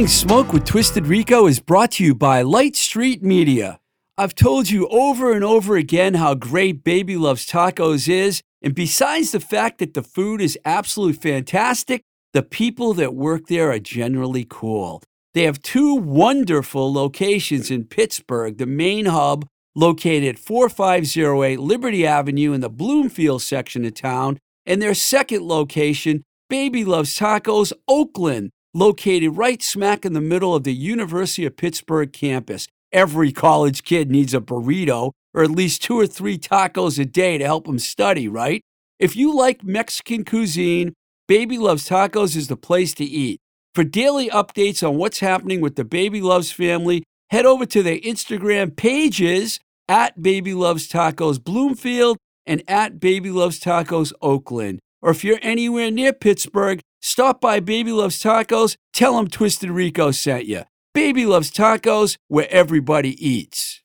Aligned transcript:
Blowing 0.00 0.08
Smoke 0.08 0.52
with 0.54 0.64
Twisted 0.64 1.06
Rico 1.06 1.46
is 1.46 1.60
brought 1.60 1.90
to 1.92 2.04
you 2.04 2.14
by 2.14 2.40
Light 2.40 2.74
Street 2.74 3.22
Media. 3.22 3.80
I've 4.16 4.34
told 4.34 4.70
you 4.70 4.88
over 4.88 5.34
and 5.34 5.44
over 5.44 5.76
again 5.76 6.14
how 6.14 6.32
great 6.32 6.82
Baby 6.82 7.18
Loves 7.18 7.46
Tacos 7.46 8.08
is, 8.08 8.40
and 8.62 8.74
besides 8.74 9.32
the 9.32 9.40
fact 9.40 9.76
that 9.76 9.92
the 9.92 10.02
food 10.02 10.40
is 10.40 10.58
absolutely 10.64 11.18
fantastic, 11.20 12.00
the 12.32 12.42
people 12.42 12.94
that 12.94 13.14
work 13.14 13.48
there 13.48 13.70
are 13.72 13.78
generally 13.78 14.46
cool. 14.48 15.02
They 15.34 15.42
have 15.42 15.60
two 15.60 15.96
wonderful 15.96 16.90
locations 16.90 17.70
in 17.70 17.84
Pittsburgh, 17.84 18.56
the 18.56 18.64
main 18.64 19.04
hub 19.04 19.46
located 19.74 20.36
at 20.36 20.38
4508 20.38 21.60
Liberty 21.60 22.06
Avenue 22.06 22.54
in 22.54 22.62
the 22.62 22.70
Bloomfield 22.70 23.42
section 23.42 23.84
of 23.84 23.92
town, 23.92 24.38
and 24.64 24.80
their 24.80 24.94
second 24.94 25.42
location, 25.42 26.24
Baby 26.48 26.86
Loves 26.86 27.18
Tacos, 27.18 27.74
Oakland, 27.86 28.50
located 28.72 29.36
right 29.36 29.62
smack 29.62 30.04
in 30.04 30.12
the 30.12 30.20
middle 30.20 30.54
of 30.54 30.64
the 30.64 30.74
University 30.74 31.44
of 31.44 31.56
Pittsburgh 31.56 32.12
campus. 32.12 32.66
Every 32.92 33.32
college 33.32 33.84
kid 33.84 34.10
needs 34.10 34.34
a 34.34 34.40
burrito 34.40 35.12
or 35.34 35.42
at 35.42 35.50
least 35.50 35.82
two 35.82 35.98
or 35.98 36.06
three 36.06 36.38
tacos 36.38 36.98
a 36.98 37.04
day 37.04 37.38
to 37.38 37.44
help 37.44 37.66
them 37.66 37.78
study, 37.78 38.28
right? 38.28 38.62
If 38.98 39.16
you 39.16 39.34
like 39.34 39.64
Mexican 39.64 40.24
cuisine, 40.24 40.92
Baby 41.28 41.58
Loves 41.58 41.88
Tacos 41.88 42.36
is 42.36 42.48
the 42.48 42.56
place 42.56 42.92
to 42.94 43.04
eat. 43.04 43.40
For 43.74 43.84
daily 43.84 44.28
updates 44.28 44.86
on 44.86 44.96
what's 44.96 45.20
happening 45.20 45.60
with 45.60 45.76
the 45.76 45.84
Baby 45.84 46.20
Loves 46.20 46.50
family, 46.50 47.04
head 47.30 47.46
over 47.46 47.64
to 47.66 47.82
their 47.82 47.98
Instagram 47.98 48.74
pages 48.74 49.60
at 49.88 50.20
Baby 50.20 50.54
Loves 50.54 50.88
Tacos 50.88 51.42
Bloomfield 51.42 52.18
and 52.46 52.62
at 52.66 52.98
Baby 52.98 53.30
Loves 53.30 53.60
Tacos 53.60 54.12
Oakland. 54.20 54.80
Or 55.02 55.12
if 55.12 55.22
you're 55.22 55.38
anywhere 55.40 55.90
near 55.90 56.12
Pittsburgh, 56.12 56.80
stop 57.00 57.40
by 57.40 57.60
Baby 57.60 57.92
Loves 57.92 58.22
Tacos, 58.22 58.76
tell 58.92 59.16
them 59.16 59.28
Twisted 59.28 59.70
Rico 59.70 60.10
sent 60.10 60.46
you. 60.46 60.62
Baby 60.94 61.26
Loves 61.26 61.50
Tacos, 61.50 62.16
where 62.28 62.50
everybody 62.50 63.14
eats. 63.26 63.79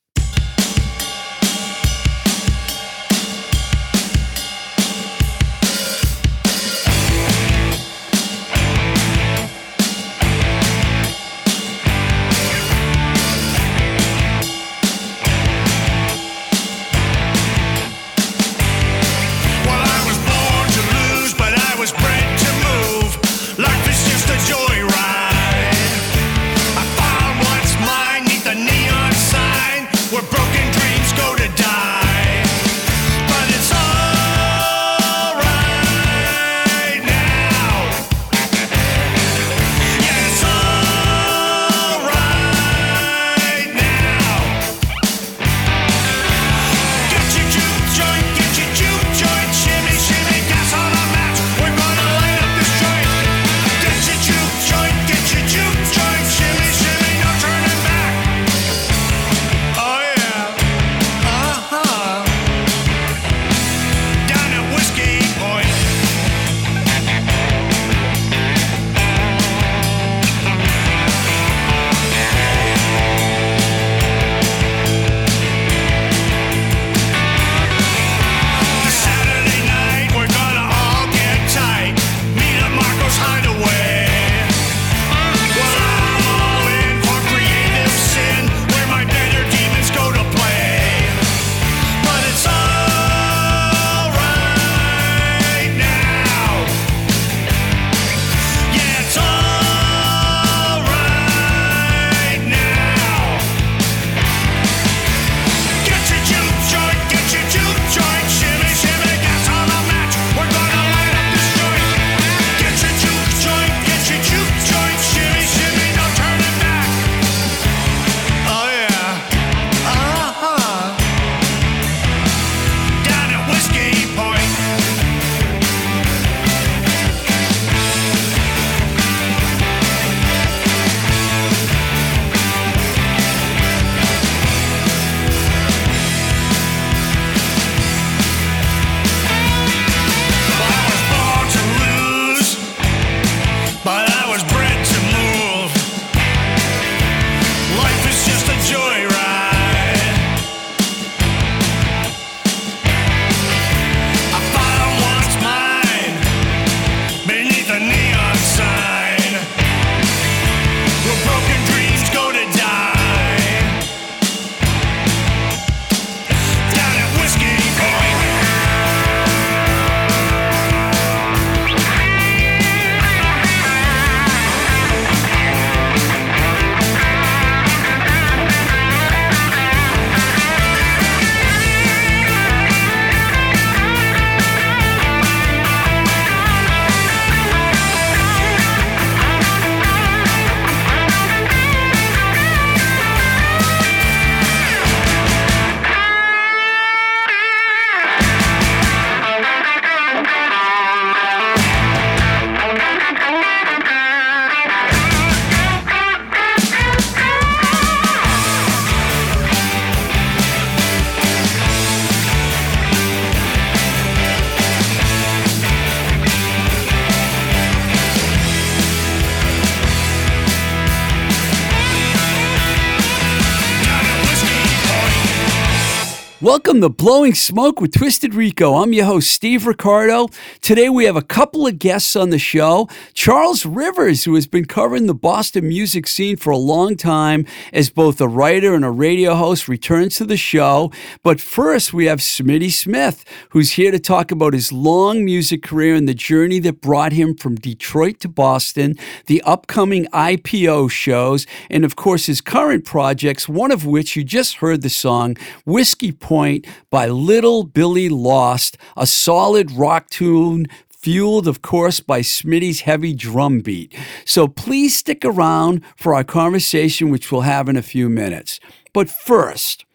Welcome 226.56 226.80
to 226.80 226.90
Blowing 226.90 227.34
Smoke 227.34 227.82
with 227.82 227.92
Twisted 227.92 228.34
Rico. 228.34 228.76
I'm 228.76 228.94
your 228.94 229.04
host, 229.04 229.30
Steve 229.30 229.68
Ricardo. 229.68 230.30
Today 230.62 230.88
we 230.88 231.04
have 231.04 231.18
a 231.18 231.22
couple 231.22 231.68
of 231.68 231.80
guests 231.80 232.16
on 232.16 232.30
the 232.30 232.40
show. 232.40 232.88
Charles 233.14 233.66
Rivers, 233.66 234.24
who 234.24 234.36
has 234.36 234.48
been 234.48 234.64
covering 234.64 235.06
the 235.06 235.14
Boston 235.14 235.68
music 235.68 236.08
scene 236.08 236.38
for 236.38 236.52
a 236.52 236.58
long 236.58 236.96
time 236.96 237.46
as 237.74 237.90
both 237.90 238.22
a 238.22 238.28
writer 238.30 238.74
and 238.74 238.86
a 238.86 238.90
radio 238.90 239.36
host, 239.36 239.68
returns 239.68 240.16
to 240.16 240.24
the 240.24 240.38
show. 240.38 240.94
But 241.24 241.42
first, 241.42 241.94
we 241.94 242.06
have 242.06 242.20
Smitty 242.20 242.72
Smith, 242.72 243.26
who's 243.50 243.72
here 243.72 243.92
to 243.92 244.00
talk 244.00 244.32
about 244.32 244.54
his 244.54 244.72
long 244.72 245.26
music 245.26 245.62
career 245.62 245.94
and 245.94 246.08
the 246.08 246.14
journey 246.14 246.60
that 246.60 246.80
brought 246.80 247.12
him 247.12 247.36
from 247.36 247.56
Detroit 247.56 248.22
to 248.22 248.30
Boston, 248.30 248.96
the 249.26 249.42
upcoming 249.42 250.06
IPO 250.14 250.90
shows, 250.90 251.46
and 251.70 251.84
of 251.84 251.98
course, 251.98 252.28
his 252.28 252.40
current 252.40 252.86
projects, 252.86 253.50
one 253.50 253.72
of 253.72 253.86
which 253.86 254.16
you 254.16 254.24
just 254.24 254.56
heard 254.56 254.84
the 254.84 254.90
song, 254.90 255.36
Whiskey 255.66 256.14
Point 256.14 256.45
Point 256.46 256.68
by 256.92 257.08
Little 257.08 257.64
Billy 257.64 258.08
Lost, 258.08 258.78
a 258.96 259.08
solid 259.08 259.72
rock 259.72 260.12
tune 260.12 260.68
fueled, 260.90 261.48
of 261.48 261.64
course, 261.64 262.02
by 262.02 262.22
Smitty's 262.22 262.82
heavy 262.82 263.16
drum 263.16 263.62
beat. 263.62 263.96
So 264.26 264.48
please 264.48 264.96
stick 264.96 265.26
around 265.26 265.82
for 265.98 266.14
our 266.14 266.24
conversation, 266.24 267.10
which 267.10 267.32
we'll 267.32 267.42
have 267.42 267.68
in 267.68 267.76
a 267.76 267.82
few 267.82 268.10
minutes. 268.10 268.60
But 268.94 269.10
first, 269.10 269.86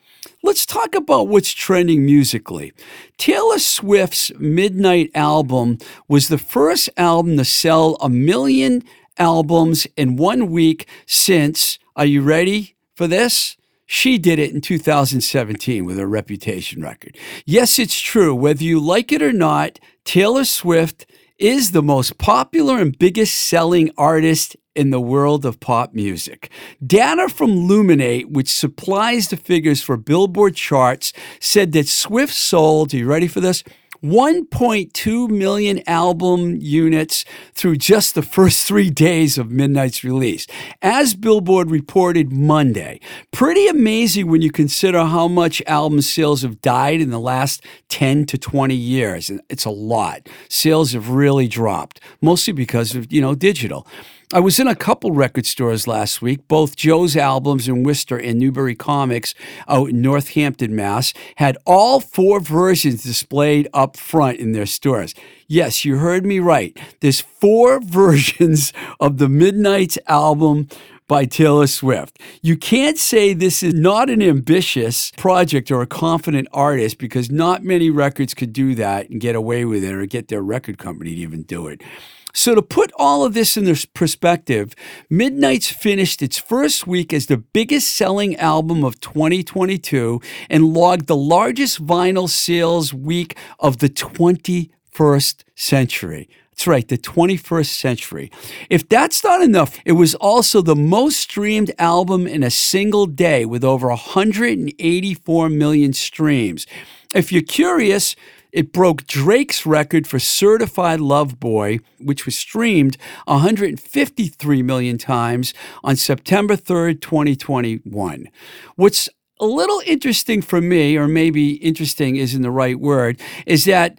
Let's 0.43 0.65
talk 0.65 0.95
about 0.95 1.29
what's 1.29 1.53
trending 1.53 2.07
musically. 2.07 2.73
Taylor 3.19 3.59
Swift's 3.59 4.33
Midnight 4.39 5.11
album 5.15 5.77
was 6.09 6.29
the 6.29 6.39
first 6.39 6.89
album 6.97 7.37
to 7.37 7.45
sell 7.45 7.99
a 8.01 8.09
million 8.09 8.83
albums 9.19 9.87
in 9.99 10.17
one 10.17 10.51
week 10.51 10.89
since, 11.05 11.79
are 11.95 12.07
you 12.07 12.23
ready 12.23 12.75
for 12.95 13.07
this? 13.07 13.59
She 13.93 14.19
did 14.19 14.39
it 14.39 14.53
in 14.55 14.61
2017 14.61 15.85
with 15.85 15.99
her 15.99 16.07
Reputation 16.07 16.81
record. 16.81 17.19
Yes, 17.45 17.77
it's 17.77 18.01
true. 18.01 18.33
Whether 18.33 18.63
you 18.63 18.79
like 18.79 19.11
it 19.11 19.21
or 19.21 19.33
not, 19.33 19.81
Taylor 20.05 20.45
Swift 20.45 21.07
is 21.39 21.73
the 21.73 21.83
most 21.83 22.17
popular 22.17 22.79
and 22.79 22.97
biggest 22.97 23.35
selling 23.35 23.91
artist 23.99 24.57
in 24.77 24.91
the 24.91 25.01
world 25.01 25.45
of 25.45 25.59
pop 25.59 25.93
music. 25.93 26.53
Data 26.87 27.29
from 27.29 27.67
Luminate, 27.69 28.31
which 28.31 28.49
supplies 28.49 29.27
the 29.27 29.37
figures 29.37 29.83
for 29.83 29.97
Billboard 29.97 30.55
charts, 30.55 31.13
said 31.41 31.73
that 31.73 31.89
Swift 31.89 32.33
sold, 32.33 32.95
are 32.95 32.99
you 32.99 33.07
ready 33.07 33.27
for 33.27 33.41
this? 33.41 33.65
1.2 34.03 35.29
million 35.29 35.83
album 35.87 36.57
units 36.61 37.25
through 37.53 37.77
just 37.77 38.15
the 38.15 38.23
first 38.23 38.67
three 38.67 38.89
days 38.89 39.37
of 39.37 39.51
Midnight's 39.51 40.03
release, 40.03 40.47
as 40.81 41.15
Billboard 41.15 41.71
reported 41.71 42.33
Monday. 42.33 43.01
Pretty 43.31 43.67
amazing 43.67 44.31
when 44.31 44.41
you 44.43 44.51
consider 44.51 45.05
how 45.05 45.29
much 45.29 45.63
album 45.67 46.01
sales 46.01 46.43
have 46.43 46.63
died 46.63 47.01
in 47.01 47.11
the 47.11 47.21
last 47.21 47.63
10 47.89 48.25
to 48.27 48.39
20 48.39 48.75
years. 48.75 49.31
It's 49.49 49.65
a 49.65 49.71
lot. 49.71 50.29
Sales 50.49 50.93
have 50.93 51.11
really 51.11 51.49
dropped, 51.49 52.01
mostly 52.23 52.53
because 52.53 52.95
of, 52.95 53.13
you 53.13 53.21
know, 53.21 53.35
digital. 53.35 53.87
I 54.33 54.39
was 54.39 54.61
in 54.61 54.69
a 54.69 54.77
couple 54.77 55.11
record 55.11 55.45
stores 55.45 55.89
last 55.89 56.23
week. 56.23 56.47
Both 56.47 56.77
Joe's 56.77 57.17
Albums 57.17 57.67
in 57.67 57.83
Worcester 57.83 58.17
and 58.17 58.39
Newbury 58.39 58.77
Comics 58.77 59.35
out 59.67 59.91
in 59.91 60.03
Northampton, 60.03 60.77
Mass. 60.77 61.13
had 61.37 61.59
all 61.67 61.99
four 61.99 62.39
versions 62.39 63.03
displayed 63.03 63.67
up 63.75 63.97
front 63.97 64.39
in 64.39 64.53
their 64.53 64.67
stores. 64.67 65.17
Yes, 65.49 65.85
you 65.85 65.97
heard 65.97 66.25
me 66.25 66.39
right. 66.39 66.79
There's 67.01 67.21
four 67.21 67.81
versions 67.85 68.73
of 69.01 69.19
the 69.19 69.29
Midnight's 69.29 69.99
album 70.07 70.69
by 71.09 71.25
Taylor 71.25 71.67
Swift. 71.67 72.21
You 72.41 72.57
can't 72.57 72.99
say 72.99 73.35
this 73.35 73.65
is 73.65 73.75
not 73.75 74.09
an 74.09 74.23
ambitious 74.23 75.11
project 75.17 75.73
or 75.73 75.83
a 75.83 75.89
confident 75.89 76.47
artist 76.53 76.99
because 76.99 77.33
not 77.33 77.65
many 77.65 77.91
records 77.91 78.35
could 78.35 78.53
do 78.53 78.77
that 78.77 79.11
and 79.11 79.21
get 79.21 79.35
away 79.35 79.65
with 79.65 79.83
it 79.83 79.93
or 79.93 80.07
get 80.07 80.29
their 80.29 80.41
record 80.41 80.79
company 80.79 81.17
to 81.17 81.21
even 81.21 81.43
do 81.43 81.67
it. 81.67 81.83
So, 82.33 82.55
to 82.55 82.63
put 82.63 82.93
all 82.97 83.25
of 83.25 83.35
this 83.35 83.57
in 83.57 83.65
this 83.65 83.85
perspective, 83.85 84.75
Midnight's 85.09 85.71
finished 85.71 86.23
its 86.23 86.39
first 86.39 86.87
week 86.87 87.13
as 87.13 87.27
the 87.27 87.37
biggest 87.37 87.91
selling 87.91 88.37
album 88.37 88.85
of 88.85 89.01
2022 89.01 90.21
and 90.49 90.73
logged 90.75 91.07
the 91.07 91.17
largest 91.17 91.85
vinyl 91.85 92.29
sales 92.29 92.95
week 92.95 93.37
of 93.59 93.79
the 93.79 93.89
21st 93.89 95.45
century. 95.55 96.29
That's 96.51 96.67
right, 96.67 96.87
the 96.87 96.99
21st 96.99 97.67
century. 97.73 98.31
If 98.69 98.87
that's 98.87 99.25
not 99.25 99.41
enough, 99.41 99.79
it 99.87 99.93
was 99.93 100.15
also 100.17 100.61
the 100.61 100.77
most 100.77 101.19
streamed 101.19 101.73
album 101.79 102.27
in 102.27 102.43
a 102.43 102.51
single 102.51 103.07
day 103.07 103.47
with 103.47 103.65
over 103.65 103.89
184 103.89 105.49
million 105.49 105.95
streams. 105.95 106.67
If 107.15 107.33
you're 107.33 107.43
curious, 107.43 108.15
it 108.53 108.73
broke 108.73 109.07
Drake's 109.07 109.65
record 109.67 110.07
for 110.07 110.19
Certified 110.19 111.01
Lover 111.01 111.37
Boy, 111.37 111.79
which 111.99 112.27
was 112.27 112.37
streamed 112.37 112.97
153 113.27 114.63
million 114.63 114.99
times 114.99 115.55
on 115.85 115.97
September 115.97 116.57
3rd, 116.57 117.01
2021. 117.01 118.29
What's 118.77 119.09
a 119.41 119.47
little 119.47 119.83
interesting 119.87 120.43
for 120.43 120.61
me, 120.61 120.97
or 120.97 121.09
maybe 121.09 121.55
interesting 121.55 122.17
isn't 122.17 122.43
the 122.43 122.51
right 122.51 122.79
word, 122.79 123.21
is 123.47 123.65
that 123.65 123.99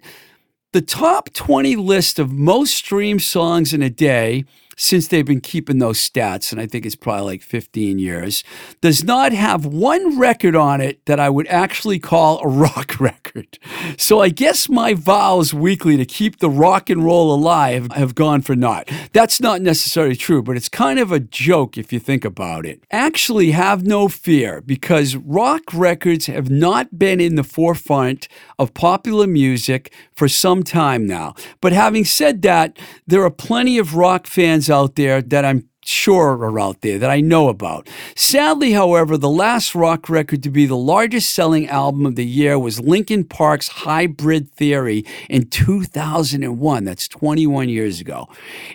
the 0.72 0.82
top 0.82 1.32
20 1.32 1.76
list 1.76 2.18
of 2.18 2.32
most 2.32 2.74
streamed 2.74 3.22
songs 3.22 3.74
in 3.74 3.82
a 3.82 3.90
day 3.90 4.44
since 4.76 5.08
they've 5.08 5.26
been 5.26 5.40
keeping 5.40 5.78
those 5.78 5.98
stats, 5.98 6.52
and 6.52 6.60
I 6.60 6.66
think 6.66 6.86
it's 6.86 6.96
probably 6.96 7.24
like 7.24 7.42
15 7.42 7.98
years, 7.98 8.44
does 8.80 9.04
not 9.04 9.32
have 9.32 9.66
one 9.66 10.18
record 10.18 10.56
on 10.56 10.80
it 10.80 11.04
that 11.06 11.20
I 11.20 11.30
would 11.30 11.46
actually 11.48 11.98
call 11.98 12.40
a 12.40 12.48
rock 12.62 12.98
record. 13.00 13.58
So 13.96 14.20
I 14.20 14.28
guess 14.28 14.68
my 14.68 14.94
vows 14.94 15.52
weekly 15.54 15.96
to 15.96 16.04
keep 16.04 16.38
the 16.38 16.50
rock 16.50 16.90
and 16.90 17.04
roll 17.04 17.34
alive 17.34 17.90
have 17.92 18.14
gone 18.14 18.42
for 18.42 18.54
naught. 18.54 18.90
That's 19.12 19.40
not 19.40 19.60
necessarily 19.60 20.16
true, 20.16 20.42
but 20.42 20.56
it's 20.56 20.68
kind 20.68 20.98
of 20.98 21.12
a 21.12 21.20
joke 21.20 21.76
if 21.76 21.92
you 21.92 21.98
think 21.98 22.24
about 22.24 22.66
it. 22.66 22.82
Actually, 22.90 23.52
have 23.52 23.84
no 23.84 24.08
fear 24.08 24.60
because 24.60 25.16
rock 25.16 25.62
records 25.72 26.26
have 26.26 26.50
not 26.50 26.98
been 26.98 27.20
in 27.20 27.36
the 27.36 27.44
forefront 27.44 28.28
of 28.58 28.74
popular 28.74 29.26
music 29.26 29.92
for 30.12 30.28
some 30.28 30.62
time 30.62 31.06
now. 31.06 31.34
But 31.60 31.72
having 31.72 32.04
said 32.04 32.42
that, 32.42 32.78
there 33.06 33.24
are 33.24 33.30
plenty 33.30 33.78
of 33.78 33.94
rock 33.94 34.26
fans 34.26 34.70
out 34.72 34.96
there 34.96 35.22
that 35.22 35.44
I'm 35.44 35.68
sure 35.84 36.36
are 36.44 36.60
out 36.60 36.80
there 36.80 36.98
that 36.98 37.10
I 37.10 37.20
know 37.20 37.48
about. 37.48 37.88
Sadly, 38.14 38.72
however, 38.72 39.16
the 39.16 39.28
last 39.28 39.74
rock 39.74 40.08
record 40.08 40.42
to 40.44 40.50
be 40.50 40.66
the 40.66 40.76
largest 40.76 41.30
selling 41.30 41.68
album 41.68 42.06
of 42.06 42.16
the 42.16 42.26
year 42.26 42.58
was 42.58 42.80
Linkin 42.80 43.24
Park's 43.24 43.68
Hybrid 43.68 44.50
Theory 44.52 45.04
in 45.28 45.48
2001. 45.48 46.84
That's 46.84 47.08
21 47.08 47.68
years 47.68 48.00
ago. 48.00 48.28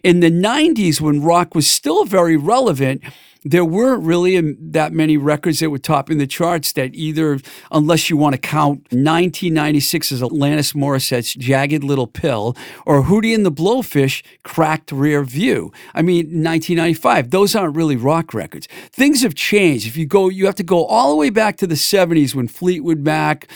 In 0.04 0.20
the 0.20 0.32
90s, 0.32 1.01
when 1.01 1.24
rock 1.24 1.56
was 1.56 1.70
still 1.70 2.06
very 2.06 2.38
relevant, 2.38 3.01
there 3.44 3.65
weren't 3.65 4.03
really 4.03 4.38
um, 4.38 4.58
that 4.60 4.94
many 4.94 5.17
records 5.17 5.60
that 5.60 5.70
were 5.70 5.77
topping 5.77 6.17
the 6.17 6.27
charts 6.27 6.72
that 6.74 6.94
either, 6.96 7.39
unless 7.72 8.10
you 8.10 8.17
want 8.17 8.34
to 8.34 8.39
count 8.39 8.79
1996 8.91 10.12
as 10.12 10.22
Alanis 10.22 10.75
Morissette's 10.75 11.34
Jagged 11.34 11.84
Little 11.84 12.08
Pill 12.08 12.56
or 12.86 13.03
Hootie 13.03 13.34
and 13.34 13.46
the 13.46 13.51
Blowfish 13.51 14.24
Cracked 14.44 14.91
Rear 14.91 15.24
View. 15.24 15.72
I 15.94 16.01
mean, 16.01 16.25
1995, 16.44 17.29
those 17.32 17.56
aren't 17.56 17.75
really 17.75 17.96
rock 17.96 18.34
records. 18.34 18.67
Things 18.91 19.22
have 19.22 19.36
changed. 19.36 19.88
If 19.88 19.98
you 19.98 20.06
go, 20.06 20.29
you 20.29 20.46
have 20.46 20.56
to 20.56 20.63
go 20.63 20.86
all 20.86 21.12
the 21.12 21.17
way 21.17 21.29
back 21.29 21.58
to 21.58 21.67
the 21.67 21.75
70s 21.75 22.36
when 22.36 22.48
Fleetwood 22.48 23.00
Mac, 23.00 23.48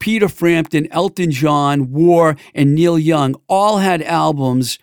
Peter 0.00 0.28
Frampton, 0.28 0.88
Elton 0.90 1.30
John, 1.30 1.92
War, 1.92 2.36
and 2.54 2.74
Neil 2.74 2.98
Young 2.98 3.36
all 3.48 3.78
had 3.78 4.02
albums 4.02 4.78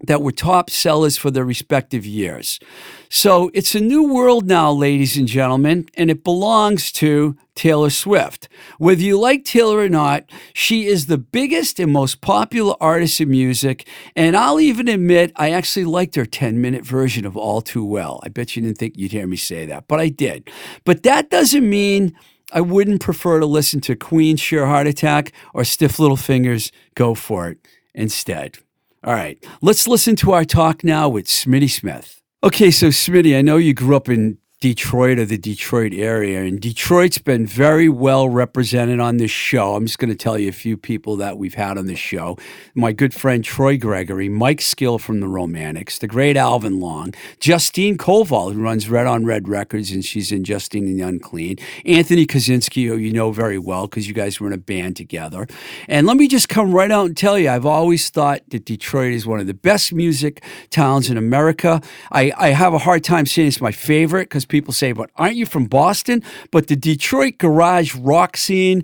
that 0.00 0.20
were 0.20 0.32
top 0.32 0.68
sellers 0.68 1.16
for 1.16 1.30
their 1.30 1.44
respective 1.44 2.04
years. 2.04 2.60
So 3.08 3.50
it's 3.54 3.74
a 3.74 3.80
new 3.80 4.12
world 4.12 4.46
now, 4.46 4.70
ladies 4.70 5.16
and 5.16 5.26
gentlemen, 5.26 5.88
and 5.94 6.10
it 6.10 6.22
belongs 6.22 6.92
to 6.92 7.36
Taylor 7.54 7.88
Swift. 7.88 8.48
Whether 8.78 9.00
you 9.00 9.18
like 9.18 9.44
Taylor 9.44 9.78
or 9.78 9.88
not, 9.88 10.24
she 10.52 10.86
is 10.86 11.06
the 11.06 11.16
biggest 11.16 11.80
and 11.80 11.92
most 11.92 12.20
popular 12.20 12.74
artist 12.78 13.20
in 13.22 13.30
music, 13.30 13.88
and 14.14 14.36
I'll 14.36 14.60
even 14.60 14.86
admit 14.88 15.32
I 15.36 15.50
actually 15.50 15.86
liked 15.86 16.14
her 16.16 16.26
10 16.26 16.60
minute 16.60 16.84
version 16.84 17.24
of 17.24 17.36
All 17.36 17.62
Too 17.62 17.84
Well. 17.84 18.20
I 18.22 18.28
bet 18.28 18.54
you 18.54 18.62
didn't 18.62 18.78
think 18.78 18.98
you'd 18.98 19.12
hear 19.12 19.26
me 19.26 19.36
say 19.36 19.64
that, 19.64 19.88
but 19.88 19.98
I 19.98 20.10
did. 20.10 20.50
But 20.84 21.04
that 21.04 21.30
doesn't 21.30 21.68
mean 21.68 22.14
I 22.52 22.60
wouldn't 22.60 23.00
prefer 23.00 23.40
to 23.40 23.46
listen 23.46 23.80
to 23.82 23.96
Queen's 23.96 24.40
Sheer 24.40 24.66
Heart 24.66 24.88
Attack 24.88 25.32
or 25.54 25.64
Stiff 25.64 25.98
Little 25.98 26.16
Fingers 26.16 26.70
Go 26.94 27.14
For 27.14 27.48
It 27.48 27.58
instead. 27.94 28.58
All 29.06 29.14
right, 29.14 29.38
let's 29.62 29.86
listen 29.86 30.16
to 30.16 30.32
our 30.32 30.44
talk 30.44 30.82
now 30.82 31.08
with 31.08 31.26
Smitty 31.26 31.70
Smith. 31.70 32.20
Okay, 32.42 32.72
so 32.72 32.88
Smitty, 32.88 33.38
I 33.38 33.40
know 33.40 33.56
you 33.56 33.72
grew 33.72 33.94
up 33.94 34.08
in 34.08 34.38
Detroit 34.60 35.18
or 35.18 35.26
the 35.26 35.36
Detroit 35.36 35.92
area. 35.92 36.42
And 36.42 36.58
Detroit's 36.58 37.18
been 37.18 37.46
very 37.46 37.90
well 37.90 38.30
represented 38.30 39.00
on 39.00 39.18
this 39.18 39.30
show. 39.30 39.74
I'm 39.74 39.84
just 39.84 39.98
going 39.98 40.08
to 40.08 40.16
tell 40.16 40.38
you 40.38 40.48
a 40.48 40.52
few 40.52 40.78
people 40.78 41.16
that 41.16 41.36
we've 41.36 41.54
had 41.54 41.76
on 41.76 41.84
the 41.84 41.94
show. 41.94 42.38
My 42.74 42.92
good 42.92 43.12
friend 43.12 43.44
Troy 43.44 43.76
Gregory, 43.76 44.30
Mike 44.30 44.62
Skill 44.62 44.98
from 44.98 45.20
the 45.20 45.28
Romantics, 45.28 45.98
the 45.98 46.06
great 46.06 46.38
Alvin 46.38 46.80
Long, 46.80 47.12
Justine 47.38 47.98
Koval, 47.98 48.54
who 48.54 48.62
runs 48.62 48.88
Red 48.88 49.06
on 49.06 49.26
Red 49.26 49.46
Records, 49.46 49.90
and 49.90 50.02
she's 50.02 50.32
in 50.32 50.42
Justine 50.42 50.86
and 50.86 50.98
the 50.98 51.04
Unclean, 51.04 51.58
Anthony 51.84 52.26
Kaczynski, 52.26 52.86
who 52.86 52.96
you 52.96 53.12
know 53.12 53.32
very 53.32 53.58
well 53.58 53.86
because 53.86 54.08
you 54.08 54.14
guys 54.14 54.40
were 54.40 54.46
in 54.46 54.54
a 54.54 54.58
band 54.58 54.96
together. 54.96 55.46
And 55.86 56.06
let 56.06 56.16
me 56.16 56.28
just 56.28 56.48
come 56.48 56.72
right 56.72 56.90
out 56.90 57.04
and 57.04 57.16
tell 57.16 57.38
you, 57.38 57.50
I've 57.50 57.66
always 57.66 58.08
thought 58.08 58.40
that 58.48 58.64
Detroit 58.64 59.12
is 59.12 59.26
one 59.26 59.38
of 59.38 59.46
the 59.46 59.54
best 59.54 59.92
music 59.92 60.42
towns 60.70 61.10
in 61.10 61.18
America. 61.18 61.82
I, 62.10 62.32
I 62.38 62.48
have 62.48 62.72
a 62.72 62.78
hard 62.78 63.04
time 63.04 63.26
saying 63.26 63.48
it's 63.48 63.60
my 63.60 63.72
favorite 63.72 64.30
because 64.30 64.45
people 64.48 64.72
say, 64.72 64.92
but 64.92 65.10
aren't 65.16 65.36
you 65.36 65.46
from 65.46 65.66
Boston? 65.66 66.22
But 66.50 66.68
the 66.68 66.76
Detroit 66.76 67.38
garage 67.38 67.94
rock 67.94 68.36
scene, 68.36 68.82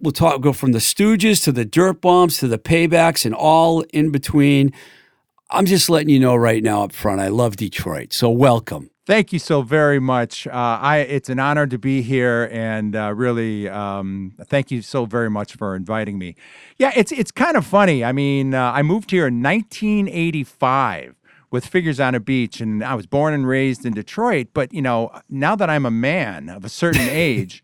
we'll 0.00 0.12
talk 0.12 0.40
go 0.40 0.52
from 0.52 0.72
the 0.72 0.78
Stooges 0.78 1.42
to 1.44 1.52
the 1.52 1.64
Dirt 1.64 2.00
Bombs 2.00 2.38
to 2.38 2.48
the 2.48 2.58
Paybacks 2.58 3.24
and 3.24 3.34
all 3.34 3.82
in 3.92 4.10
between. 4.10 4.72
I'm 5.50 5.66
just 5.66 5.90
letting 5.90 6.08
you 6.08 6.18
know 6.18 6.34
right 6.34 6.62
now 6.62 6.84
up 6.84 6.92
front, 6.92 7.20
I 7.20 7.28
love 7.28 7.56
Detroit. 7.56 8.12
So 8.12 8.30
welcome. 8.30 8.90
Thank 9.04 9.32
you 9.32 9.40
so 9.40 9.62
very 9.62 9.98
much. 9.98 10.46
Uh, 10.46 10.52
I 10.80 10.98
it's 10.98 11.28
an 11.28 11.40
honor 11.40 11.66
to 11.66 11.76
be 11.76 12.02
here, 12.02 12.48
and 12.52 12.94
uh, 12.94 13.12
really, 13.12 13.68
um, 13.68 14.32
thank 14.44 14.70
you 14.70 14.80
so 14.80 15.06
very 15.06 15.28
much 15.28 15.56
for 15.56 15.74
inviting 15.74 16.18
me. 16.18 16.36
Yeah, 16.78 16.92
it's 16.94 17.10
it's 17.10 17.32
kind 17.32 17.56
of 17.56 17.66
funny. 17.66 18.04
I 18.04 18.12
mean, 18.12 18.54
uh, 18.54 18.70
I 18.70 18.82
moved 18.82 19.10
here 19.10 19.26
in 19.26 19.42
1985 19.42 21.16
with 21.52 21.66
Figures 21.66 22.00
on 22.00 22.16
a 22.16 22.20
Beach, 22.20 22.60
and 22.60 22.82
I 22.82 22.94
was 22.94 23.06
born 23.06 23.34
and 23.34 23.46
raised 23.46 23.86
in 23.86 23.92
Detroit. 23.92 24.48
But 24.52 24.72
you 24.74 24.82
know, 24.82 25.12
now 25.28 25.54
that 25.54 25.70
I'm 25.70 25.86
a 25.86 25.90
man 25.90 26.48
of 26.48 26.64
a 26.64 26.68
certain 26.68 27.02
age. 27.08 27.62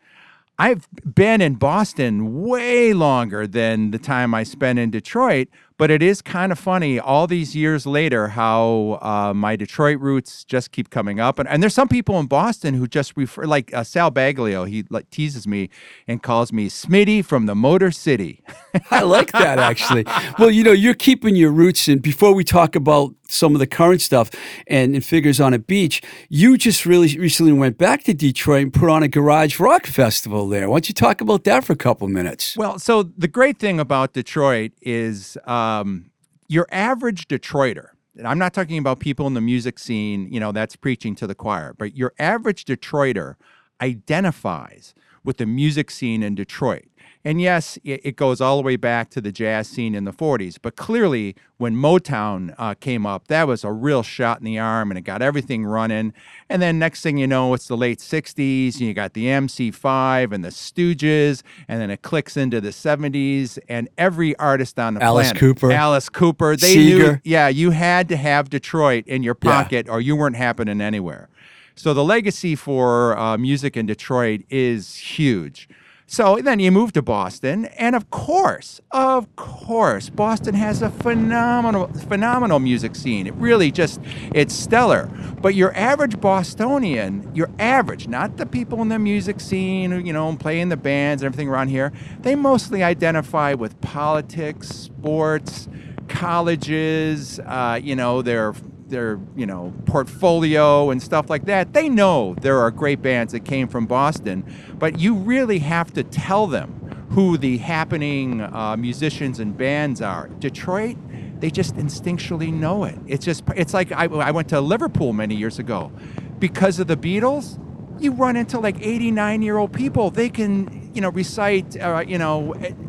I've 0.61 0.89
been 1.15 1.41
in 1.41 1.55
Boston 1.55 2.43
way 2.43 2.93
longer 2.93 3.47
than 3.47 3.93
the 3.93 3.99
time 3.99 4.35
I 4.35 4.43
spent 4.43 4.81
in 4.81 4.91
Detroit, 4.91 5.47
but 5.79 5.91
it 5.93 6.03
is 6.03 6.21
kind 6.21 6.51
of 6.53 6.59
funny 6.59 6.99
all 6.99 7.27
these 7.27 7.55
years 7.55 7.87
later 7.87 8.29
how 8.29 8.99
uh, 9.01 9.33
my 9.33 9.57
Detroit 9.57 10.01
roots 10.01 10.45
just 10.45 10.73
keep 10.73 10.91
coming 10.91 11.21
up. 11.21 11.39
And, 11.39 11.49
and 11.49 11.63
there's 11.63 11.73
some 11.73 11.89
people 11.89 12.19
in 12.19 12.27
Boston 12.27 12.75
who 12.75 12.87
just 12.89 13.17
refer, 13.17 13.45
like 13.45 13.73
uh, 13.73 13.85
Sal 13.85 14.11
Baglio, 14.11 14.69
he 14.69 14.85
like, 14.91 15.09
teases 15.11 15.47
me 15.47 15.71
and 16.09 16.23
calls 16.23 16.53
me 16.53 16.69
Smitty 16.69 17.25
from 17.25 17.47
the 17.47 17.55
Motor 17.55 17.93
City. 17.93 18.43
I 18.91 19.03
like 19.03 19.33
that 19.33 19.59
actually. 19.59 20.05
Well, 20.39 20.51
you 20.51 20.65
know, 20.65 20.73
you're 20.73 20.95
keeping 20.95 21.37
your 21.37 21.53
roots 21.53 21.89
and 21.89 22.03
before 22.03 22.35
we 22.35 22.43
talk 22.45 22.75
about 22.75 23.15
some 23.29 23.55
of 23.55 23.59
the 23.59 23.67
current 23.67 24.01
stuff 24.01 24.31
and, 24.67 24.95
and 24.95 25.05
figures 25.05 25.41
on 25.41 25.55
a 25.55 25.59
beach, 25.59 26.03
you 26.29 26.57
just 26.57 26.87
really 26.87 27.17
recently 27.19 27.53
went 27.53 27.79
back 27.79 28.03
to 28.05 28.15
Detroit 28.15 28.63
and 28.63 28.73
put 28.73 28.91
on 28.91 29.03
a 29.03 29.09
garage 29.09 29.61
rock 29.61 29.87
festival 29.87 30.49
there. 30.49 30.69
Why 30.69 30.77
don't 30.77 30.89
you 30.89 30.95
talk 30.95 31.21
about 31.21 31.45
that 31.45 31.65
for 31.65 31.75
a 31.75 31.77
couple 31.77 32.09
minutes? 32.09 32.57
Well, 32.57 32.79
so 32.79 33.03
the 33.03 33.29
great 33.29 33.59
thing 33.59 33.79
about 33.79 34.15
Detroit 34.15 34.73
is 34.81 35.37
um, 35.69 36.11
your 36.49 36.67
average 36.71 37.29
Detroiter, 37.29 37.89
and 38.17 38.27
I'm 38.27 38.39
not 38.39 38.55
talking 38.55 38.79
about 38.79 39.01
people 39.01 39.27
in 39.27 39.35
the 39.35 39.41
music 39.41 39.79
scene, 39.79 40.33
you 40.33 40.41
know, 40.41 40.53
that's 40.53 40.77
preaching 40.77 41.15
to 41.17 41.27
the 41.27 41.35
choir, 41.35 41.75
but 41.77 41.97
your 41.97 42.13
average 42.19 42.65
Detroiter 42.65 43.35
identifies 43.81 44.95
with 45.25 45.37
the 45.37 45.47
music 45.47 45.91
scene 45.91 46.23
in 46.23 46.35
Detroit. 46.35 46.88
And 47.25 47.41
yes, 47.41 47.79
it, 47.85 48.01
it 48.05 48.17
goes 48.17 48.41
all 48.41 48.57
the 48.57 48.63
way 48.63 48.77
back 48.77 49.11
to 49.11 49.21
the 49.21 49.33
jazz 49.33 49.69
scene 49.69 49.95
in 49.95 50.05
the 50.05 50.13
40s. 50.13 50.57
But 50.63 50.77
clearly, 50.77 51.35
when 51.59 51.75
Motown 51.75 52.55
uh, 52.57 52.75
came 52.75 53.05
up, 53.07 53.27
that 53.29 53.47
was 53.49 53.65
a 53.65 53.73
real 53.73 54.03
shot 54.03 54.39
in 54.39 54.45
the 54.45 54.59
arm 54.59 54.91
and 54.91 54.97
it 54.97 55.03
got 55.03 55.21
everything 55.21 55.65
running. 55.67 56.15
And 56.49 56.63
then 56.63 56.79
next 56.79 57.03
thing 57.03 57.19
you 57.19 57.27
know, 57.27 57.55
it's 57.55 57.67
the 57.69 57.77
late 57.77 57.99
60s 57.99 58.75
and 58.75 58.83
you 58.83 58.95
got 58.95 59.15
the 59.15 59.27
MC5 59.27 60.33
and 60.33 60.45
the 60.45 60.49
Stooges. 60.49 61.43
And 61.67 61.81
then 61.81 61.91
it 61.91 62.03
clicks 62.03 62.37
into 62.37 62.61
the 62.61 62.71
70s 62.71 63.59
and 63.69 63.89
every 63.99 64.37
artist 64.37 64.79
on 64.79 64.95
the 64.95 65.03
Alice 65.03 65.27
planet. 65.33 65.41
Cooper. 65.41 65.73
Alice 65.73 66.09
Cooper. 66.09 66.57
They 66.57 66.77
knew, 66.77 67.19
yeah, 67.25 67.49
you 67.49 67.73
had 67.73 68.09
to 68.11 68.17
have 68.17 68.49
Detroit 68.49 69.07
in 69.07 69.23
your 69.23 69.37
Yeah. 69.43 69.51
pocket 69.63 69.89
or 69.89 70.01
you 70.01 70.15
weren't 70.17 70.37
happening 70.37 70.81
anywhere. 70.81 71.29
So 71.75 71.95
the 71.95 72.05
legacy 72.05 72.55
for 72.57 73.17
uh, 73.19 73.37
music 73.39 73.77
in 73.77 73.87
Detroit 73.87 74.43
is 74.51 74.97
huge. 74.97 75.69
So 76.11 76.39
then 76.39 76.59
you 76.59 76.73
move 76.73 76.95
to 76.95 77.03
Boston, 77.03 77.67
and 77.67 77.95
of 77.95 78.09
course, 78.09 78.81
of 78.93 79.37
course, 79.37 80.09
Boston 80.09 80.55
has 80.55 80.81
a 80.81 80.89
phenomenal, 80.89 81.89
phenomenal 82.09 82.61
music 82.61 82.97
scene. 82.97 83.27
It 83.27 83.35
really 83.35 83.71
just, 83.71 84.01
it's 84.35 84.55
stellar. 84.55 85.11
But 85.43 85.55
your 85.55 85.77
average 85.77 86.19
Bostonian, 86.19 87.31
your 87.35 87.51
average, 87.59 88.09
not 88.09 88.39
the 88.39 88.47
people 88.47 88.81
in 88.81 88.89
the 88.89 88.99
music 88.99 89.39
scene, 89.39 90.07
you 90.07 90.15
know, 90.15 90.35
playing 90.37 90.71
the 90.71 90.79
bands 90.79 91.23
and 91.23 91.27
everything 91.27 91.51
around 91.51 91.69
here, 91.69 91.93
they 92.21 92.35
mostly 92.35 92.83
identify 92.83 93.53
with 93.53 93.79
politics, 93.83 94.69
sports, 94.69 95.69
colleges, 96.09 97.39
uh, 97.41 97.79
you 97.83 97.95
know, 97.95 98.23
their 98.23 98.55
their 98.89 99.21
you 99.37 99.47
know 99.47 99.73
portfolio 99.87 100.91
and 100.91 101.03
stuff 101.03 101.31
like 101.31 101.45
that. 101.47 101.73
They 101.73 101.89
know 101.89 102.35
there 102.41 102.59
are 102.61 102.71
great 102.71 103.03
bands 103.03 103.33
that 103.33 103.45
came 103.45 103.69
from 103.69 103.87
boston 103.87 104.45
but 104.79 104.99
you 104.99 105.15
really 105.15 105.59
have 105.59 105.93
to 105.93 106.03
tell 106.03 106.47
them 106.47 106.73
who 107.11 107.39
the 107.39 107.59
happening 107.59 108.41
uh, 108.41 108.77
musicians 108.77 109.41
and 109.41 109.57
bands 109.57 110.01
are. 110.03 110.29
Detroit 110.39 110.97
they 111.41 111.51
just 111.51 111.77
instinctually 111.77 112.53
know 112.53 112.85
it. 112.85 112.99
It's 113.07 113.25
just 113.25 113.45
it's 113.55 113.73
like 113.73 113.93
I, 113.93 114.05
I 114.07 114.31
went 114.31 114.49
to 114.49 114.61
liverpool 114.61 115.13
many 115.13 115.37
years 115.37 115.59
ago. 115.59 115.93
Because 116.39 116.79
of 116.79 116.87
the 116.87 116.97
beatles 116.97 117.59
you 118.01 118.13
run 118.13 118.37
into 118.37 118.61
like 118.61 118.77
89 118.81 119.43
year 119.43 119.59
old 119.59 119.73
people. 119.73 120.11
They 120.11 120.29
can 120.29 120.91
you 120.95 121.01
know 121.01 121.11
recite 121.11 121.81
uh, 121.81 122.05
you 122.07 122.19
know 122.19 122.55
you 122.55 122.63
know, 122.69 122.88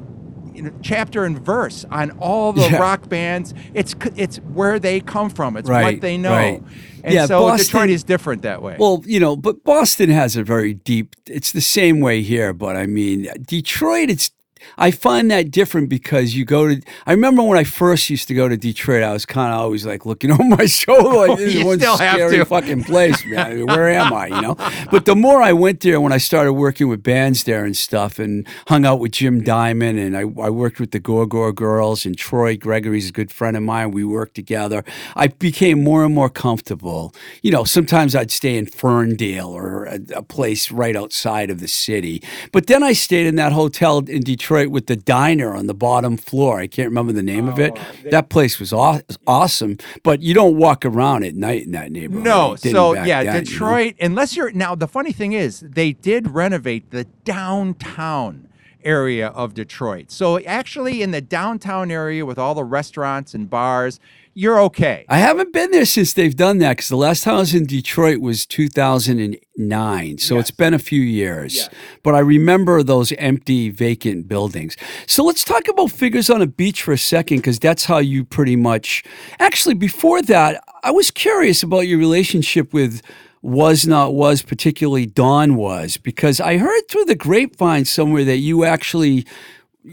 chapter 0.81 1.25
and 1.25 1.39
verse 1.39 1.85
on 1.91 2.11
all 2.19 2.53
the 2.53 2.61
Yeah. 2.61 2.77
rock 2.77 3.09
bands. 3.09 3.53
It's 3.73 3.95
it's 4.15 4.37
where 4.37 4.79
they 4.79 4.99
come 4.99 5.29
from. 5.29 5.57
It's 5.57 5.69
Right, 5.69 5.83
what 5.95 6.01
they 6.01 6.17
know. 6.17 6.31
right. 6.31 6.63
And 7.03 7.13
Yeah, 7.13 7.25
so 7.27 7.41
Boston- 7.41 7.65
Detroit 7.65 7.89
is 7.91 8.03
different 8.03 8.41
that 8.41 8.61
way. 8.61 8.75
Well, 8.79 9.01
you 9.05 9.19
know, 9.19 9.35
but 9.35 9.63
Boston 9.63 10.09
has 10.09 10.35
a 10.35 10.43
very 10.43 10.73
deep, 10.73 11.15
it's 11.27 11.51
the 11.53 11.61
same 11.61 12.01
way 12.01 12.21
here, 12.21 12.51
but 12.53 12.75
I 12.75 12.85
mean, 12.87 13.27
Detroit, 13.47 14.09
it's, 14.09 14.31
I 14.77 14.91
find 14.91 15.29
that 15.31 15.51
different 15.51 15.89
because 15.89 16.35
you 16.35 16.45
go 16.45 16.67
to. 16.67 16.81
I 17.05 17.11
remember 17.11 17.43
when 17.43 17.57
I 17.57 17.63
first 17.63 18.09
used 18.09 18.27
to 18.29 18.33
go 18.33 18.47
to 18.47 18.57
Detroit, 18.57 19.03
I 19.03 19.13
was 19.13 19.25
kind 19.25 19.53
of 19.53 19.59
always 19.59 19.85
like 19.85 20.05
looking 20.05 20.31
over 20.35 20.43
my 20.43 20.65
shoulder, 20.65 21.27
like 21.27 21.37
this 21.37 21.55
is 21.55 21.63
one 21.63 21.79
scary 21.79 22.43
fucking 22.45 22.83
place, 22.83 23.25
man. 23.25 23.65
Where 23.67 23.89
am 23.89 24.13
I? 24.13 24.27
You 24.27 24.41
know. 24.41 24.55
But 24.91 25.05
the 25.05 25.15
more 25.15 25.41
I 25.41 25.53
went 25.53 25.81
there, 25.81 26.01
when 26.01 26.11
I 26.11 26.17
started 26.17 26.53
working 26.53 26.87
with 26.87 27.03
bands 27.03 27.43
there 27.43 27.63
and 27.65 27.75
stuff, 27.75 28.17
and 28.17 28.47
hung 28.67 28.85
out 28.85 28.99
with 28.99 29.11
Jim 29.11 29.43
Diamond, 29.43 29.99
and 29.99 30.17
I, 30.17 30.21
I 30.21 30.49
worked 30.49 30.79
with 30.79 30.91
the 30.91 30.99
Gore 30.99 31.27
Gore 31.27 31.53
Girls, 31.53 32.05
and 32.05 32.17
Troy 32.17 32.57
Gregory's 32.57 33.09
a 33.09 33.11
good 33.11 33.31
friend 33.31 33.55
of 33.55 33.63
mine. 33.63 33.91
We 33.91 34.03
worked 34.03 34.35
together. 34.35 34.83
I 35.15 35.27
became 35.27 35.83
more 35.83 36.03
and 36.03 36.13
more 36.13 36.29
comfortable. 36.29 37.13
You 37.41 37.51
know, 37.51 37.63
sometimes 37.63 38.15
I'd 38.15 38.31
stay 38.31 38.57
in 38.57 38.65
Ferndale 38.65 39.49
or 39.49 39.85
a, 39.85 39.99
a 40.15 40.23
place 40.23 40.71
right 40.71 40.95
outside 40.95 41.49
of 41.49 41.59
the 41.59 41.67
city. 41.67 42.23
But 42.51 42.67
then 42.67 42.83
I 42.83 42.93
stayed 42.93 43.27
in 43.27 43.35
that 43.35 43.51
hotel 43.51 43.99
in 43.99 44.21
Detroit 44.21 44.48
with 44.49 44.87
the 44.87 44.95
diner 44.95 45.55
on 45.55 45.67
the 45.67 45.73
bottom 45.73 46.17
floor. 46.17 46.59
I 46.59 46.67
can't 46.67 46.89
remember 46.89 47.13
the 47.13 47.23
name 47.23 47.47
of 47.47 47.59
it. 47.59 47.73
Oh, 47.75 48.09
that 48.09 48.29
place 48.29 48.59
was 48.59 48.73
aw- 48.73 48.99
awesome, 49.25 49.77
but 50.03 50.21
you 50.21 50.33
don't 50.33 50.57
walk 50.57 50.85
around 50.85 51.23
at 51.23 51.35
night 51.35 51.63
in 51.63 51.71
that 51.71 51.91
neighborhood. 51.91 52.25
no, 52.25 52.55
so 52.55 52.93
yeah, 52.93 53.23
then, 53.23 53.25
you 53.25 53.31
know? 53.31 53.39
Detroit. 53.45 53.95
Unless 54.01 54.35
you're 54.35 54.51
now, 54.51 54.75
the 54.75 54.87
funny 54.87 55.11
thing 55.11 55.33
is, 55.33 55.61
they 55.61 55.93
did 55.93 56.31
renovate 56.31 56.91
the 56.91 57.05
downtown 57.23 58.48
area 58.83 59.27
of 59.29 59.53
Detroit. 59.53 60.12
So 60.12 60.39
actually, 60.39 61.01
in 61.01 61.12
the 61.12 61.21
downtown 61.21 61.91
area 61.91 62.25
with 62.25 62.38
all 62.38 62.55
the 62.55 62.63
restaurants 62.63 63.33
and 63.33 63.50
bars, 63.50 64.00
you're 64.33 64.59
okay. 64.62 65.05
I 65.09 65.17
haven't 65.17 65.51
been 65.51 65.71
there 65.71 65.86
since 65.86 66.13
they've 66.13 66.36
done 66.36 66.59
that 66.59 66.77
because 66.77 66.88
the 66.88 66.95
last 66.95 67.24
time 67.24 67.36
I 67.36 67.39
was 67.39 67.53
in 67.53 67.65
Detroit 67.65 68.19
was 68.19 68.45
2009. 68.45 70.17
So 70.19 70.38
it's 70.38 70.51
been 70.51 70.74
a 70.74 70.79
few 70.79 71.01
years. 71.01 71.55
Yes. 71.55 71.69
But 72.03 72.15
I 72.15 72.19
remember 72.19 72.81
those 72.81 73.12
empty, 73.13 73.69
vacant 73.69 74.27
buildings. 74.27 74.77
So 75.07 75.25
let's 75.25 75.43
talk 75.43 75.67
about 75.67 75.91
Figures 75.91 76.29
on 76.29 76.41
a 76.41 76.48
Beach 76.48 76.83
for 76.83 76.93
a 76.93 76.98
second 76.98 77.39
because 77.39 77.59
that's 77.59 77.86
how 77.86 77.98
you 77.98 78.24
pretty 78.24 78.55
much. 78.55 79.03
Actually, 79.39 79.75
before 79.75 80.21
that, 80.21 80.63
I 80.83 80.91
was 80.91 81.12
curious 81.12 81.62
about 81.62 81.81
your 81.81 82.00
relationship 82.00 82.74
with. 82.74 83.01
Was 83.41 83.88
not 83.88 84.13
was 84.13 84.41
particularly 84.41 85.05
Don 85.05 85.55
was 85.55 85.96
because 85.96 86.41
I 86.41 86.58
heard 86.58 86.81
through 86.89 87.05
the 87.05 87.15
grapevine 87.15 87.86
somewhere 87.86 88.25
that 88.25 88.38
you 88.38 88.65
actually 88.65 89.25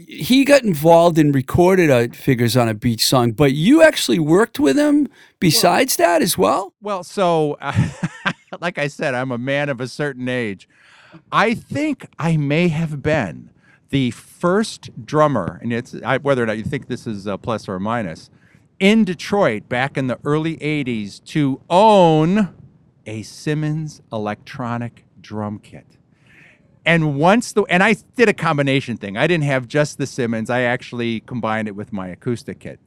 he 0.07 0.43
got 0.43 0.63
involved 0.63 1.17
and 1.17 1.33
recorded 1.33 1.89
a 1.89 2.09
Figures 2.09 2.57
on 2.57 2.67
a 2.67 2.73
Beach 2.73 3.05
song, 3.05 3.31
but 3.31 3.53
you 3.53 3.81
actually 3.81 4.19
worked 4.19 4.59
with 4.59 4.77
him 4.77 5.07
besides 5.39 5.95
that 5.95 6.21
as 6.21 6.37
well? 6.37 6.73
Well, 6.81 7.03
so 7.03 7.57
like 8.61 8.77
I 8.77 8.87
said, 8.87 9.13
I'm 9.13 9.31
a 9.31 9.37
man 9.37 9.69
of 9.69 9.79
a 9.79 9.87
certain 9.87 10.27
age. 10.27 10.67
I 11.31 11.53
think 11.53 12.07
I 12.19 12.37
may 12.37 12.67
have 12.67 13.01
been 13.01 13.49
the 13.89 14.11
first 14.11 15.05
drummer, 15.05 15.59
and 15.61 15.71
it's 15.71 15.95
I, 16.05 16.17
whether 16.17 16.43
or 16.43 16.45
not 16.45 16.57
you 16.57 16.63
think 16.63 16.87
this 16.87 17.07
is 17.07 17.25
a 17.25 17.37
plus 17.37 17.67
or 17.67 17.75
a 17.75 17.79
minus, 17.79 18.29
in 18.79 19.05
Detroit 19.05 19.69
back 19.69 19.97
in 19.97 20.07
the 20.07 20.19
early 20.25 20.57
'80s 20.57 21.23
to 21.25 21.61
own 21.69 22.53
a 23.07 23.23
Simmons 23.23 24.01
electronic 24.11 25.05
drum 25.19 25.59
kit. 25.59 25.85
And 26.85 27.17
once 27.17 27.51
the 27.53 27.63
and 27.63 27.81
I 27.83 27.95
did 28.15 28.29
a 28.29 28.33
combination 28.33 28.97
thing. 28.97 29.17
I 29.17 29.27
didn't 29.27 29.43
have 29.45 29.67
just 29.67 29.97
the 29.97 30.05
Simmons. 30.05 30.49
I 30.49 30.61
actually 30.61 31.21
combined 31.21 31.67
it 31.67 31.75
with 31.75 31.91
my 31.91 32.07
acoustic 32.07 32.59
kit. 32.59 32.79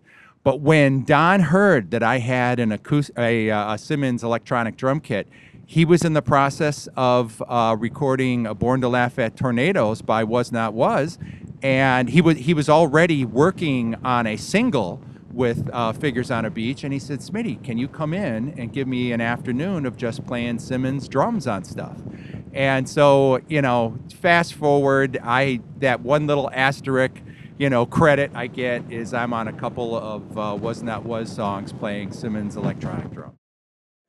But 0.43 0.61
when 0.61 1.05
Don 1.05 1.41
heard 1.41 1.91
that 1.91 2.03
I 2.03 2.19
had 2.19 2.61
an 2.61 2.73
acoustic, 2.73 3.19
a, 3.19 3.51
uh, 3.51 3.75
a 3.75 3.79
Simmons 3.79 4.25
electronic 4.25 4.77
drum 4.77 5.01
kit, 5.01 5.29
he 5.67 5.85
was 5.85 6.03
in 6.03 6.15
the 6.15 6.23
process 6.23 6.89
of 6.97 7.43
uh, 7.47 7.77
recording 7.79 8.47
a 8.47 8.55
"Born 8.55 8.81
to 8.81 8.89
Laugh 8.89 9.19
at 9.19 9.37
Tornadoes" 9.37 10.01
by 10.01 10.25
Was 10.25 10.51
Not 10.51 10.73
Was, 10.73 11.19
and 11.63 12.09
he 12.09 12.23
was 12.23 12.39
he 12.39 12.55
was 12.55 12.71
already 12.71 13.27
working 13.27 13.97
on 14.03 14.27
a 14.27 14.37
single 14.37 15.03
with 15.33 15.69
uh, 15.73 15.93
Figures 15.93 16.31
on 16.31 16.45
a 16.45 16.51
Beach, 16.51 16.85
and 16.85 16.93
he 16.93 16.99
said, 16.99 17.21
"Smitty, 17.21 17.63
can 17.63 17.79
you 17.79 17.89
come 17.89 18.13
in 18.15 18.55
and 18.59 18.73
give 18.73 18.89
me 18.89 19.13
an 19.13 19.21
afternoon 19.21 19.87
of 19.87 19.97
just 19.97 20.27
playing 20.27 20.59
Simmons 20.59 21.09
drums 21.09 21.47
on 21.47 21.65
stuff?" 21.65 21.99
And 22.53 22.89
so, 22.89 23.41
you 23.49 23.63
know, 23.63 23.99
fast 24.21 24.55
forward, 24.55 25.19
I 25.23 25.61
that 25.79 26.01
one 26.01 26.27
little 26.27 26.51
asterisk, 26.53 27.13
you 27.59 27.71
know, 27.71 27.87
credit 27.87 28.33
I 28.35 28.49
get 28.49 28.91
is 28.91 29.15
I'm 29.15 29.33
on 29.33 29.49
a 29.49 29.53
couple 29.53 29.97
of 29.97 30.39
uh, 30.39 30.57
Was 30.61 30.83
Not 30.83 31.05
that 31.05 31.09
Was 31.09 31.33
songs 31.33 31.73
playing 31.73 32.13
Simmons 32.13 32.57
electronic 32.57 33.11
drum. 33.13 33.40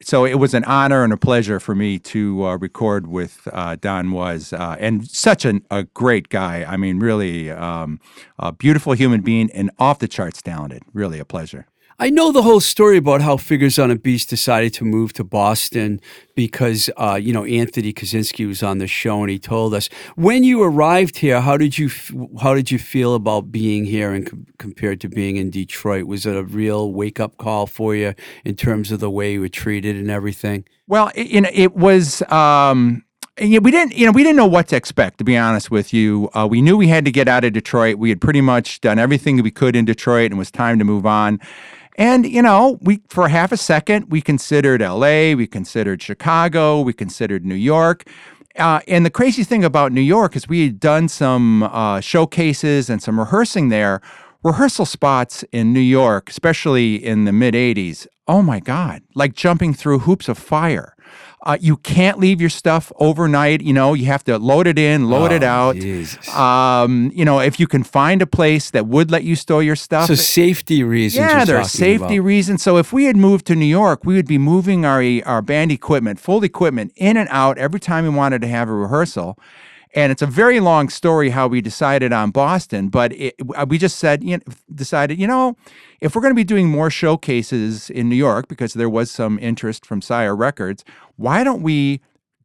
So 0.03 0.25
it 0.25 0.35
was 0.35 0.53
an 0.53 0.63
honor 0.63 1.03
and 1.03 1.13
a 1.13 1.17
pleasure 1.17 1.59
for 1.59 1.75
me 1.75 1.99
to 1.99 2.45
uh, 2.45 2.57
record 2.57 3.07
with 3.07 3.47
uh, 3.53 3.75
Don 3.79 4.11
Was, 4.11 4.51
uh, 4.51 4.75
and 4.79 5.07
such 5.07 5.45
an, 5.45 5.63
a 5.69 5.83
great 5.83 6.29
guy. 6.29 6.65
I 6.67 6.75
mean, 6.75 6.99
really 6.99 7.51
um, 7.51 7.99
a 8.39 8.51
beautiful 8.51 8.93
human 8.93 9.21
being 9.21 9.51
and 9.51 9.69
off 9.77 9.99
the 9.99 10.07
charts 10.07 10.41
talented. 10.41 10.83
Really 10.93 11.19
a 11.19 11.25
pleasure. 11.25 11.67
I 11.99 12.09
know 12.09 12.31
the 12.31 12.41
whole 12.41 12.59
story 12.59 12.97
about 12.97 13.21
how 13.21 13.37
Figures 13.37 13.77
on 13.77 13.91
a 13.91 13.95
Beach 13.95 14.25
decided 14.25 14.73
to 14.75 14.85
move 14.85 15.13
to 15.13 15.23
Boston 15.23 15.99
because, 16.35 16.89
uh, 16.97 17.19
you 17.21 17.33
know, 17.33 17.45
Anthony 17.45 17.93
Kaczynski 17.93 18.47
was 18.47 18.63
on 18.63 18.79
the 18.79 18.87
show 18.87 19.21
and 19.21 19.29
he 19.29 19.37
told 19.37 19.73
us 19.73 19.89
when 20.15 20.43
you 20.43 20.63
arrived 20.63 21.17
here. 21.17 21.41
How 21.41 21.57
did 21.57 21.77
you 21.77 21.89
how 22.41 22.53
did 22.53 22.71
you 22.71 22.79
feel 22.79 23.15
about 23.15 23.51
being 23.51 23.85
here 23.85 24.13
and 24.13 24.25
com- 24.25 24.45
compared 24.57 25.01
to 25.01 25.09
being 25.09 25.37
in 25.37 25.49
Detroit? 25.49 26.05
Was 26.05 26.25
it 26.25 26.35
a 26.35 26.43
real 26.43 26.91
wake 26.91 27.19
up 27.19 27.37
call 27.37 27.67
for 27.67 27.95
you 27.95 28.13
in 28.45 28.55
terms 28.55 28.91
of 28.91 28.99
the 28.99 29.09
way 29.09 29.33
you 29.33 29.41
were 29.41 29.49
treated 29.49 29.95
and 29.95 30.09
everything? 30.09 30.65
Well, 30.87 31.11
it, 31.15 31.27
you 31.27 31.41
know, 31.41 31.49
it 31.53 31.75
was. 31.75 32.21
Um, 32.23 33.03
we 33.39 33.71
didn't, 33.71 33.95
you 33.95 34.05
know, 34.05 34.11
we 34.11 34.23
didn't 34.23 34.35
know 34.35 34.45
what 34.45 34.67
to 34.67 34.75
expect. 34.75 35.17
To 35.17 35.23
be 35.23 35.37
honest 35.37 35.71
with 35.71 35.93
you, 35.93 36.29
uh, 36.33 36.47
we 36.49 36.61
knew 36.61 36.77
we 36.77 36.89
had 36.89 37.05
to 37.05 37.11
get 37.11 37.27
out 37.27 37.43
of 37.43 37.53
Detroit. 37.53 37.97
We 37.97 38.09
had 38.09 38.21
pretty 38.21 38.41
much 38.41 38.81
done 38.81 38.99
everything 38.99 39.41
we 39.41 39.51
could 39.51 39.75
in 39.75 39.85
Detroit, 39.85 40.25
and 40.25 40.33
it 40.33 40.37
was 40.37 40.51
time 40.51 40.77
to 40.79 40.85
move 40.85 41.05
on. 41.05 41.39
And 41.97 42.25
you 42.25 42.41
know, 42.41 42.77
we 42.81 43.01
for 43.09 43.27
half 43.27 43.51
a 43.51 43.57
second 43.57 44.09
we 44.09 44.21
considered 44.21 44.81
L.A., 44.81 45.35
we 45.35 45.47
considered 45.47 46.01
Chicago, 46.01 46.81
we 46.81 46.93
considered 46.93 47.45
New 47.45 47.55
York. 47.55 48.05
Uh, 48.57 48.81
and 48.87 49.05
the 49.05 49.09
crazy 49.09 49.43
thing 49.43 49.63
about 49.63 49.91
New 49.91 50.01
York 50.01 50.35
is 50.35 50.47
we 50.47 50.65
had 50.65 50.79
done 50.79 51.07
some 51.07 51.63
uh, 51.63 52.01
showcases 52.01 52.89
and 52.89 53.01
some 53.01 53.19
rehearsing 53.19 53.69
there. 53.69 54.01
Rehearsal 54.43 54.85
spots 54.85 55.43
in 55.51 55.71
New 55.71 55.79
York, 55.79 56.29
especially 56.29 56.95
in 56.95 57.25
the 57.25 57.31
mid 57.31 57.53
80s, 57.53 58.07
oh 58.27 58.41
my 58.41 58.59
God, 58.59 59.03
like 59.13 59.33
jumping 59.33 59.73
through 59.73 59.99
hoops 59.99 60.27
of 60.27 60.37
fire. 60.37 60.95
Uh, 61.43 61.57
you 61.59 61.75
can't 61.77 62.19
leave 62.19 62.39
your 62.39 62.51
stuff 62.51 62.91
overnight. 62.97 63.61
You 63.61 63.73
know, 63.73 63.95
you 63.95 64.05
have 64.05 64.23
to 64.25 64.37
load 64.37 64.67
it 64.67 64.77
in, 64.77 65.09
load 65.09 65.31
it 65.31 65.41
Oh, 65.43 65.47
out. 65.47 65.75
Um, 66.37 67.11
you 67.15 67.25
know, 67.25 67.39
if 67.39 67.59
you 67.59 67.65
can 67.65 67.83
find 67.83 68.21
a 68.21 68.27
place 68.27 68.69
that 68.71 68.85
would 68.85 69.09
let 69.09 69.23
you 69.23 69.35
store 69.35 69.63
your 69.63 69.75
stuff. 69.75 70.07
So 70.07 70.13
safety 70.15 70.83
reasons. 70.83 71.25
Yeah, 71.31 71.43
there 71.45 71.57
are 71.57 71.63
safety 71.63 72.17
about. 72.17 72.25
reasons. 72.25 72.61
So 72.61 72.77
if 72.77 72.93
we 72.93 73.05
had 73.05 73.17
moved 73.17 73.47
to 73.47 73.55
New 73.55 73.65
York, 73.65 74.05
we 74.05 74.13
would 74.13 74.27
be 74.27 74.37
moving 74.37 74.85
our 74.85 75.03
our 75.25 75.41
band 75.41 75.71
equipment, 75.71 76.19
full 76.19 76.43
equipment, 76.43 76.91
in 76.95 77.17
and 77.17 77.27
out 77.31 77.57
every 77.57 77.79
time 77.79 78.03
we 78.03 78.11
wanted 78.11 78.41
to 78.41 78.47
have 78.47 78.69
a 78.69 78.73
rehearsal. 78.73 79.37
And 79.93 80.11
it's 80.11 80.21
a 80.21 80.27
very 80.27 80.59
long 80.59 80.87
story 80.89 81.31
how 81.31 81.47
we 81.47 81.59
decided 81.59 82.13
on 82.13 82.31
Boston, 82.31 82.87
but 82.87 83.11
it, 83.13 83.35
we 83.67 83.77
just 83.77 83.97
said, 83.97 84.23
you 84.23 84.37
know, 84.37 84.43
decided, 84.73 85.19
you 85.19 85.27
know, 85.27 85.57
if 85.99 86.15
we're 86.15 86.21
going 86.21 86.31
to 86.31 86.35
be 86.35 86.45
doing 86.45 86.69
more 86.69 86.89
showcases 86.89 87.89
in 87.89 88.07
New 88.07 88.15
York 88.15 88.47
because 88.47 88.73
there 88.73 88.89
was 88.89 89.11
some 89.11 89.37
interest 89.39 89.85
from 89.85 90.01
Sire 90.01 90.35
Records, 90.35 90.85
why 91.17 91.43
don't 91.43 91.61
we 91.61 92.01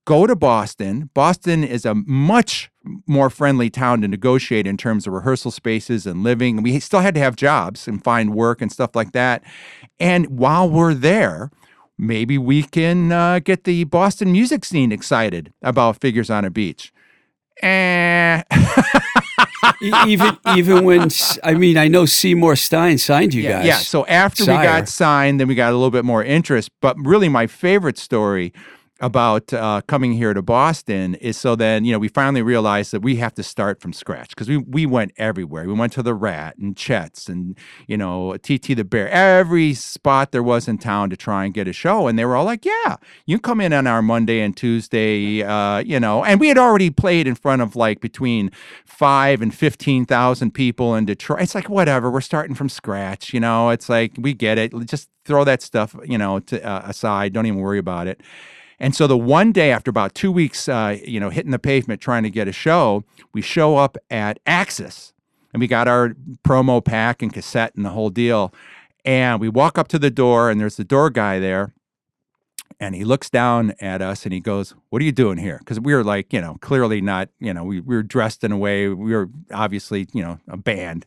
go 0.06 0.26
to 0.26 0.34
Boston. 0.34 1.10
Boston 1.12 1.62
is 1.62 1.84
a 1.84 1.94
much 1.94 2.70
more 3.06 3.28
friendly 3.28 3.68
town 3.68 4.00
to 4.00 4.08
negotiate 4.08 4.66
in 4.66 4.76
terms 4.76 5.06
of 5.06 5.12
rehearsal 5.12 5.50
spaces 5.50 6.06
and 6.06 6.22
living. 6.22 6.62
We 6.62 6.80
still 6.80 7.00
had 7.00 7.14
to 7.16 7.20
have 7.20 7.36
jobs 7.36 7.86
and 7.86 8.02
find 8.02 8.34
work 8.34 8.62
and 8.62 8.72
stuff 8.72 8.94
like 8.94 9.12
that. 9.12 9.42
And 10.00 10.38
while 10.38 10.70
we're 10.70 10.94
there, 10.94 11.50
maybe 11.98 12.38
we 12.38 12.62
can 12.62 13.12
uh, 13.12 13.40
get 13.40 13.64
the 13.64 13.84
Boston 13.84 14.32
music 14.32 14.64
scene 14.64 14.92
excited 14.92 15.52
about 15.60 16.00
Figures 16.00 16.30
on 16.30 16.44
a 16.44 16.50
Beach. 16.50 16.92
Eh. 17.62 18.42
Even 20.06 20.36
even 20.56 20.84
when 20.84 21.08
I 21.42 21.54
mean 21.54 21.76
I 21.76 21.88
know 21.88 22.06
Seymour 22.06 22.56
Stein 22.56 22.98
signed 22.98 23.34
you 23.34 23.42
yeah, 23.42 23.58
guys. 23.58 23.66
yeah. 23.66 23.76
So 23.78 24.06
after 24.06 24.44
we 24.44 24.52
got 24.52 24.88
signed, 24.88 25.40
then 25.40 25.48
we 25.48 25.54
got 25.54 25.72
a 25.72 25.76
little 25.76 25.90
bit 25.90 26.04
more 26.04 26.22
interest. 26.22 26.70
But 26.80 26.96
really, 26.98 27.28
my 27.28 27.46
favorite 27.46 27.98
story 27.98 28.52
about 29.00 29.52
uh, 29.52 29.82
coming 29.86 30.12
here 30.12 30.32
to 30.32 30.40
Boston 30.40 31.16
is 31.16 31.36
so 31.36 31.54
then 31.54 31.84
you 31.84 31.92
know 31.92 31.98
we 31.98 32.08
finally 32.08 32.42
realized 32.42 32.92
that 32.92 33.00
we 33.00 33.16
have 33.16 33.34
to 33.34 33.42
start 33.42 33.80
from 33.80 33.92
scratch 33.92 34.30
because 34.30 34.48
we 34.48 34.56
we 34.56 34.86
went 34.86 35.12
everywhere. 35.18 35.66
We 35.66 35.74
went 35.74 35.92
to 35.94 36.02
the 36.02 36.14
Rat 36.14 36.56
and 36.56 36.76
Chet's 36.76 37.28
and 37.28 37.58
you 37.86 37.96
know 37.96 38.36
TT 38.38 38.74
the 38.76 38.84
Bear, 38.84 39.08
every 39.10 39.74
spot 39.74 40.32
there 40.32 40.42
was 40.42 40.66
in 40.66 40.78
town 40.78 41.10
to 41.10 41.16
try 41.16 41.44
and 41.44 41.52
get 41.52 41.68
a 41.68 41.72
show, 41.72 42.06
and 42.06 42.18
they 42.18 42.24
were 42.24 42.36
all 42.36 42.44
like, 42.44 42.64
"Yeah, 42.64 42.96
you 43.26 43.38
come 43.38 43.60
in 43.60 43.72
on 43.72 43.86
our 43.86 44.00
Monday 44.00 44.40
and 44.40 44.56
Tuesday," 44.56 45.42
uh, 45.42 45.78
you 45.78 46.00
know. 46.00 46.24
And 46.24 46.40
we 46.40 46.48
had 46.48 46.58
already 46.58 46.90
played 46.90 47.26
in 47.26 47.34
front 47.34 47.62
of 47.62 47.76
like 47.76 48.00
between 48.00 48.50
five 48.86 49.42
and 49.42 49.54
fifteen 49.54 50.06
thousand 50.06 50.52
people 50.52 50.94
in 50.94 51.04
Detroit. 51.04 51.42
It's 51.42 51.54
like 51.54 51.68
whatever, 51.68 52.10
we're 52.10 52.20
starting 52.22 52.54
from 52.54 52.68
scratch, 52.70 53.34
you 53.34 53.40
know. 53.40 53.70
It's 53.70 53.88
like 53.88 54.12
we 54.18 54.32
get 54.32 54.56
it. 54.56 54.72
Just 54.86 55.10
throw 55.26 55.44
that 55.44 55.60
stuff, 55.60 55.94
you 56.04 56.16
know, 56.16 56.38
to, 56.40 56.64
uh, 56.64 56.82
aside. 56.86 57.32
Don't 57.32 57.46
even 57.46 57.60
worry 57.60 57.78
about 57.78 58.06
it. 58.06 58.22
And 58.78 58.94
so 58.94 59.06
the 59.06 59.16
one 59.16 59.52
day 59.52 59.70
after 59.70 59.90
about 59.90 60.14
two 60.14 60.30
weeks, 60.30 60.68
uh, 60.68 60.98
you 61.04 61.18
know, 61.18 61.30
hitting 61.30 61.50
the 61.50 61.58
pavement 61.58 62.00
trying 62.00 62.24
to 62.24 62.30
get 62.30 62.46
a 62.48 62.52
show, 62.52 63.04
we 63.32 63.40
show 63.40 63.76
up 63.76 63.96
at 64.10 64.38
Axis 64.46 65.14
and 65.52 65.60
we 65.60 65.66
got 65.66 65.88
our 65.88 66.14
promo 66.46 66.84
pack 66.84 67.22
and 67.22 67.32
cassette 67.32 67.74
and 67.74 67.84
the 67.84 67.90
whole 67.90 68.10
deal. 68.10 68.52
And 69.04 69.40
we 69.40 69.48
walk 69.48 69.78
up 69.78 69.88
to 69.88 69.98
the 69.98 70.10
door 70.10 70.50
and 70.50 70.60
there's 70.60 70.76
the 70.76 70.84
door 70.84 71.08
guy 71.10 71.38
there. 71.38 71.72
And 72.78 72.94
he 72.94 73.04
looks 73.04 73.30
down 73.30 73.72
at 73.80 74.02
us 74.02 74.24
and 74.24 74.34
he 74.34 74.40
goes, 74.40 74.74
What 74.90 75.00
are 75.00 75.04
you 75.06 75.12
doing 75.12 75.38
here? 75.38 75.58
Because 75.60 75.80
we 75.80 75.94
were 75.94 76.04
like, 76.04 76.30
you 76.34 76.42
know, 76.42 76.58
clearly 76.60 77.00
not, 77.00 77.30
you 77.40 77.54
know, 77.54 77.64
we, 77.64 77.80
we 77.80 77.96
were 77.96 78.02
dressed 78.02 78.44
in 78.44 78.52
a 78.52 78.58
way, 78.58 78.88
we 78.88 79.14
were 79.14 79.30
obviously, 79.50 80.08
you 80.12 80.22
know, 80.22 80.38
a 80.46 80.58
band. 80.58 81.06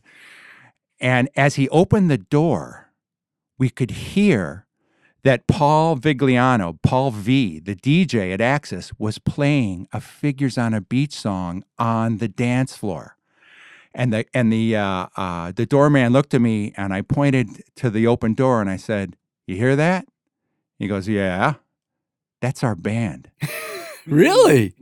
And 0.98 1.28
as 1.36 1.54
he 1.54 1.68
opened 1.68 2.10
the 2.10 2.18
door, 2.18 2.90
we 3.56 3.70
could 3.70 3.92
hear 3.92 4.66
that 5.22 5.46
Paul 5.46 5.96
Vigliano, 5.96 6.78
Paul 6.82 7.10
V, 7.10 7.60
the 7.60 7.74
DJ 7.74 8.32
at 8.32 8.40
Axis, 8.40 8.92
was 8.98 9.18
playing 9.18 9.88
a 9.92 10.00
Figures 10.00 10.56
on 10.56 10.74
a 10.74 10.80
Beach 10.80 11.12
song 11.12 11.64
on 11.78 12.18
the 12.18 12.28
dance 12.28 12.76
floor. 12.76 13.16
And 13.92 14.12
the 14.12 14.24
and 14.32 14.52
the 14.52 14.76
uh, 14.76 15.06
uh, 15.16 15.52
the 15.52 15.66
doorman 15.66 16.12
looked 16.12 16.32
at 16.32 16.40
me, 16.40 16.72
and 16.76 16.94
I 16.94 17.02
pointed 17.02 17.62
to 17.76 17.90
the 17.90 18.06
open 18.06 18.34
door, 18.34 18.60
and 18.60 18.70
I 18.70 18.76
said, 18.76 19.16
"You 19.48 19.56
hear 19.56 19.74
that?" 19.74 20.06
He 20.78 20.86
goes, 20.86 21.08
"Yeah, 21.08 21.54
that's 22.40 22.62
our 22.62 22.76
band. 22.76 23.30
really? 24.06 24.74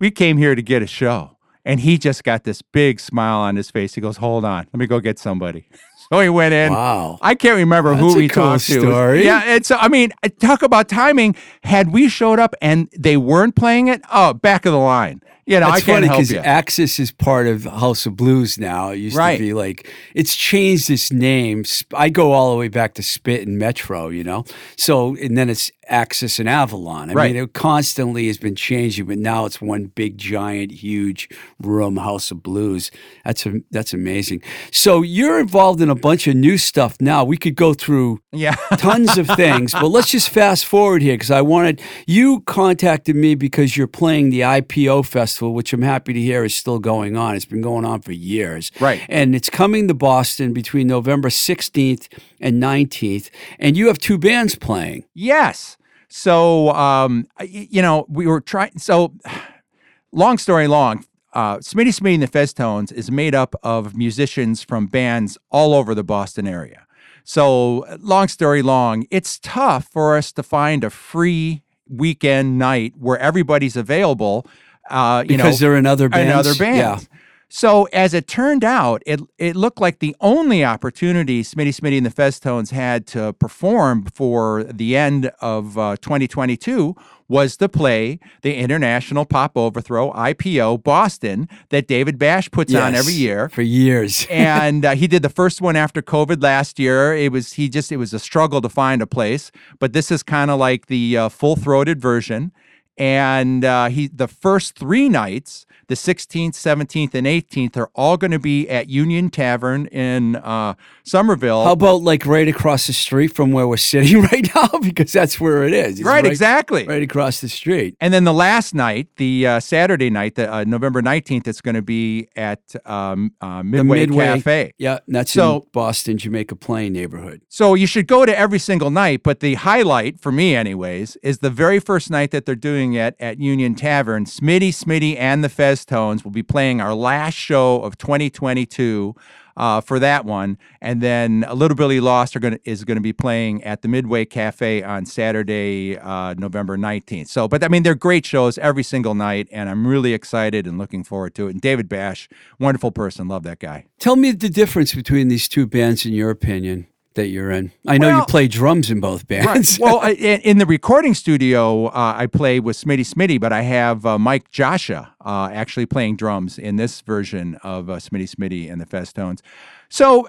We 0.00 0.10
came 0.10 0.36
here 0.36 0.56
to 0.56 0.62
get 0.62 0.82
a 0.82 0.86
show." 0.88 1.36
And 1.64 1.80
he 1.80 1.96
just 1.98 2.24
got 2.24 2.44
this 2.44 2.62
big 2.62 2.98
smile 2.98 3.38
on 3.38 3.54
his 3.54 3.70
face. 3.70 3.94
He 3.94 4.00
goes, 4.00 4.16
"Hold 4.16 4.44
on, 4.44 4.66
let 4.72 4.80
me 4.80 4.86
go 4.88 4.98
get 4.98 5.20
somebody." 5.20 5.68
So 6.12 6.18
he 6.20 6.28
went 6.28 6.52
in. 6.54 6.72
Wow. 6.72 7.18
I 7.22 7.34
can't 7.36 7.56
remember 7.56 7.90
That's 7.90 8.00
who 8.00 8.16
we 8.16 8.28
cool 8.28 8.44
talked 8.44 8.66
to. 8.66 8.80
story. 8.80 9.24
Yeah, 9.24 9.54
it's. 9.54 9.70
I 9.70 9.86
mean, 9.88 10.10
talk 10.40 10.62
about 10.62 10.88
timing. 10.88 11.36
Had 11.62 11.92
we 11.92 12.08
showed 12.08 12.40
up 12.40 12.54
and 12.60 12.88
they 12.98 13.16
weren't 13.16 13.54
playing 13.54 13.86
it, 13.88 14.02
oh, 14.12 14.32
back 14.34 14.66
of 14.66 14.72
the 14.72 14.78
line. 14.78 15.22
You 15.46 15.58
know, 15.58 15.66
That's 15.70 15.82
I 15.82 15.84
can't 15.84 15.96
funny 15.96 16.06
help 16.06 16.28
because. 16.28 16.44
Axis 16.46 17.00
is 17.00 17.10
part 17.10 17.48
of 17.48 17.64
House 17.64 18.06
of 18.06 18.14
Blues 18.16 18.56
now. 18.58 18.90
It 18.90 18.96
used 18.98 19.16
Right. 19.16 19.36
to 19.36 19.42
be 19.42 19.52
like 19.52 19.88
it's 20.14 20.36
changed 20.36 20.90
its 20.90 21.10
name. 21.10 21.64
I 21.94 22.08
go 22.08 22.32
all 22.32 22.52
the 22.52 22.56
way 22.58 22.68
back 22.68 22.94
to 22.94 23.02
Spit 23.02 23.46
and 23.48 23.58
Metro, 23.58 24.08
you 24.10 24.22
know. 24.22 24.44
So 24.76 25.16
and 25.16 25.36
then 25.36 25.50
it's 25.50 25.72
Axis 25.88 26.38
and 26.38 26.48
Avalon. 26.48 27.10
I 27.10 27.14
Right. 27.14 27.34
mean, 27.34 27.42
it 27.42 27.52
constantly 27.52 28.28
has 28.28 28.38
been 28.38 28.54
changing, 28.54 29.06
but 29.06 29.18
now 29.18 29.44
it's 29.44 29.60
one 29.60 29.86
big, 29.86 30.18
giant, 30.18 30.70
huge 30.70 31.28
room, 31.60 31.96
House 31.96 32.30
of 32.30 32.44
Blues. 32.44 32.92
That's 33.24 33.44
a, 33.44 33.54
that's 33.72 33.92
amazing. 33.92 34.42
So 34.70 35.02
you're 35.02 35.40
involved 35.40 35.80
in 35.80 35.90
a 35.90 35.96
bunch 36.00 36.26
of 36.26 36.34
new 36.36 36.58
stuff 36.58 36.96
now. 37.00 37.24
We 37.24 37.36
could 37.36 37.54
go 37.56 37.74
through 37.74 38.20
yeah, 38.32 38.54
tons 38.78 39.18
of 39.18 39.26
things, 39.28 39.72
but 39.72 39.88
let's 39.88 40.10
just 40.10 40.28
fast 40.30 40.64
forward 40.66 41.02
here 41.02 41.14
because 41.14 41.30
I 41.30 41.42
wanted 41.42 41.80
you 42.06 42.40
contacted 42.40 43.16
me 43.16 43.34
because 43.34 43.76
you're 43.76 43.86
playing 43.86 44.30
the 44.30 44.40
IPO 44.40 45.06
festival, 45.06 45.54
which 45.54 45.72
I'm 45.72 45.82
happy 45.82 46.12
to 46.12 46.20
hear 46.20 46.44
is 46.44 46.54
still 46.54 46.78
going 46.78 47.16
on. 47.16 47.36
It's 47.36 47.44
been 47.44 47.62
going 47.62 47.84
on 47.84 48.00
for 48.02 48.12
years, 48.12 48.70
Right. 48.80 49.02
And 49.08 49.34
it's 49.34 49.50
coming 49.50 49.88
to 49.88 49.94
Boston 49.94 50.52
between 50.52 50.86
November 50.86 51.28
16th 51.28 52.08
and 52.40 52.62
19th, 52.62 53.30
and 53.58 53.76
you 53.76 53.86
have 53.88 53.98
two 53.98 54.18
bands 54.18 54.54
playing. 54.54 55.04
yes. 55.14 55.76
So, 56.12 56.70
um, 56.70 57.28
you 57.40 57.82
know, 57.82 58.04
we 58.08 58.26
were 58.26 58.40
trying. 58.40 58.76
So, 58.78 59.14
long 60.12 60.38
story 60.38 60.66
long, 60.66 61.04
uh, 61.32 61.58
Smitty 61.58 61.88
Smitty 61.88 62.14
and 62.14 62.22
the 62.22 62.28
Festones 62.28 62.92
is 62.92 63.10
made 63.10 63.34
up 63.34 63.54
of 63.62 63.96
musicians 63.96 64.62
from 64.62 64.86
bands 64.86 65.38
all 65.50 65.74
over 65.74 65.94
the 65.94 66.04
Boston 66.04 66.46
area. 66.48 66.86
So, 67.24 67.84
long 68.00 68.28
story 68.28 68.62
long, 68.62 69.06
it's 69.10 69.38
tough 69.38 69.86
for 69.92 70.16
us 70.16 70.32
to 70.32 70.42
find 70.42 70.82
a 70.82 70.90
free 70.90 71.62
weekend 71.88 72.58
night 72.58 72.94
where 72.98 73.18
everybody's 73.18 73.76
available. 73.76 74.46
Uh, 74.88 75.24
you 75.28 75.36
know, 75.36 75.44
Because 75.44 75.60
they're 75.60 75.76
in 75.76 75.86
other 75.86 76.08
bands. 76.08 76.30
and 76.30 76.38
other 76.38 76.54
bands. 76.58 77.08
So 77.52 77.84
as 77.92 78.14
it 78.14 78.28
turned 78.28 78.62
out, 78.62 79.02
it 79.06 79.20
it 79.36 79.56
looked 79.56 79.80
like 79.80 79.98
the 79.98 80.14
only 80.20 80.64
opportunity 80.64 81.42
Smitty 81.42 81.70
Smitty 81.70 81.96
and 81.96 82.06
the 82.06 82.10
Festones 82.10 82.70
had 82.70 83.08
to 83.08 83.32
perform 83.34 84.04
for 84.14 84.62
the 84.64 84.96
end 84.96 85.32
of 85.40 85.76
uh, 85.76 85.96
2022 86.00 86.94
was 87.30 87.56
to 87.56 87.68
play 87.68 88.18
the 88.42 88.56
International 88.56 89.24
Pop 89.24 89.56
Overthrow 89.56 90.12
IPO 90.12 90.82
Boston 90.82 91.48
that 91.70 91.86
David 91.86 92.18
Bash 92.18 92.50
puts 92.50 92.72
Yeah. 92.72 92.84
on 92.86 92.94
every 92.94 93.14
year 93.14 93.48
For 93.48 93.62
years. 93.62 94.26
and 94.30 94.84
uh, 94.84 94.94
he 94.96 95.06
did 95.06 95.22
the 95.22 95.30
first 95.30 95.62
one 95.62 95.76
after 95.76 96.02
COVID 96.02 96.42
last 96.42 96.78
year. 96.78 97.14
It 97.16 97.32
was 97.32 97.54
he 97.54 97.68
just 97.70 97.90
it 97.92 97.96
was 97.96 98.12
a 98.12 98.18
struggle 98.18 98.60
to 98.60 98.68
find 98.68 99.00
a 99.00 99.06
place, 99.06 99.50
but 99.78 99.92
this 99.94 100.10
is 100.10 100.22
kind 100.22 100.50
of 100.50 100.58
like 100.58 100.86
the 100.86 101.16
uh, 101.16 101.28
full 101.30 101.56
throated 101.56 102.00
version. 102.02 102.52
And 102.98 103.64
uh, 103.64 103.88
he 103.88 104.08
the 104.08 104.28
first 104.28 104.76
three 104.78 105.08
nights, 105.08 105.64
the 105.90 105.96
16th, 105.96 106.52
17th, 106.52 107.14
and 107.14 107.26
18th, 107.26 107.76
are 107.76 107.90
all 107.96 108.16
going 108.16 108.30
to 108.30 108.38
be 108.38 108.68
at 108.70 108.88
Union 108.88 109.28
Tavern 109.28 109.86
in 109.86 110.36
uh, 110.36 110.74
Somerville. 111.02 111.64
How 111.64 111.72
about 111.72 112.02
like 112.02 112.24
right 112.26 112.46
across 112.46 112.86
the 112.86 112.92
street 112.92 113.34
from 113.34 113.50
where 113.50 113.66
we're 113.66 113.76
sitting 113.76 114.22
right 114.32 114.48
now? 114.54 114.68
Because 114.80 115.12
that's 115.12 115.40
where 115.40 115.64
it 115.64 115.72
is. 115.74 115.98
It's 115.98 116.06
right, 116.06 116.24
exactly. 116.24 116.86
Right 116.86 117.02
across 117.02 117.40
the 117.40 117.48
street. 117.48 117.96
And 118.00 118.14
then 118.14 118.22
the 118.22 118.32
last 118.32 118.72
night, 118.72 119.08
the 119.16 119.46
uh, 119.48 119.60
Saturday 119.60 120.10
night, 120.10 120.36
the 120.36 120.50
uh, 120.50 120.62
November 120.62 121.02
19th, 121.02 121.48
it's 121.48 121.60
going 121.60 121.74
to 121.74 121.82
be 121.82 122.28
at 122.36 122.60
um, 122.86 123.32
uh, 123.40 123.58
The 123.58 123.82
Midway, 123.82 124.06
Cafe. 124.06 124.72
Yeah, 124.78 125.00
that's 125.08 125.32
So- 125.32 125.56
in 125.56 125.62
Boston, 125.72 126.18
Jamaica 126.18 126.54
Plain 126.54 126.92
neighborhood. 126.92 127.42
So 127.48 127.74
you 127.74 127.88
should 127.88 128.06
go 128.06 128.24
to 128.24 128.38
every 128.38 128.60
single 128.60 128.90
night, 128.90 129.24
but 129.24 129.40
the 129.40 129.54
highlight 129.54 130.20
for 130.20 130.30
me, 130.30 130.54
anyways, 130.54 131.16
is 131.16 131.38
the 131.40 131.50
very 131.50 131.80
first 131.80 132.10
night 132.12 132.30
that 132.30 132.46
they're 132.46 132.54
doing 132.54 132.94
it 132.94 133.16
at 133.18 133.40
Union 133.40 133.74
Tavern. 133.74 134.24
Smitty, 134.24 134.68
Smitty, 134.68 135.16
and 135.18 135.42
the 135.42 135.48
Fez 135.48 135.79
Tones 135.84 136.24
will 136.24 136.30
be 136.30 136.42
playing 136.42 136.80
our 136.80 136.94
last 136.94 137.34
show 137.34 137.82
of 137.82 137.98
2022 137.98 139.14
uh, 139.56 139.80
for 139.80 139.98
that 139.98 140.24
one, 140.24 140.56
and 140.80 141.02
then 141.02 141.44
a 141.46 141.54
Little 141.54 141.76
Billy 141.76 142.00
Lost 142.00 142.32
to 142.32 142.60
is 142.64 142.84
going 142.84 142.96
to 142.96 143.02
be 143.02 143.12
playing 143.12 143.62
at 143.62 143.82
the 143.82 143.88
Midway 143.88 144.24
Cafe 144.24 144.82
on 144.82 145.04
Saturday, 145.04 145.98
uh, 145.98 146.34
November 146.34 146.78
19th. 146.78 147.28
So, 147.28 147.46
but 147.46 147.62
I 147.62 147.68
mean, 147.68 147.82
they're 147.82 147.94
great 147.94 148.24
shows 148.24 148.56
every 148.58 148.82
single 148.82 149.14
night, 149.14 149.48
and 149.52 149.68
I'm 149.68 149.86
really 149.86 150.14
excited 150.14 150.66
and 150.66 150.78
looking 150.78 151.04
forward 151.04 151.34
to 151.34 151.48
it. 151.48 151.50
And 151.50 151.60
David 151.60 151.88
Bash, 151.88 152.28
wonderful 152.58 152.90
person, 152.90 153.28
love 153.28 153.42
that 153.42 153.58
guy. 153.58 153.84
Tell 153.98 154.16
me 154.16 154.32
the 154.32 154.48
difference 154.48 154.94
between 154.94 155.28
these 155.28 155.48
two 155.48 155.66
bands 155.66 156.06
in 156.06 156.12
your 156.12 156.30
opinion 156.30 156.86
that 157.14 157.28
you're 157.28 157.50
in. 157.50 157.72
I 157.86 157.98
know 157.98 158.16
you 158.18 158.24
play 158.26 158.46
drums 158.46 158.90
in 158.90 159.00
both 159.00 159.26
bands. 159.26 159.78
well, 159.78 159.98
I, 160.02 160.12
in 160.12 160.58
the 160.58 160.66
recording 160.66 161.14
studio, 161.14 161.86
uh, 161.86 162.14
I 162.16 162.26
play 162.26 162.60
with 162.60 162.76
Smitty 162.76 163.00
Smitty, 163.00 163.40
but 163.40 163.52
I 163.52 163.62
have 163.62 164.06
uh, 164.06 164.18
Mike 164.18 164.50
Joshua 164.50 165.14
uh, 165.24 165.50
actually 165.52 165.86
playing 165.86 166.16
drums 166.16 166.58
in 166.58 166.76
this 166.76 167.00
version 167.00 167.56
of 167.62 167.90
uh, 167.90 167.96
Smitty 167.96 168.32
Smitty 168.34 168.70
and 168.70 168.80
the 168.80 168.86
Festones. 168.86 169.40
So, 169.88 170.28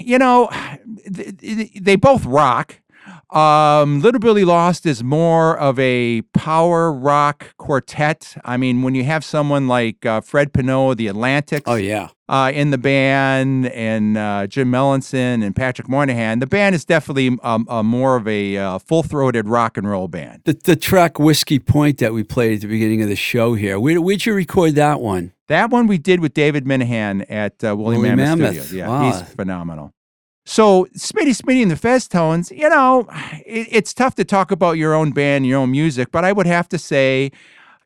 you 0.00 0.18
know, 0.18 0.48
th- 1.14 1.36
th- 1.38 1.72
they 1.80 1.96
both 1.96 2.24
rock. 2.24 2.80
Um, 3.30 4.00
Little 4.02 4.20
Billy 4.20 4.44
Lost 4.44 4.86
is 4.86 5.02
more 5.02 5.58
of 5.58 5.78
a 5.80 6.22
power 6.32 6.92
rock 6.92 7.54
quartet. 7.56 8.36
I 8.44 8.56
mean, 8.56 8.82
when 8.82 8.94
you 8.94 9.02
have 9.04 9.24
someone 9.24 9.66
like 9.66 10.06
uh, 10.06 10.20
Fred 10.20 10.52
Pinot, 10.52 10.96
the 10.96 11.08
Atlantics, 11.08 11.64
oh 11.66 11.74
yeah. 11.74 12.08
uh, 12.28 12.52
in 12.54 12.70
the 12.70 12.78
band, 12.78 13.66
and 13.66 14.16
uh, 14.16 14.46
Jim 14.46 14.70
Mellinson 14.70 15.42
and 15.44 15.56
Patrick 15.56 15.88
Moynihan. 15.88 16.38
The 16.38 16.46
band 16.46 16.76
is 16.76 16.84
definitely 16.84 17.36
um, 17.42 17.66
uh, 17.68 17.82
more 17.82 18.14
of 18.14 18.28
a 18.28 18.56
uh, 18.56 18.78
full-throated 18.78 19.48
rock 19.48 19.76
and 19.76 19.90
roll 19.90 20.06
band. 20.06 20.42
The, 20.44 20.52
the 20.52 20.76
track 20.76 21.18
Whiskey 21.18 21.58
Point 21.58 21.98
that 21.98 22.12
we 22.12 22.22
played 22.22 22.54
at 22.54 22.60
the 22.60 22.68
beginning 22.68 23.02
of 23.02 23.08
the 23.08 23.16
show 23.16 23.54
here. 23.54 23.80
Where, 23.80 24.00
where'd 24.00 24.24
you 24.24 24.34
record 24.34 24.76
that 24.76 25.00
one? 25.00 25.32
That 25.48 25.70
one 25.70 25.88
we 25.88 25.98
did 25.98 26.20
with 26.20 26.32
David 26.32 26.64
Minehan 26.64 27.24
at 27.28 27.62
uh, 27.64 27.76
Woolly, 27.76 27.96
Woolly 27.96 28.10
Mammoth, 28.10 28.38
Mammoth. 28.38 28.66
Studios. 28.66 28.72
Yeah, 28.72 28.88
Wow. 28.88 29.10
he's 29.10 29.22
phenomenal. 29.34 29.92
So 30.48 30.84
Smitty 30.96 31.36
Smitty 31.42 31.60
and 31.60 31.72
the 31.72 31.74
Festones, 31.74 32.56
you 32.56 32.68
know, 32.68 33.08
it, 33.44 33.66
it's 33.68 33.92
tough 33.92 34.14
to 34.14 34.24
talk 34.24 34.52
about 34.52 34.78
your 34.78 34.94
own 34.94 35.10
band, 35.10 35.44
your 35.44 35.58
own 35.58 35.72
music, 35.72 36.12
but 36.12 36.24
I 36.24 36.30
would 36.30 36.46
have 36.46 36.68
to 36.68 36.78
say, 36.78 37.32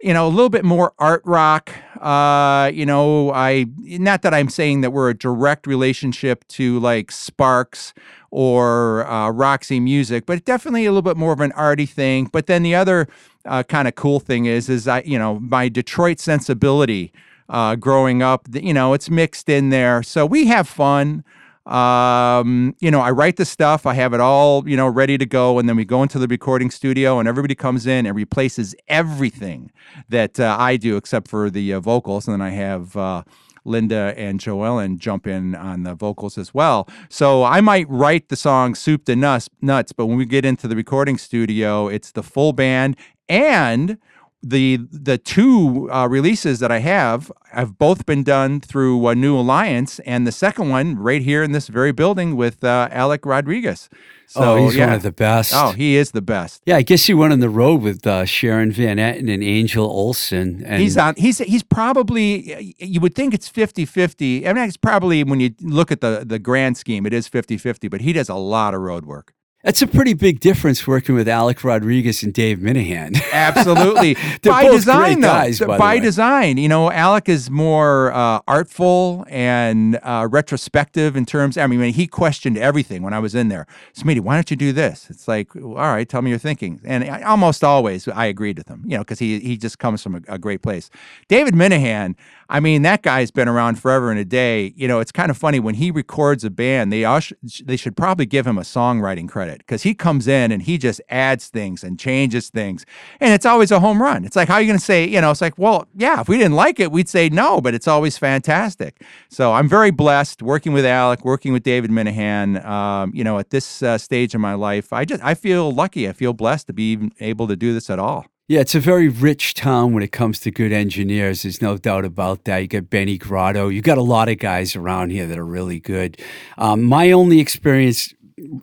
you 0.03 0.13
know, 0.13 0.27
a 0.27 0.29
little 0.29 0.51
bit 0.51 0.63
more 0.63 0.93
art 0.99 1.23
rock. 1.25 1.73
Uh, 1.99 2.71
you 2.73 2.85
know, 2.85 3.33
I 3.33 3.65
not 3.79 4.21
that 4.23 4.35
I'm 4.35 4.51
saying 4.51 4.83
that 4.83 4.91
we're 4.91 5.09
a 5.09 5.17
direct 5.17 5.67
relationship 5.67 6.47
to 6.49 6.79
like 6.81 7.11
Sparks 7.11 7.95
or 8.31 9.07
uh, 9.07 9.31
Roxy 9.31 9.81
Music, 9.81 10.27
but 10.27 10.45
definitely 10.45 10.85
a 10.85 10.91
little 10.91 11.01
bit 11.01 11.17
more 11.17 11.33
of 11.33 11.41
an 11.41 11.53
arty 11.53 11.87
thing. 11.87 12.27
But 12.27 12.47
then 12.47 12.63
the 12.63 12.75
other 12.75 13.09
uh, 13.47 13.63
kind 13.63 13.89
of 13.89 13.95
cool 13.95 14.21
thing 14.21 14.45
is, 14.45 14.69
is 14.69 14.87
I, 14.87 15.01
you 15.01 15.19
know, 15.19 15.41
my 15.41 15.71
Detroit 15.71 16.21
sensibility 16.21 17.11
uh, 17.49 17.77
growing 17.77 18.23
up, 18.23 18.49
you 18.53 18.75
know, 18.75 18.93
it's 18.93 19.09
mixed 19.09 19.49
in 19.49 19.71
there. 19.71 20.03
So 20.03 20.27
we 20.27 20.47
have 20.47 20.69
fun. 20.69 21.25
Um, 21.71 22.75
you 22.81 22.91
know, 22.91 23.01
I 23.01 23.13
write 23.13 23.37
the 23.37 23.45
stuff, 23.45 23.87
I 23.87 23.95
have 23.95 24.13
it 24.13 24.21
all, 24.21 24.69
you 24.69 24.77
know, 24.77 24.89
ready 24.89 25.17
to 25.17 25.27
go, 25.27 25.59
and 25.59 25.69
then 25.69 25.77
we 25.77 25.85
go 25.85 26.03
into 26.03 26.19
the 26.19 26.27
recording 26.27 26.71
studio, 26.71 27.21
and 27.21 27.29
everybody 27.29 27.55
comes 27.55 27.87
in 27.87 28.07
and 28.07 28.17
replaces 28.17 28.75
everything 28.89 29.71
that 30.09 30.41
uh, 30.41 30.57
I 30.59 30.77
do 30.77 30.97
except 30.97 31.29
for 31.29 31.49
the 31.49 31.75
uh, 31.75 31.81
vocals, 31.81 32.27
and 32.27 32.35
then 32.35 32.43
I 32.47 32.51
have. 32.51 32.97
Uh, 32.97 33.23
Linda 33.63 34.15
and 34.17 34.41
Joellen 34.41 34.97
jump 34.97 35.27
in 35.27 35.55
on 35.55 35.83
the 35.83 35.95
vocals 35.95 36.39
as 36.39 36.55
well. 36.55 36.89
So 37.11 37.45
I 37.45 37.61
might 37.61 37.87
write 37.91 38.31
the 38.31 38.37
song 38.37 38.75
Soup 38.75 39.05
to 39.05 39.15
Nuts, 39.15 39.51
nuts 39.61 39.93
but 39.93 40.07
when 40.07 40.17
we 40.17 40.25
get 40.25 40.47
into 40.47 40.67
the 40.67 40.75
recording 40.75 41.19
studio, 41.19 41.87
it's 41.87 42.11
the 42.13 42.23
full 42.23 42.55
band 42.55 42.97
and 43.29 43.99
the 44.43 44.79
the 44.91 45.19
two 45.19 45.91
uh, 45.93 46.07
releases 46.09 46.61
that 46.61 46.73
I 46.73 46.79
have 46.79 47.31
have 47.53 47.79
both 47.79 48.07
been 48.07 48.23
done 48.23 48.61
through 48.61 49.07
uh, 49.07 49.15
New 49.15 49.37
Alliance, 49.39 49.99
and 50.01 50.27
the 50.27 50.33
second 50.33 50.71
one 50.71 50.97
right 50.97 51.23
here 51.23 51.43
in 51.43 51.53
this 51.53 51.69
very 51.69 51.93
building 51.93 52.37
with 52.37 52.65
uh, 52.65 52.89
Alec 52.91 53.27
Rodriguez. 53.27 53.91
So, 54.27 54.41
oh, 54.43 54.65
he's 54.65 54.77
yeah. 54.77 54.87
one 54.87 54.95
of 54.95 55.03
the 55.03 55.11
best. 55.11 55.53
Oh, 55.55 55.73
he 55.73 55.97
is 55.97 56.13
the 56.13 56.23
best. 56.23 56.63
yeah, 56.65 56.77
I 56.77 56.83
guess 56.83 57.05
he 57.05 57.15
went 57.15 57.33
on 57.33 57.41
the 57.41 57.51
road 57.51 57.83
with 57.83 58.07
uh, 58.07 58.25
Sharon 58.25 58.71
Van 58.71 58.97
Etten 58.97 59.29
and 59.29 59.43
Angel 59.43 59.85
Olsen. 59.85 60.63
And 60.65 60.81
He's 60.81 60.97
on. 60.97 61.17
He's 61.17 61.39
he's 61.39 61.65
probably. 61.65 62.75
You 62.79 63.01
would 63.01 63.15
think 63.15 63.35
it's 63.35 63.51
50-50. 63.51 64.47
I 64.47 64.53
mean, 64.53 64.65
it's 64.65 64.77
probably 64.77 65.25
when 65.25 65.41
you 65.41 65.55
look 65.61 65.91
at 65.91 66.01
the 66.01 66.23
the 66.25 66.39
grand 66.39 66.77
scheme, 66.77 67.07
it 67.07 67.13
is 67.13 67.29
50-50, 67.29 67.91
But 67.91 68.01
he 68.03 68.13
does 68.13 68.29
a 68.29 68.37
lot 68.37 68.73
of 68.73 68.81
road 68.81 69.05
work. 69.05 69.35
That's 69.63 69.83
a 69.83 69.87
pretty 69.87 70.15
big 70.15 70.41
difference 70.41 70.87
working 70.87 71.15
with 71.15 71.29
Alec 71.29 71.63
Rodriguez 71.63 72.23
and 72.23 72.33
Dave 72.33 72.61
Minehan. 72.61 73.13
Absolutely. 73.31 74.15
They're 74.43 74.55
by 74.55 74.63
both 74.63 74.73
design, 74.73 75.03
great 75.03 75.15
though. 75.17 75.29
guys, 75.29 75.59
by 75.59 75.67
the 75.67 75.79
by 75.79 75.99
design. 75.99 76.57
You 76.57 76.69
know, 76.71 76.91
Alec 76.91 77.29
is 77.29 77.51
more 77.51 78.11
uh, 78.13 78.41
artful 78.49 79.27
and 79.29 80.01
uh, 80.03 80.29
retrospective 80.31 81.15
in 81.15 81.27
terms. 81.27 81.59
I 81.59 81.67
mean, 81.67 81.93
he 81.93 82.07
questioned 82.07 82.57
everything 82.57 83.03
when 83.03 83.13
I 83.13 83.19
was 83.19 83.35
in 83.35 83.49
there. 83.49 83.67
Smitty, 83.93 84.21
why 84.21 84.37
don't 84.37 84.51
you 84.51 84.57
do 84.57 84.73
this? 84.73 85.11
It's 85.11 85.29
like, 85.29 85.55
all 85.55 85.75
right, 85.75 86.09
tell 86.09 86.23
me 86.23 86.31
your 86.31 86.39
thinking. 86.39 86.81
And 86.83 87.05
I, 87.05 87.21
almost 87.21 87.63
always 87.63 88.09
I 88.09 88.25
agreed 88.27 88.57
with 88.57 88.69
him, 88.69 88.83
you 88.87 88.97
know, 88.97 89.03
because 89.03 89.19
he, 89.19 89.41
he 89.41 89.59
just 89.59 89.79
comes 89.79 90.03
from 90.03 90.15
a, 90.15 90.21
a 90.27 90.39
great 90.39 90.63
place. 90.63 90.89
David 91.29 91.55
Minehan, 91.55 92.17
I 92.49 92.61
mean, 92.61 92.81
that 92.83 93.03
guy's 93.03 93.31
been 93.31 93.47
around 93.47 93.79
forever 93.79 94.11
and 94.11 94.19
a 94.19 94.25
day. 94.25 94.73
You 94.75 94.89
know, 94.89 95.01
it's 95.01 95.13
kind 95.13 95.31
of 95.31 95.37
funny 95.37 95.61
when 95.61 95.75
he 95.75 95.91
records 95.91 96.45
a 96.45 96.51
band, 96.51 96.91
they, 96.91 97.21
sh- 97.21 97.35
they 97.63 97.77
should 97.77 97.95
probably 97.95 98.25
give 98.25 98.47
him 98.47 98.57
a 98.57 98.63
songwriting 98.63 99.29
credit 99.29 99.50
because 99.59 99.83
he 99.83 99.95
comes 99.95 100.27
in 100.29 100.53
and 100.53 100.63
he 100.63 100.79
just 100.79 101.01
adds 101.09 101.49
things 101.49 101.85
and 101.85 101.99
changes 101.99 102.51
things. 102.51 102.87
And 103.21 103.33
it's 103.33 103.47
always 103.47 103.71
a 103.71 103.81
home 103.81 104.01
run. 104.03 104.25
It's 104.25 104.37
like, 104.37 104.49
how 104.49 104.55
are 104.55 104.61
you 104.61 104.67
going 104.67 104.79
to 104.79 104.85
say, 104.85 105.07
you 105.07 105.21
know, 105.21 105.31
it's 105.31 105.41
like, 105.41 105.59
well, 105.59 105.87
yeah, 105.95 106.21
if 106.21 106.29
we 106.29 106.39
didn't 106.39 106.57
like 106.57 106.81
it, 106.81 106.91
we'd 106.93 107.09
say 107.09 107.29
no, 107.29 107.61
but 107.61 107.75
it's 107.75 107.89
always 107.89 108.19
fantastic. 108.19 109.03
So 109.29 109.53
I'm 109.53 109.69
very 109.69 109.91
blessed 109.91 110.43
working 110.43 110.73
with 110.73 110.85
Alec, 110.85 111.25
working 111.25 111.53
with 111.53 111.63
David 111.63 111.91
Minehan. 111.91 112.65
Um, 112.65 113.13
you 113.15 113.25
know, 113.25 113.39
at 113.39 113.51
this 113.51 113.83
uh, 113.83 113.99
stage 113.99 114.35
in 114.35 114.41
my 114.41 114.55
life, 114.55 114.93
I 114.93 115.05
just, 115.05 115.23
I 115.23 115.35
feel 115.35 115.71
lucky. 115.73 116.09
I 116.09 116.13
feel 116.13 116.33
blessed 116.33 116.67
to 116.69 116.73
be 116.73 117.11
able 117.21 117.47
to 117.49 117.57
do 117.57 117.73
this 117.73 117.91
at 117.91 117.99
all. 117.99 118.27
Yeah, 118.51 118.59
it's 118.59 118.75
a 118.75 118.81
very 118.81 119.09
rich 119.09 119.55
town 119.55 119.93
when 119.93 120.03
it 120.03 120.11
comes 120.11 120.41
to 120.41 120.51
good 120.51 120.73
engineers. 120.73 121.43
There's 121.43 121.63
no 121.63 121.77
doubt 121.77 122.05
about 122.05 122.47
that. 122.47 122.59
You 122.59 122.67
got 122.67 122.91
Benny 122.91 123.17
Grotto. 123.17 123.69
You 123.69 123.81
got 123.81 123.97
a 123.97 124.03
lot 124.03 124.29
of 124.29 124.39
guys 124.39 124.75
around 124.75 125.11
here 125.11 125.25
that 125.29 125.39
are 125.39 125.47
really 125.47 125.79
good. 125.79 126.21
Um, 126.59 126.83
my 126.83 127.13
only 127.13 127.39
experience 127.39 128.13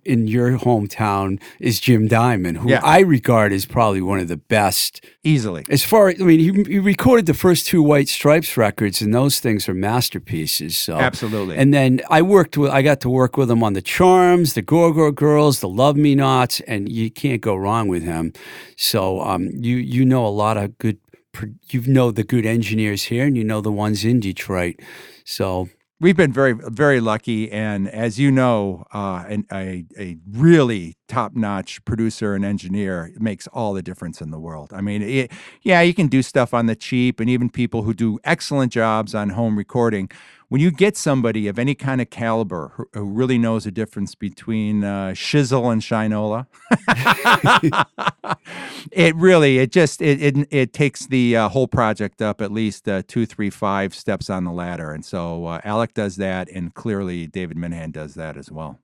in 0.06 0.28
your 0.28 0.58
hometown 0.58 1.40
is 1.60 1.80
Jim 1.80 2.08
Diamond, 2.08 2.58
who 2.58 2.70
Yeah. 2.70 2.82
I 2.84 3.00
regard 3.00 3.54
as 3.54 3.66
probably 3.66 4.02
one 4.02 4.20
of 4.20 4.28
the 4.28 4.38
best. 4.38 5.04
Easily. 5.24 5.66
As 5.70 5.84
far, 5.84 6.10
I 6.10 6.14
mean, 6.16 6.40
he, 6.40 6.72
he 6.72 6.80
recorded 6.80 7.26
the 7.26 7.34
first 7.34 7.68
two 7.68 7.84
White 7.84 8.08
Stripes 8.08 8.56
records, 8.56 9.02
and 9.02 9.14
those 9.14 9.40
things 9.40 9.68
are 9.68 9.74
masterpieces. 9.74 10.78
So 10.78 10.98
Absolutely. 10.98 11.58
And 11.58 11.74
then 11.74 12.02
I 12.10 12.22
worked 12.22 12.58
with, 12.58 12.72
I 12.72 12.82
got 12.82 13.02
to 13.02 13.10
work 13.10 13.36
with 13.38 13.52
him 13.52 13.62
on 13.64 13.74
the 13.74 13.82
Charms, 13.82 14.54
the 14.54 14.62
Gore 14.62 14.94
Gore 14.94 15.12
Girls, 15.12 15.60
the 15.60 15.70
Love 15.70 15.98
Me 15.98 16.16
Nots, 16.16 16.62
and 16.62 16.90
you 16.92 17.12
can't 17.12 17.42
go 17.42 17.56
wrong 17.56 17.88
with 17.88 18.04
him. 18.04 18.32
So 18.78 19.22
um, 19.22 19.50
you 19.54 19.78
you 19.78 20.06
know 20.06 20.26
a 20.26 20.30
lot 20.30 20.58
of 20.58 20.78
good, 20.78 20.98
you 21.70 21.82
know 21.88 22.12
the 22.12 22.24
good 22.24 22.46
engineers 22.46 23.04
here, 23.04 23.26
and 23.26 23.36
you 23.36 23.44
know 23.44 23.62
the 23.62 23.72
ones 23.72 24.06
in 24.06 24.20
Detroit. 24.20 24.76
So 25.26 25.68
We've 26.00 26.16
been 26.16 26.32
very, 26.32 26.54
very 26.54 27.00
lucky, 27.00 27.52
and 27.52 27.90
as 27.90 28.20
you 28.20 28.30
know, 28.30 28.86
uh, 28.94 29.24
an, 29.28 29.48
a 29.52 29.84
a 29.98 30.18
really 30.30 30.96
top 31.08 31.36
notch 31.36 31.84
producer 31.86 32.36
and 32.36 32.46
engineer 32.46 33.12
makes 33.18 33.48
all 33.48 33.74
the 33.74 33.82
difference 33.82 34.22
in 34.22 34.30
the 34.30 34.38
world. 34.40 34.72
I 34.74 34.82
mean, 34.82 35.02
it, 35.02 35.32
yeah, 35.64 35.82
you 35.82 35.96
can 35.96 36.06
do 36.06 36.22
stuff 36.22 36.54
on 36.54 36.68
the 36.68 36.76
cheap, 36.76 37.20
and 37.20 37.28
even 37.32 37.50
people 37.50 37.82
who 37.82 37.96
do 37.96 38.20
excellent 38.24 38.72
jobs 38.72 39.16
on 39.16 39.30
home 39.30 39.58
recording. 39.58 40.12
When 40.50 40.62
you 40.62 40.72
get 40.72 40.96
somebody 40.96 41.48
of 41.48 41.60
any 41.60 41.76
kind 41.76 42.00
of 42.00 42.10
caliber 42.10 42.72
who, 42.76 42.88
who 42.94 43.04
really 43.04 43.38
knows 43.38 43.66
the 43.66 43.72
difference 43.72 44.16
between 44.16 44.84
uh, 44.84 45.10
shizzle 45.10 45.72
and 45.72 45.82
shinola, 45.82 46.48
it 48.92 49.14
really 49.16 49.58
it 49.60 49.72
just 49.74 50.02
it 50.02 50.22
it, 50.22 50.48
it 50.50 50.74
takes 50.74 51.06
the 51.08 51.36
uh, 51.36 51.50
whole 51.50 51.68
project 51.68 52.22
up 52.22 52.40
at 52.42 52.52
least 52.52 52.88
uh, 52.88 53.04
two 53.08 53.26
three 53.26 53.50
five 53.50 53.94
steps 53.94 54.30
on 54.30 54.46
the 54.46 54.52
ladder. 54.52 54.92
And 54.92 55.04
so 55.04 55.46
uh, 55.46 55.62
alec 55.66 55.94
does 55.94 56.16
that 56.16 56.50
and 56.50 56.74
clearly 56.74 57.28
david 57.28 57.58
minehan 57.58 57.92
does 57.92 58.16
that 58.16 58.38
as 58.38 58.50
well. 58.50 58.80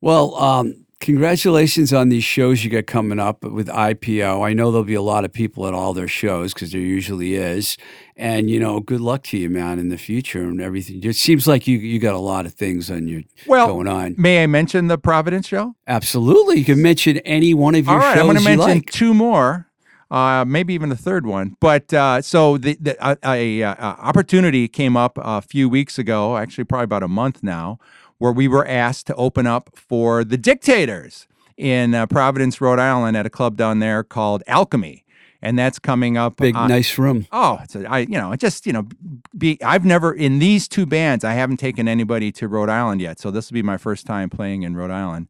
Well, 0.00 0.34
um, 0.34 0.84
congratulations 1.04 1.92
on 1.92 2.08
these 2.08 2.24
shows 2.24 2.64
you 2.64 2.70
got 2.70 2.86
coming 2.86 3.20
up 3.20 3.44
with 3.44 3.68
IPO. 3.68 4.42
I 4.42 4.54
know 4.54 4.70
there'll 4.70 4.86
be 4.86 4.94
a 4.94 5.02
lot 5.02 5.26
of 5.26 5.34
people 5.34 5.66
at 5.66 5.74
all 5.74 5.92
their 5.92 6.08
shows 6.08 6.54
because 6.54 6.72
there 6.72 6.80
usually 6.80 7.34
is. 7.34 7.76
And, 8.16 8.48
you 8.48 8.58
know, 8.58 8.80
good 8.80 9.02
luck 9.02 9.22
to 9.24 9.36
you, 9.36 9.50
man, 9.50 9.78
in 9.78 9.90
the 9.90 9.98
future 9.98 10.44
and 10.44 10.62
everything. 10.62 11.04
It 11.04 11.16
seems 11.16 11.46
like 11.46 11.66
you, 11.66 11.76
you 11.76 11.98
got 11.98 12.14
a 12.14 12.18
lot 12.18 12.46
of 12.46 12.54
things 12.54 12.90
on 12.90 13.06
your 13.06 13.20
well 13.46 13.66
going 13.66 13.86
on. 13.86 14.14
may 14.16 14.42
i 14.42 14.46
mention 14.46 14.86
the 14.86 14.96
providence 14.96 15.46
show 15.46 15.76
Absolutely. 15.86 16.58
You 16.58 16.64
can 16.64 16.80
mention 16.80 17.18
any 17.18 17.52
one 17.52 17.74
of 17.74 17.84
your 17.84 17.94
all 17.94 18.00
right 18.00 18.14
shows 18.14 18.20
i'm 18.20 18.26
going 18.26 18.38
to 18.38 18.44
mention 18.44 18.78
like. 18.78 18.90
two 18.90 19.12
more 19.12 19.68
uh, 20.10 20.44
maybe 20.46 20.74
even 20.74 20.92
a 20.92 20.96
third 20.96 21.26
one, 21.26 21.56
but 21.58 21.92
uh, 21.92 22.22
so 22.22 22.56
the, 22.56 22.76
the 22.80 23.02
uh, 23.04 23.16
a, 23.24 23.60
a, 23.60 23.66
uh 23.66 23.74
opportunity 23.74 24.68
came 24.68 24.96
up 24.96 25.18
a 25.20 25.42
few 25.42 25.68
weeks 25.68 25.98
ago, 25.98 26.36
actually 26.36 26.62
probably 26.62 26.84
about 26.84 27.02
a 27.02 27.08
month 27.08 27.42
now, 27.42 27.80
where 28.24 28.32
we 28.32 28.48
were 28.48 28.66
asked 28.66 29.06
to 29.06 29.14
open 29.16 29.46
up 29.46 29.68
for 29.74 30.24
the 30.24 30.38
Dictators 30.38 31.28
in 31.58 31.94
uh, 31.94 32.06
Providence, 32.06 32.58
Rhode 32.58 32.78
Island, 32.78 33.18
at 33.18 33.26
a 33.26 33.30
club 33.30 33.54
down 33.54 33.80
there 33.80 34.02
called 34.02 34.42
Alchemy, 34.46 35.04
and 35.42 35.58
that's 35.58 35.78
coming 35.78 36.16
up. 36.16 36.38
Big, 36.38 36.56
on- 36.56 36.70
nice 36.70 36.96
room. 36.96 37.26
Oh, 37.32 37.60
it's 37.62 37.76
a, 37.76 37.84
I 37.84 37.98
you 37.98 38.16
know 38.16 38.32
it 38.32 38.40
just 38.40 38.64
you 38.64 38.72
know 38.72 38.88
be 39.36 39.62
I've 39.62 39.84
never 39.84 40.10
in 40.10 40.38
these 40.38 40.68
two 40.68 40.86
bands 40.86 41.22
I 41.22 41.34
haven't 41.34 41.58
taken 41.58 41.86
anybody 41.86 42.32
to 42.32 42.48
Rhode 42.48 42.70
Island 42.70 43.02
yet, 43.02 43.20
so 43.20 43.30
this 43.30 43.50
will 43.50 43.56
be 43.56 43.62
my 43.62 43.76
first 43.76 44.06
time 44.06 44.30
playing 44.30 44.62
in 44.62 44.74
Rhode 44.74 44.90
Island. 44.90 45.28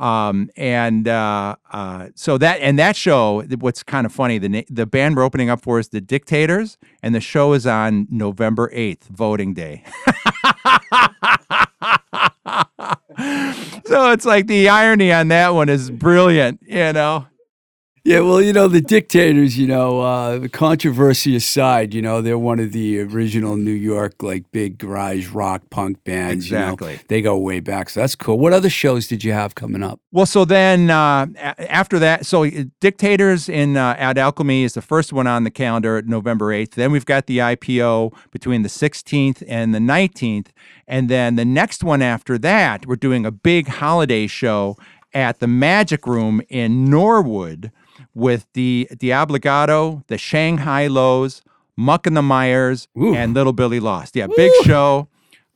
Um 0.00 0.50
and 0.56 1.06
uh, 1.06 1.56
uh, 1.72 2.08
so 2.14 2.38
that 2.38 2.60
and 2.60 2.78
that 2.78 2.96
show, 2.96 3.42
what's 3.58 3.82
kind 3.82 4.06
of 4.06 4.12
funny, 4.12 4.38
the 4.38 4.66
the 4.70 4.86
band 4.86 5.16
we're 5.16 5.22
opening 5.22 5.50
up 5.50 5.60
for 5.60 5.78
is 5.78 5.88
the 5.90 6.00
Dictators, 6.00 6.78
and 7.02 7.14
the 7.14 7.20
show 7.20 7.52
is 7.52 7.66
on 7.66 8.08
November 8.10 8.70
eighth, 8.72 9.08
voting 9.08 9.52
day. 9.52 9.84
so 13.84 14.10
it's 14.12 14.24
like 14.24 14.46
the 14.46 14.68
irony 14.70 15.12
on 15.12 15.28
that 15.28 15.50
one 15.50 15.68
is 15.68 15.90
brilliant, 15.90 16.60
you 16.66 16.92
know. 16.94 17.26
Yeah, 18.10 18.22
well, 18.22 18.42
you 18.42 18.52
know, 18.52 18.66
the 18.66 18.80
dictators, 18.80 19.56
you 19.56 19.68
know, 19.68 20.00
uh, 20.00 20.40
the 20.40 20.48
controversy 20.48 21.36
aside, 21.36 21.94
you 21.94 22.02
know, 22.02 22.20
they're 22.20 22.36
one 22.36 22.58
of 22.58 22.72
the 22.72 22.98
original 23.02 23.54
New 23.56 23.70
York, 23.70 24.20
like 24.20 24.50
big 24.50 24.78
garage 24.78 25.28
rock 25.28 25.62
punk 25.70 26.02
bands. 26.02 26.50
you 26.50 26.58
know. 26.58 26.72
Exactly. 26.72 26.98
they 27.06 27.22
go 27.22 27.38
way 27.38 27.60
back. 27.60 27.88
So 27.88 28.00
that's 28.00 28.16
cool. 28.16 28.36
What 28.36 28.52
other 28.52 28.68
shows 28.68 29.06
did 29.06 29.22
you 29.22 29.32
have 29.32 29.54
coming 29.54 29.84
up? 29.84 30.00
Well, 30.10 30.26
so 30.26 30.44
then 30.44 30.90
uh, 30.90 31.28
after 31.36 32.00
that, 32.00 32.26
so 32.26 32.44
uh, 32.44 32.64
Dictators 32.80 33.48
in 33.48 33.76
uh, 33.76 33.94
at 33.96 34.18
Alchemy 34.18 34.64
is 34.64 34.74
the 34.74 34.82
first 34.82 35.12
one 35.12 35.28
on 35.28 35.44
the 35.44 35.50
calendar, 35.52 36.02
November 36.02 36.46
8th. 36.46 36.72
Then 36.72 36.90
we've 36.90 37.06
got 37.06 37.26
the 37.26 37.38
IPO 37.38 38.12
between 38.32 38.62
the 38.62 38.68
16th 38.68 39.44
and 39.46 39.72
the 39.72 39.78
19th. 39.78 40.48
And 40.88 41.08
then 41.08 41.36
the 41.36 41.44
next 41.44 41.84
one 41.84 42.02
after 42.02 42.38
that, 42.38 42.86
we're 42.86 42.96
doing 42.96 43.24
a 43.24 43.30
big 43.30 43.68
holiday 43.68 44.26
show 44.26 44.76
at 45.14 45.38
the 45.38 45.46
Magic 45.46 46.08
Room 46.08 46.42
in 46.48 46.86
Norwood 46.90 47.70
with 48.14 48.46
the 48.54 48.88
Diablogato, 48.92 50.06
the 50.08 50.18
Shanghai 50.18 50.86
Lows, 50.86 51.42
Muck 51.76 52.06
and 52.06 52.16
the 52.16 52.22
Mires, 52.22 52.88
Ooh. 52.98 53.14
and 53.14 53.34
Little 53.34 53.52
Billy 53.52 53.80
Lost. 53.80 54.16
Yeah, 54.16 54.26
big 54.26 54.52
show. 54.64 55.08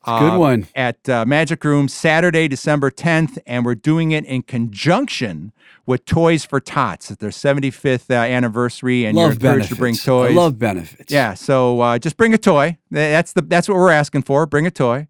Good 0.06 0.34
uh, 0.34 0.38
one. 0.38 0.66
at 0.74 1.08
uh, 1.08 1.24
Magic 1.24 1.64
Room 1.64 1.88
Saturday, 1.88 2.46
December 2.46 2.90
10th, 2.90 3.38
and 3.46 3.64
we're 3.64 3.74
doing 3.74 4.12
it 4.12 4.26
in 4.26 4.42
conjunction 4.42 5.52
with 5.86 6.04
Toys 6.04 6.44
for 6.44 6.60
Tots. 6.60 7.10
It's 7.10 7.20
their 7.20 7.30
75th 7.30 8.10
uh, 8.10 8.14
anniversary, 8.14 9.06
and 9.06 9.16
you're 9.16 9.28
love 9.28 9.36
encouraged 9.36 9.42
benefits. 9.42 9.74
to 9.74 9.76
bring 9.76 9.94
toys. 9.94 10.30
I 10.32 10.34
love 10.34 10.58
benefits. 10.58 11.10
Yeah, 11.10 11.32
so 11.32 11.80
uh, 11.80 11.98
just 11.98 12.18
bring 12.18 12.34
a 12.34 12.38
toy. 12.38 12.76
That's 12.90 13.32
the 13.32 13.40
that's 13.40 13.66
what 13.66 13.76
we're 13.76 13.90
asking 13.90 14.22
for. 14.22 14.44
Bring 14.44 14.66
a 14.66 14.70
toy. 14.70 15.08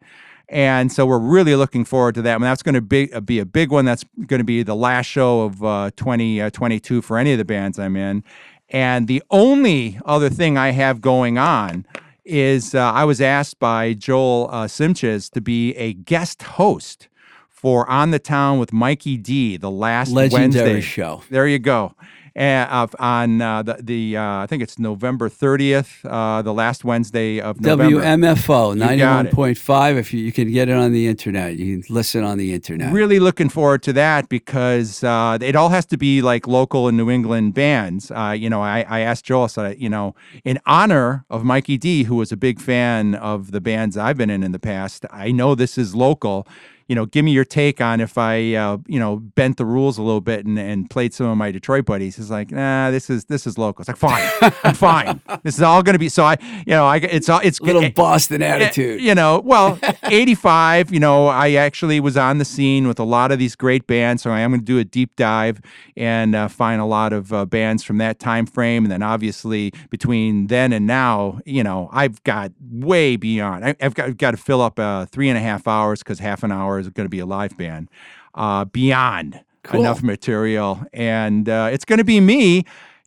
And 0.48 0.92
so 0.92 1.07
we're 1.07 1.18
really 1.18 1.57
looking 1.57 1.85
forward 1.85 2.14
to 2.16 2.22
that. 2.22 2.35
And 2.35 2.44
that's 2.44 2.62
going 2.62 2.74
to 2.74 2.80
be, 2.80 3.12
uh, 3.12 3.20
be 3.20 3.38
a 3.38 3.46
big 3.46 3.70
one. 3.70 3.85
That's 3.85 4.04
going 4.26 4.38
to 4.40 4.44
be 4.44 4.62
the 4.62 4.76
last 4.76 5.07
show 5.07 5.42
of 5.42 5.64
uh, 5.64 5.90
2022 5.96 7.02
for 7.02 7.18
any 7.18 7.33
of 7.33 7.38
the 7.38 7.44
bands 7.44 7.78
I'm 7.78 7.96
in. 7.96 8.22
And 8.68 9.09
the 9.09 9.22
only 9.30 9.98
other 10.04 10.28
thing 10.30 10.59
I 10.59 10.70
have 10.70 11.00
going 11.00 11.38
on 11.38 11.87
is 12.24 12.74
uh, 12.74 12.92
I 12.92 13.04
was 13.04 13.20
asked 13.20 13.59
by 13.59 13.92
Joel 13.94 14.48
uh, 14.50 14.68
Simches 14.68 15.28
to 15.30 15.40
be 15.40 15.74
a 15.76 15.92
guest 15.92 16.42
host 16.42 17.09
for 17.48 17.88
On 17.88 18.11
the 18.11 18.18
Town 18.18 18.59
with 18.59 18.72
Mikey 18.72 19.16
D 19.16 19.57
the 19.57 19.70
last 19.70 20.11
Legendary 20.11 20.42
Wednesday. 20.44 20.80
show. 20.80 21.22
There 21.30 21.46
you 21.46 21.59
go. 21.59 21.94
And, 22.37 22.68
uh, 22.68 22.87
on 22.99 23.40
uh, 23.40 23.62
the, 23.62 23.79
the 23.81 24.16
uh, 24.16 24.38
I 24.38 24.47
think 24.47 24.62
it's 24.62 24.79
November 24.79 25.29
30th, 25.29 26.05
uh, 26.05 26.42
the 26.42 26.53
last 26.53 26.85
Wednesday 26.85 27.40
of 27.40 27.61
November. 27.61 27.99
WMFO 27.99 28.75
You 28.75 28.99
got 28.99 29.27
it. 29.27 29.33
91.5. 29.33 29.97
If 29.97 30.12
you, 30.12 30.20
you 30.20 30.33
can 30.33 30.51
get 30.51 30.68
it 30.68 30.77
on 30.77 30.92
the 30.92 31.07
internet, 31.07 31.57
you 31.57 31.83
can 31.83 31.94
listen 31.94 32.25
on 32.25 32.38
the 32.38 32.53
internet. 32.53 32.92
Really 32.92 33.20
looking 33.20 33.49
forward 33.49 33.85
to 33.85 33.92
that 33.92 34.29
because 34.29 35.05
uh, 35.05 35.38
it 35.40 35.55
all 35.55 35.68
has 35.68 35.87
to 35.87 35.97
be 35.97 36.23
like 36.23 36.49
local 36.49 36.88
and 36.88 36.97
New 36.97 37.09
England 37.09 37.55
bands. 37.55 38.11
Uh, 38.11 38.35
you 38.37 38.51
know, 38.51 38.62
I, 38.62 38.85
I 38.88 39.01
asked 39.01 39.25
Joel, 39.25 39.47
so 39.47 39.68
you 39.79 39.88
know, 39.88 40.16
in 40.44 40.59
honor 40.66 41.25
of 41.31 41.44
Mikey 41.44 41.79
D, 41.79 42.03
who 42.03 42.16
was 42.16 42.33
a 42.33 42.37
big 42.37 42.61
fan 42.61 43.14
of 43.14 43.53
the 43.53 43.61
bands 43.61 43.97
I've 43.97 44.16
been 44.16 44.31
in 44.31 44.42
in 44.42 44.51
the 44.51 44.59
past. 44.59 45.07
I 45.11 45.31
know 45.31 45.55
this 45.55 45.79
is 45.79 45.94
local. 45.94 46.49
You 46.88 46.94
know, 46.94 47.07
give 47.07 47.25
me 47.25 47.33
your 47.33 47.44
take 47.44 47.81
on 47.81 48.01
if 48.01 48.18
I, 48.18 48.55
uh, 48.55 48.79
you 48.87 48.99
know, 48.99 49.16
bent 49.16 49.57
the 49.57 49.64
rules 49.64 49.97
a 49.99 50.03
little 50.03 50.20
bit 50.20 50.44
and, 50.44 50.59
and 50.59 50.88
played 50.90 51.14
some 51.14 51.27
of 51.27 51.37
my 51.38 51.51
Detroit 51.51 51.85
buddies. 51.87 52.16
He's 52.16 52.31
like, 52.31 52.51
nah, 52.51 52.90
this 52.90 53.09
is 53.11 53.25
this 53.27 53.47
is 53.47 53.57
local. 53.59 53.83
It's 53.83 53.88
like, 53.88 53.97
fine, 53.97 54.53
I'm 54.64 54.75
fine. 54.75 55.20
This 55.42 55.57
is 55.57 55.62
all 55.62 55.83
going 55.83 55.94
to 55.94 55.99
be. 55.99 56.09
So 56.09 56.25
I, 56.25 56.37
you 56.66 56.73
know, 56.75 56.87
I 56.87 56.97
it's 56.97 57.29
all 57.29 57.40
it's 57.42 57.59
a 57.61 57.64
Little 57.64 57.83
it- 57.85 57.94
Boston 57.94 58.42
Eh, 58.42 58.47
attitude. 58.47 59.01
You 59.01 59.14
know, 59.14 59.40
well, 59.44 59.79
85, 60.05 60.92
you 60.92 61.01
know, 61.01 61.27
I 61.27 61.53
actually 61.53 62.01
was 62.01 62.16
on 62.16 62.38
the 62.38 62.44
scene 62.44 62.87
with 62.88 62.99
a 62.99 63.05
lot 63.05 63.33
of 63.33 63.38
these 63.38 63.57
great 63.57 63.87
bands. 63.87 64.23
So 64.23 64.31
I 64.31 64.40
am 64.40 64.51
going 64.53 64.61
to 64.61 64.64
do 64.64 64.79
a 64.79 64.85
deep 64.85 65.16
dive 65.16 65.61
and 65.97 66.35
uh, 66.35 66.49
find 66.49 66.81
a 66.81 66.85
lot 66.85 67.12
of 67.12 67.33
uh, 67.33 67.44
bands 67.47 67.83
from 67.83 67.99
that 67.99 68.18
time 68.18 68.47
frame. 68.47 68.85
And 68.85 68.92
then 68.92 69.03
obviously 69.03 69.73
between 69.90 70.47
then 70.47 70.73
and 70.73 70.87
now, 70.87 71.40
you 71.44 71.62
know, 71.62 71.88
I've 71.92 72.23
got 72.25 72.53
way 72.70 73.16
beyond. 73.16 73.64
I, 73.64 73.75
I've 73.81 73.94
got, 73.94 74.16
got 74.16 74.31
to 74.33 74.37
fill 74.37 74.61
up 74.62 74.79
uh, 74.79 75.07
three 75.07 75.29
and 75.29 75.37
a 75.37 75.40
half 75.40 75.66
hours 75.68 76.01
because 76.01 76.18
half 76.20 76.42
an 76.42 76.53
hour 76.53 76.74
is 76.79 76.89
going 76.91 77.07
to 77.07 77.11
be 77.11 77.21
a 77.21 77.27
live 77.27 77.57
band. 77.57 77.89
Uh, 78.35 78.65
beyond 78.65 79.41
Cool. 79.63 79.81
enough 79.81 80.03
material. 80.03 80.85
And 80.93 81.49
uh, 81.49 81.71
it's 81.73 81.87
going 81.87 81.97
to 81.99 82.05
be 82.05 82.21
me 82.21 82.65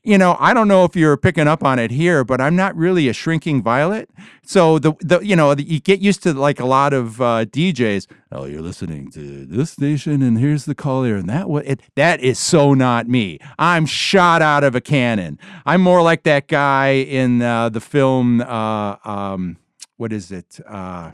you 0.08 0.18
know, 0.18 0.38
I 0.40 0.54
don't 0.54 0.70
know 0.70 0.86
if 0.86 0.96
you're 0.96 1.18
picking 1.18 1.50
up 1.50 1.66
on 1.66 1.80
it 1.80 1.92
here, 1.92 2.24
but 2.24 2.40
I'm 2.40 2.56
not 2.56 2.74
really 2.78 3.10
a 3.10 3.14
shrinking 3.14 3.62
violet. 3.62 4.10
So 4.42 4.80
the 4.80 4.94
the 5.02 5.20
you 5.20 5.36
know 5.36 5.54
the, 5.54 5.64
you 5.64 5.82
get 5.82 6.00
used 6.00 6.24
to 6.24 6.34
like 6.34 6.62
a 6.62 6.66
lot 6.66 6.94
of 6.94 7.20
uh, 7.20 7.44
DJs. 7.44 8.08
Oh, 8.32 8.46
you're 8.46 8.62
listening 8.62 9.12
to 9.12 9.46
this 9.46 9.72
station, 9.72 10.22
and 10.22 10.40
here's 10.40 10.64
the 10.64 10.76
caller, 10.76 11.18
and 11.18 11.28
that 11.28 11.50
what 11.50 11.68
it 11.68 11.82
that 11.96 12.22
is 12.22 12.40
so 12.40 12.74
not 12.74 13.10
me. 13.10 13.38
I'm 13.60 13.86
shot 13.86 14.42
out 14.42 14.64
of 14.64 14.76
a 14.76 14.82
cannon. 14.82 15.40
I'm 15.66 15.82
more 15.82 16.02
like 16.02 16.24
that 16.24 16.48
guy 16.48 16.92
in 16.92 17.42
uh, 17.42 17.68
the 17.68 17.82
film. 17.82 18.40
Uh, 18.40 18.96
um, 19.04 19.58
what 19.98 20.14
is 20.14 20.32
it? 20.32 20.58
Uh, 20.66 21.12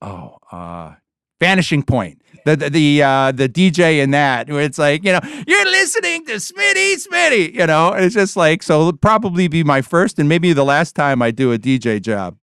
oh, 0.00 0.38
uh, 0.52 0.94
Vanishing 1.40 1.82
Point. 1.82 2.22
The 2.44 2.56
the 2.56 2.70
the, 2.70 3.02
uh, 3.02 3.32
the 3.32 3.48
DJ 3.48 4.02
in 4.02 4.12
that 4.12 4.48
where 4.48 4.62
it's 4.62 4.78
like 4.78 5.04
you 5.04 5.12
know 5.12 5.20
you're 5.46 5.64
listening 5.66 6.24
to 6.26 6.34
Smitty 6.34 7.06
Smitty 7.06 7.54
you 7.54 7.66
know 7.66 7.92
it's 7.92 8.14
just 8.14 8.34
like 8.34 8.62
so 8.62 8.80
it'll 8.80 8.92
probably 8.94 9.46
be 9.46 9.62
my 9.62 9.82
first 9.82 10.18
and 10.18 10.26
maybe 10.26 10.54
the 10.54 10.64
last 10.64 10.94
time 10.94 11.20
I 11.20 11.32
do 11.32 11.52
a 11.52 11.58
DJ 11.58 12.00
job. 12.00 12.38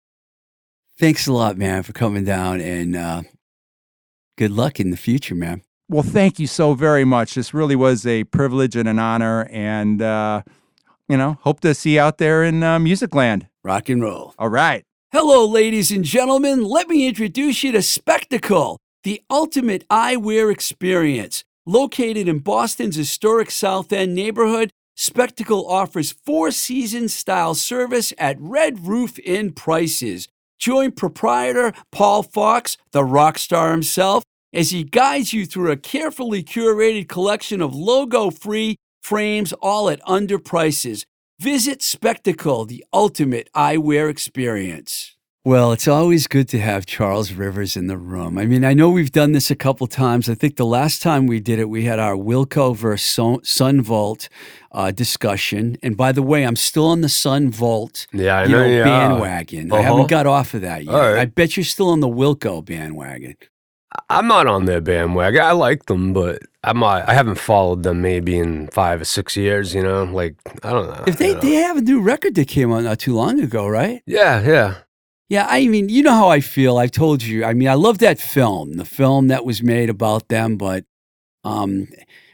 Thanks 0.98 1.26
a 1.26 1.32
lot, 1.32 1.58
man, 1.58 1.82
for 1.82 1.92
coming 1.92 2.24
down 2.24 2.60
and 2.60 2.96
uh, 2.96 3.22
Good 4.38 4.50
luck 4.50 4.80
in 4.80 4.90
the 4.90 4.96
future, 4.96 5.34
man. 5.34 5.62
Well, 5.88 6.02
thank 6.02 6.38
you 6.38 6.46
so 6.46 6.74
very 6.74 7.04
much. 7.04 7.34
This 7.34 7.52
really 7.52 7.76
was 7.76 8.06
a 8.06 8.24
privilege 8.24 8.76
and 8.76 8.88
an 8.88 8.98
honor, 8.98 9.46
and 9.50 10.00
uh, 10.00 10.42
you 11.08 11.16
know, 11.16 11.38
hope 11.42 11.60
to 11.60 11.74
see 11.74 11.94
you 11.94 12.00
out 12.00 12.18
there 12.18 12.42
in 12.42 12.62
uh, 12.62 12.78
Music 12.78 13.14
Land. 13.14 13.48
Rock 13.62 13.88
and 13.88 14.02
roll. 14.02 14.34
All 14.38 14.48
right. 14.48 14.84
Hello, 15.14 15.44
ladies 15.44 15.92
and 15.92 16.06
gentlemen. 16.06 16.64
Let 16.64 16.88
me 16.88 17.06
introduce 17.06 17.62
you 17.62 17.70
to 17.72 17.82
Spectacle, 17.82 18.78
the 19.02 19.20
ultimate 19.28 19.86
eyewear 19.90 20.50
experience. 20.50 21.44
Located 21.66 22.28
in 22.28 22.38
Boston's 22.38 22.96
historic 22.96 23.50
South 23.50 23.92
End 23.92 24.14
neighborhood, 24.14 24.70
Spectacle 24.96 25.68
offers 25.68 26.12
four 26.24 26.50
season 26.50 27.10
style 27.10 27.54
service 27.54 28.14
at 28.16 28.40
Red 28.40 28.86
Roof 28.86 29.18
Inn 29.18 29.52
prices. 29.52 30.28
Join 30.58 30.92
proprietor 30.92 31.74
Paul 31.90 32.22
Fox, 32.22 32.78
the 32.92 33.04
rock 33.04 33.36
star 33.36 33.70
himself, 33.70 34.24
as 34.54 34.70
he 34.70 34.82
guides 34.82 35.34
you 35.34 35.44
through 35.44 35.72
a 35.72 35.76
carefully 35.76 36.42
curated 36.42 37.06
collection 37.10 37.60
of 37.60 37.74
logo 37.74 38.30
free 38.30 38.76
frames, 39.02 39.52
all 39.60 39.90
at 39.90 40.00
under 40.06 40.38
prices. 40.38 41.04
Visit 41.42 41.82
Spectacle, 41.82 42.64
the 42.66 42.84
ultimate 42.92 43.50
eyewear 43.52 44.08
experience. 44.08 45.16
Well, 45.44 45.72
it's 45.72 45.88
always 45.88 46.28
good 46.28 46.48
to 46.50 46.60
have 46.60 46.86
Charles 46.86 47.32
Rivers 47.32 47.76
in 47.76 47.88
the 47.88 47.96
room. 47.98 48.38
I 48.38 48.46
mean, 48.46 48.64
I 48.64 48.74
know 48.74 48.90
we've 48.90 49.10
done 49.10 49.32
this 49.32 49.50
a 49.50 49.56
couple 49.56 49.88
times. 49.88 50.30
I 50.30 50.36
think 50.36 50.54
the 50.54 50.64
last 50.64 51.02
time 51.02 51.26
we 51.26 51.40
did 51.40 51.58
it, 51.58 51.68
we 51.68 51.82
had 51.82 51.98
our 51.98 52.14
Wilco 52.14 52.76
versus 52.76 53.04
Sun- 53.04 53.42
Son 53.42 53.80
Volt 53.82 54.28
uh, 54.70 54.92
discussion. 54.92 55.76
And 55.82 55.96
by 55.96 56.12
the 56.12 56.22
way, 56.22 56.44
I'm 56.46 56.54
still 56.54 56.86
on 56.86 57.00
the 57.00 57.08
Son 57.08 57.50
Volt 57.50 58.06
Yeah, 58.12 58.36
I 58.38 58.46
know 58.46 58.58
know, 58.60 58.66
you 58.76 58.84
bandwagon. 58.84 59.72
I 59.72 59.78
Uh-huh. 59.80 59.82
haven't 59.88 60.10
got 60.10 60.28
off 60.28 60.54
of 60.54 60.60
that 60.60 60.84
yet. 60.84 60.94
All 60.94 61.00
right. 61.00 61.18
I 61.22 61.24
bet 61.24 61.56
you're 61.56 61.64
still 61.64 61.88
on 61.88 61.98
the 61.98 62.08
Wilco 62.08 62.64
bandwagon. 62.64 63.34
I'm 64.08 64.26
not 64.26 64.46
on 64.46 64.64
their 64.64 64.80
bandwagon. 64.80 65.42
I 65.42 65.52
like 65.52 65.86
them, 65.86 66.12
but 66.12 66.42
I'm 66.64 66.78
not, 66.78 67.08
I 67.08 67.14
haven't 67.14 67.38
followed 67.38 67.82
them 67.82 68.00
maybe 68.02 68.38
in 68.38 68.68
five 68.68 69.00
or 69.00 69.04
six 69.04 69.36
years. 69.36 69.74
You 69.74 69.82
know, 69.82 70.04
like 70.04 70.36
I 70.62 70.70
don't 70.70 70.88
know. 70.88 71.04
If 71.06 71.18
they, 71.18 71.34
they 71.34 71.54
have 71.54 71.76
a 71.76 71.82
new 71.82 72.00
record 72.00 72.34
that 72.36 72.48
came 72.48 72.72
out 72.72 72.84
not 72.84 72.98
too 72.98 73.14
long 73.14 73.40
ago, 73.40 73.66
right? 73.66 74.02
yeah, 74.06 74.42
yeah. 74.42 74.74
Yeah, 75.28 75.46
I 75.48 75.66
mean, 75.66 75.88
you 75.88 76.02
know 76.02 76.12
how 76.12 76.28
I 76.28 76.40
feel. 76.40 76.76
I've 76.76 76.90
told 76.90 77.22
you. 77.22 77.42
I 77.42 77.54
mean, 77.54 77.66
I 77.66 77.72
love 77.72 77.98
that 77.98 78.20
film, 78.20 78.74
the 78.74 78.84
film 78.84 79.28
that 79.28 79.46
was 79.46 79.62
made 79.62 79.88
about 79.88 80.28
them, 80.28 80.58
but 80.58 80.84
um, 81.42 81.88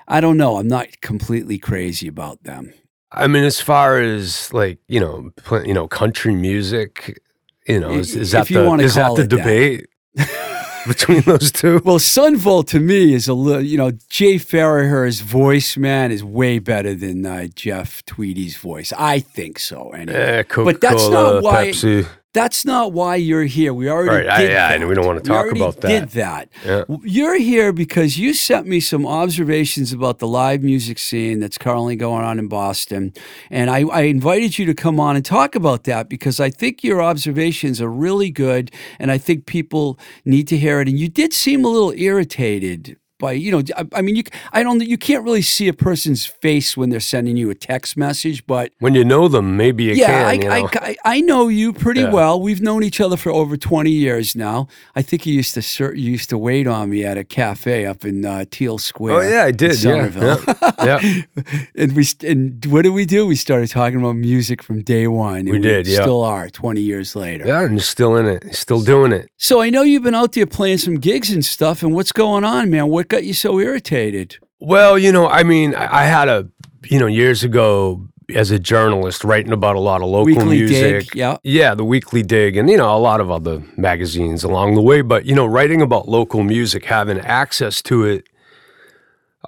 I 0.08 0.20
don't 0.20 0.36
know. 0.36 0.56
I'm 0.56 0.66
not 0.66 1.00
completely 1.00 1.58
crazy 1.58 2.08
about 2.08 2.42
them. 2.42 2.74
I 3.12 3.28
mean, 3.28 3.44
as 3.44 3.60
far 3.60 4.00
as 4.00 4.52
like 4.52 4.80
you 4.88 4.98
know, 4.98 5.30
you 5.64 5.74
know, 5.74 5.86
country 5.86 6.34
music, 6.34 7.20
you 7.68 7.78
know, 7.78 7.92
is, 7.92 8.16
is 8.16 8.32
that 8.32 8.48
the 8.48 8.74
is 8.74 8.96
that 8.96 9.14
the 9.14 9.26
debate? 9.26 9.86
that. 10.14 10.28
between 10.88 11.20
those 11.22 11.52
two? 11.52 11.80
Well, 11.84 11.98
Son 11.98 12.36
Volt 12.36 12.66
to 12.68 12.80
me 12.80 13.14
is 13.14 13.28
a 13.28 13.34
little, 13.34 13.62
you 13.62 13.76
know, 13.78 13.92
Jay 14.08 14.38
Farrar's 14.38 15.20
voice, 15.20 15.76
man, 15.76 16.10
is 16.10 16.24
way 16.24 16.58
better 16.58 16.94
than 16.94 17.24
uh, 17.24 17.46
Jeff 17.54 18.04
Tweedy's 18.06 18.56
voice. 18.56 18.92
I 18.98 19.20
think 19.20 19.58
so, 19.58 19.90
anyway. 19.90 20.18
Eh, 20.18 20.42
But 20.56 20.80
that's 20.80 21.08
not 21.08 21.42
why- 21.42 21.68
Pepsi. 21.68 22.06
That's 22.34 22.64
not 22.66 22.92
why 22.92 23.16
you're 23.16 23.44
here. 23.44 23.72
We 23.72 23.88
already 23.88 24.10
Right, 24.10 24.28
I- 24.28 24.42
did 24.42 24.50
yeah, 24.50 24.68
that. 24.68 24.76
and 24.80 24.88
we 24.88 24.94
don't 24.94 25.06
wanna 25.06 25.20
talk 25.20 25.44
already 25.46 25.60
about 25.60 25.80
that. 25.80 25.88
Did 25.88 26.08
that? 26.10 26.48
Yeah. 26.64 26.84
You're 27.02 27.38
here 27.38 27.72
because 27.72 28.18
you 28.18 28.34
sent 28.34 28.66
me 28.66 28.80
some 28.80 29.06
observations 29.06 29.92
about 29.94 30.18
the 30.18 30.28
live 30.28 30.62
music 30.62 30.98
scene 30.98 31.40
that's 31.40 31.56
currently 31.56 31.96
going 31.96 32.24
on 32.24 32.38
in 32.38 32.46
Boston, 32.46 33.14
and 33.50 33.70
I, 33.70 33.80
I 33.84 34.02
invited 34.02 34.58
you 34.58 34.66
to 34.66 34.74
come 34.74 35.00
on 35.00 35.16
and 35.16 35.24
talk 35.24 35.54
about 35.54 35.84
that 35.84 36.10
because 36.10 36.38
I 36.38 36.50
think 36.50 36.84
your 36.84 37.02
observations 37.02 37.80
are 37.80 37.90
really 37.90 38.30
good, 38.30 38.70
and 38.98 39.10
I 39.10 39.16
think 39.18 39.46
people 39.46 39.98
need 40.26 40.46
to 40.48 40.58
hear 40.58 40.80
it. 40.82 40.88
And 40.88 40.98
you 40.98 41.08
did 41.08 41.32
seem 41.32 41.64
a 41.64 41.68
little 41.68 41.92
irritated. 41.92 42.96
By 43.18 43.32
you 43.32 43.50
know, 43.50 43.62
I, 43.76 43.84
I 43.94 44.02
mean, 44.02 44.16
you 44.16 44.22
I 44.52 44.62
don't 44.62 44.80
you 44.82 44.96
can't 44.96 45.24
really 45.24 45.42
see 45.42 45.66
a 45.68 45.72
person's 45.72 46.24
face 46.24 46.76
when 46.76 46.90
they're 46.90 47.00
sending 47.00 47.36
you 47.36 47.50
a 47.50 47.54
text 47.54 47.96
message, 47.96 48.46
but 48.46 48.70
When 48.78 48.94
you 48.94 49.04
know 49.04 49.26
them, 49.28 49.56
maybe 49.56 49.84
you 49.84 49.94
yeah, 49.94 50.06
can. 50.32 50.42
you 50.42 50.48
I, 50.50 50.60
know? 50.60 50.68
I, 50.74 50.78
I, 50.88 50.96
I 51.16 51.20
know 51.20 51.48
you 51.48 51.72
pretty 51.72 52.02
Yeah. 52.02 52.12
well. 52.12 52.40
We've 52.40 52.60
known 52.60 52.82
each 52.84 53.00
other 53.00 53.16
for 53.16 53.30
over 53.32 53.56
20 53.56 53.90
years 53.90 54.36
now. 54.36 54.68
I 54.94 55.02
think 55.02 55.26
you 55.26 55.34
used 55.34 55.54
to 55.54 55.62
you 55.96 56.12
used 56.12 56.30
to 56.30 56.38
wait 56.38 56.66
on 56.68 56.90
me 56.90 57.04
at 57.04 57.18
a 57.18 57.24
cafe 57.24 57.86
up 57.86 58.04
in 58.04 58.24
uh, 58.24 58.44
Teele 58.50 58.78
Square. 58.80 59.16
oh 59.16 59.28
yeah, 59.28 59.44
I 59.44 59.50
did. 59.50 59.82
Yeah, 59.82 60.10
yeah, 60.14 60.62
yeah. 60.84 61.22
and 61.76 61.96
we 61.96 62.04
and 62.24 62.64
what 62.66 62.82
did 62.82 62.90
we 62.90 63.04
do? 63.04 63.26
We 63.26 63.34
started 63.36 63.68
talking 63.68 63.98
about 63.98 64.16
music 64.16 64.62
from 64.62 64.82
day 64.82 65.06
one. 65.08 65.38
and 65.38 65.50
We 65.50 65.58
did, 65.58 65.86
yeah. 65.86 66.02
Still 66.02 66.22
are 66.22 66.48
20 66.48 66.80
years 66.80 67.16
later. 67.16 67.46
Yeah, 67.46 67.62
and 67.64 67.82
still 67.82 68.16
in 68.16 68.26
it, 68.26 68.54
still 68.54 68.80
doing 68.82 69.12
it. 69.12 69.28
So 69.36 69.60
I 69.60 69.70
know 69.70 69.82
you've 69.82 70.02
been 70.04 70.14
out 70.14 70.32
there 70.32 70.46
playing 70.46 70.78
some 70.78 70.96
gigs 71.00 71.30
and 71.30 71.44
stuff. 71.44 71.82
And 71.82 71.94
what's 71.94 72.12
going 72.12 72.44
on, 72.44 72.70
man? 72.70 72.88
What 72.88 73.07
got 73.08 73.24
you 73.24 73.34
so 73.34 73.58
irritated? 73.58 74.38
Well, 74.60 74.98
you 74.98 75.12
know, 75.12 75.28
I 75.28 75.42
mean, 75.42 75.74
I, 75.74 76.02
I 76.02 76.04
had 76.04 76.28
a, 76.28 76.48
you 76.84 76.98
know, 76.98 77.06
years 77.06 77.44
ago 77.44 78.08
as 78.34 78.50
a 78.50 78.58
journalist 78.58 79.24
writing 79.24 79.52
about 79.52 79.76
a 79.76 79.80
lot 79.80 80.02
of 80.02 80.08
local 80.08 80.26
Weekly 80.26 80.58
music. 80.60 81.04
Dig, 81.04 81.16
yeah. 81.16 81.38
Yeah, 81.42 81.74
the 81.74 81.84
Weekly 81.84 82.22
Dig, 82.22 82.56
and 82.56 82.68
you 82.68 82.76
know, 82.76 82.94
a 82.94 82.98
lot 82.98 83.20
of 83.20 83.30
other 83.30 83.62
magazines 83.76 84.44
along 84.44 84.74
the 84.74 84.82
way. 84.82 85.00
But 85.00 85.24
you 85.24 85.34
know, 85.34 85.46
writing 85.46 85.80
about 85.80 86.08
local 86.08 86.42
music, 86.42 86.84
having 86.84 87.18
access 87.20 87.80
to 87.82 88.04
it, 88.04 88.28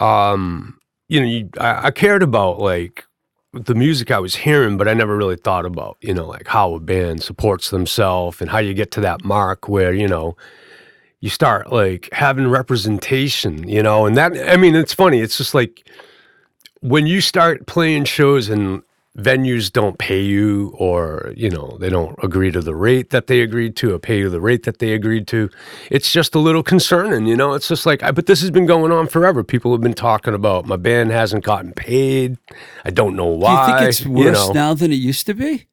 um, 0.00 0.78
you 1.08 1.20
know, 1.20 1.26
you, 1.26 1.50
I, 1.58 1.88
I 1.88 1.90
cared 1.90 2.22
about 2.22 2.58
like 2.58 3.04
the 3.52 3.74
music 3.74 4.10
I 4.10 4.18
was 4.18 4.36
hearing, 4.36 4.76
but 4.76 4.88
I 4.88 4.94
never 4.94 5.16
really 5.16 5.36
thought 5.36 5.66
about, 5.66 5.98
you 6.00 6.14
know, 6.14 6.26
like 6.26 6.46
how 6.46 6.74
a 6.74 6.80
band 6.80 7.22
supports 7.22 7.70
themselves 7.70 8.40
and 8.40 8.48
how 8.48 8.58
you 8.58 8.74
get 8.74 8.92
to 8.92 9.00
that 9.00 9.24
mark 9.24 9.68
where 9.68 9.92
you 9.92 10.06
know 10.06 10.36
you 11.20 11.30
start 11.30 11.72
like 11.72 12.08
having 12.12 12.48
representation, 12.48 13.68
you 13.68 13.82
know, 13.82 14.06
and 14.06 14.16
that 14.16 14.32
I 14.48 14.56
mean, 14.56 14.74
it's 14.74 14.94
funny. 14.94 15.20
It's 15.20 15.36
just 15.36 15.54
like 15.54 15.86
when 16.80 17.06
you 17.06 17.20
start 17.20 17.66
playing 17.66 18.04
shows 18.04 18.48
and 18.48 18.82
venues 19.18 19.72
don't 19.72 19.98
pay 19.98 20.20
you 20.22 20.72
or 20.78 21.32
you 21.36 21.50
know 21.50 21.76
they 21.80 21.90
don't 21.90 22.16
agree 22.22 22.50
to 22.52 22.60
the 22.60 22.76
rate 22.76 23.10
that 23.10 23.26
they 23.26 23.40
agreed 23.40 23.74
to 23.74 23.92
or 23.92 23.98
pay 23.98 24.20
you 24.20 24.30
the 24.30 24.40
rate 24.40 24.62
that 24.62 24.78
they 24.78 24.92
agreed 24.92 25.26
to 25.26 25.50
it's 25.90 26.12
just 26.12 26.32
a 26.36 26.38
little 26.38 26.62
concerning 26.62 27.26
you 27.26 27.36
know 27.36 27.52
it's 27.54 27.66
just 27.66 27.84
like 27.84 28.04
I, 28.04 28.12
but 28.12 28.26
this 28.26 28.40
has 28.40 28.52
been 28.52 28.66
going 28.66 28.92
on 28.92 29.08
forever 29.08 29.42
people 29.42 29.72
have 29.72 29.80
been 29.80 29.94
talking 29.94 30.32
about 30.32 30.64
my 30.64 30.76
band 30.76 31.10
hasn't 31.10 31.42
gotten 31.42 31.72
paid 31.72 32.38
i 32.84 32.90
don't 32.90 33.16
know 33.16 33.26
why 33.26 33.66
Do 33.66 33.72
you 33.72 33.78
think 33.78 33.88
it's 33.88 34.00
you 34.04 34.10
worse 34.12 34.46
know. 34.46 34.52
now 34.52 34.74
than 34.74 34.92
it 34.92 34.96
used 34.96 35.26
to 35.26 35.34
be? 35.34 35.66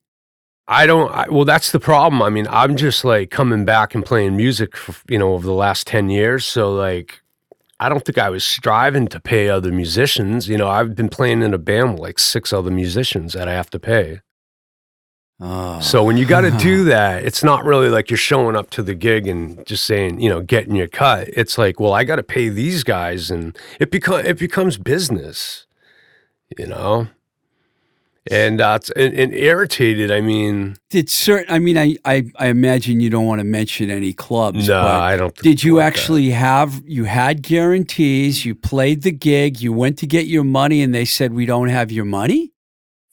I 0.68 0.86
don't. 0.86 1.12
I, 1.12 1.30
well, 1.30 1.46
that's 1.46 1.72
the 1.72 1.80
problem. 1.80 2.22
I 2.22 2.30
mean, 2.30 2.48
I'm 2.50 2.76
just 2.76 3.06
like 3.06 3.32
coming 3.32 3.64
back 3.64 3.96
and 3.96 4.06
playing 4.06 4.36
music, 4.36 4.76
for, 4.76 4.96
you 5.08 5.18
know, 5.18 5.34
over 5.34 5.46
the 5.46 5.54
last 5.54 5.88
ten 5.88 6.10
years. 6.10 6.46
So 6.46 6.74
like, 6.74 7.22
I 7.80 7.88
don't 7.88 8.04
think 8.04 8.18
I 8.18 8.30
was 8.30 8.44
striving 8.44 9.08
to 9.08 9.20
pay 9.20 9.50
other 9.50 9.72
musicians. 9.72 10.50
You 10.50 10.58
know, 10.58 10.68
I've 10.68 10.96
been 10.96 11.10
playing 11.10 11.42
in 11.42 11.54
a 11.54 11.58
band 11.58 11.94
with 11.94 12.02
like 12.02 12.20
six 12.20 12.52
other 12.52 12.72
musicians 12.72 13.34
that 13.34 13.48
I 13.48 13.54
have 13.54 13.70
to 13.72 13.80
pay. 13.80 14.22
Oh. 15.40 15.80
So 15.80 16.04
when 16.04 16.18
you 16.18 16.26
got 16.26 16.42
to 16.42 16.52
do 16.52 16.84
that, 16.86 17.24
it's 17.24 17.44
not 17.44 17.64
really 17.64 17.90
like 17.90 18.10
you're 18.10 18.18
showing 18.18 18.56
up 18.56 18.70
to 18.72 18.84
the 18.84 18.96
gig 18.96 19.28
and 19.28 19.66
just 19.66 19.86
saying, 19.86 20.20
you 20.20 20.30
know, 20.30 20.42
getting 20.42 20.76
your 20.76 20.88
cut. 20.88 21.30
It's 21.30 21.58
like, 21.58 21.80
well, 21.80 21.94
I 21.94 22.04
got 22.04 22.16
to 22.16 22.24
pay 22.24 22.50
these 22.50 22.84
guys, 22.84 23.32
and 23.32 23.58
it 23.80 23.92
become 23.92 24.26
it 24.26 24.38
becomes 24.38 24.78
business. 24.78 25.66
You 26.58 26.68
know. 26.68 27.08
And 28.32 28.60
uh, 28.62 28.80
and, 28.96 29.14
and 29.14 29.34
irritated. 29.34 30.12
I 30.12 30.22
mean, 30.22 30.76
did 30.90 31.10
certain 31.10 31.54
i 31.54 31.60
mean 31.60 31.78
I, 31.78 31.96
I 32.06 32.26
i 32.38 32.48
imagine 32.48 33.00
you 33.00 33.10
don't 33.10 33.26
want 33.26 33.40
to 33.40 33.44
mention 33.46 33.90
any 33.90 34.14
clubs 34.14 34.68
No, 34.68 34.82
but 34.82 35.02
I 35.02 35.18
don't 35.18 35.36
think 35.36 35.44
did 35.44 35.64
you 35.64 35.76
like 35.78 35.84
that. 35.94 36.00
actually 36.00 36.30
have 36.32 36.82
you 36.86 37.04
had 37.06 37.42
guarantees 37.42 38.46
you 38.46 38.56
played 38.56 39.02
the 39.04 39.12
gig 39.12 39.62
you 39.62 39.74
went 39.74 39.98
to 40.00 40.08
get 40.08 40.26
your 40.28 40.44
money 40.46 40.82
and 40.82 40.94
they 40.96 41.06
said 41.06 41.34
we 41.34 41.46
don't 41.46 41.70
have 41.70 41.92
your 41.92 42.06
money 42.06 42.52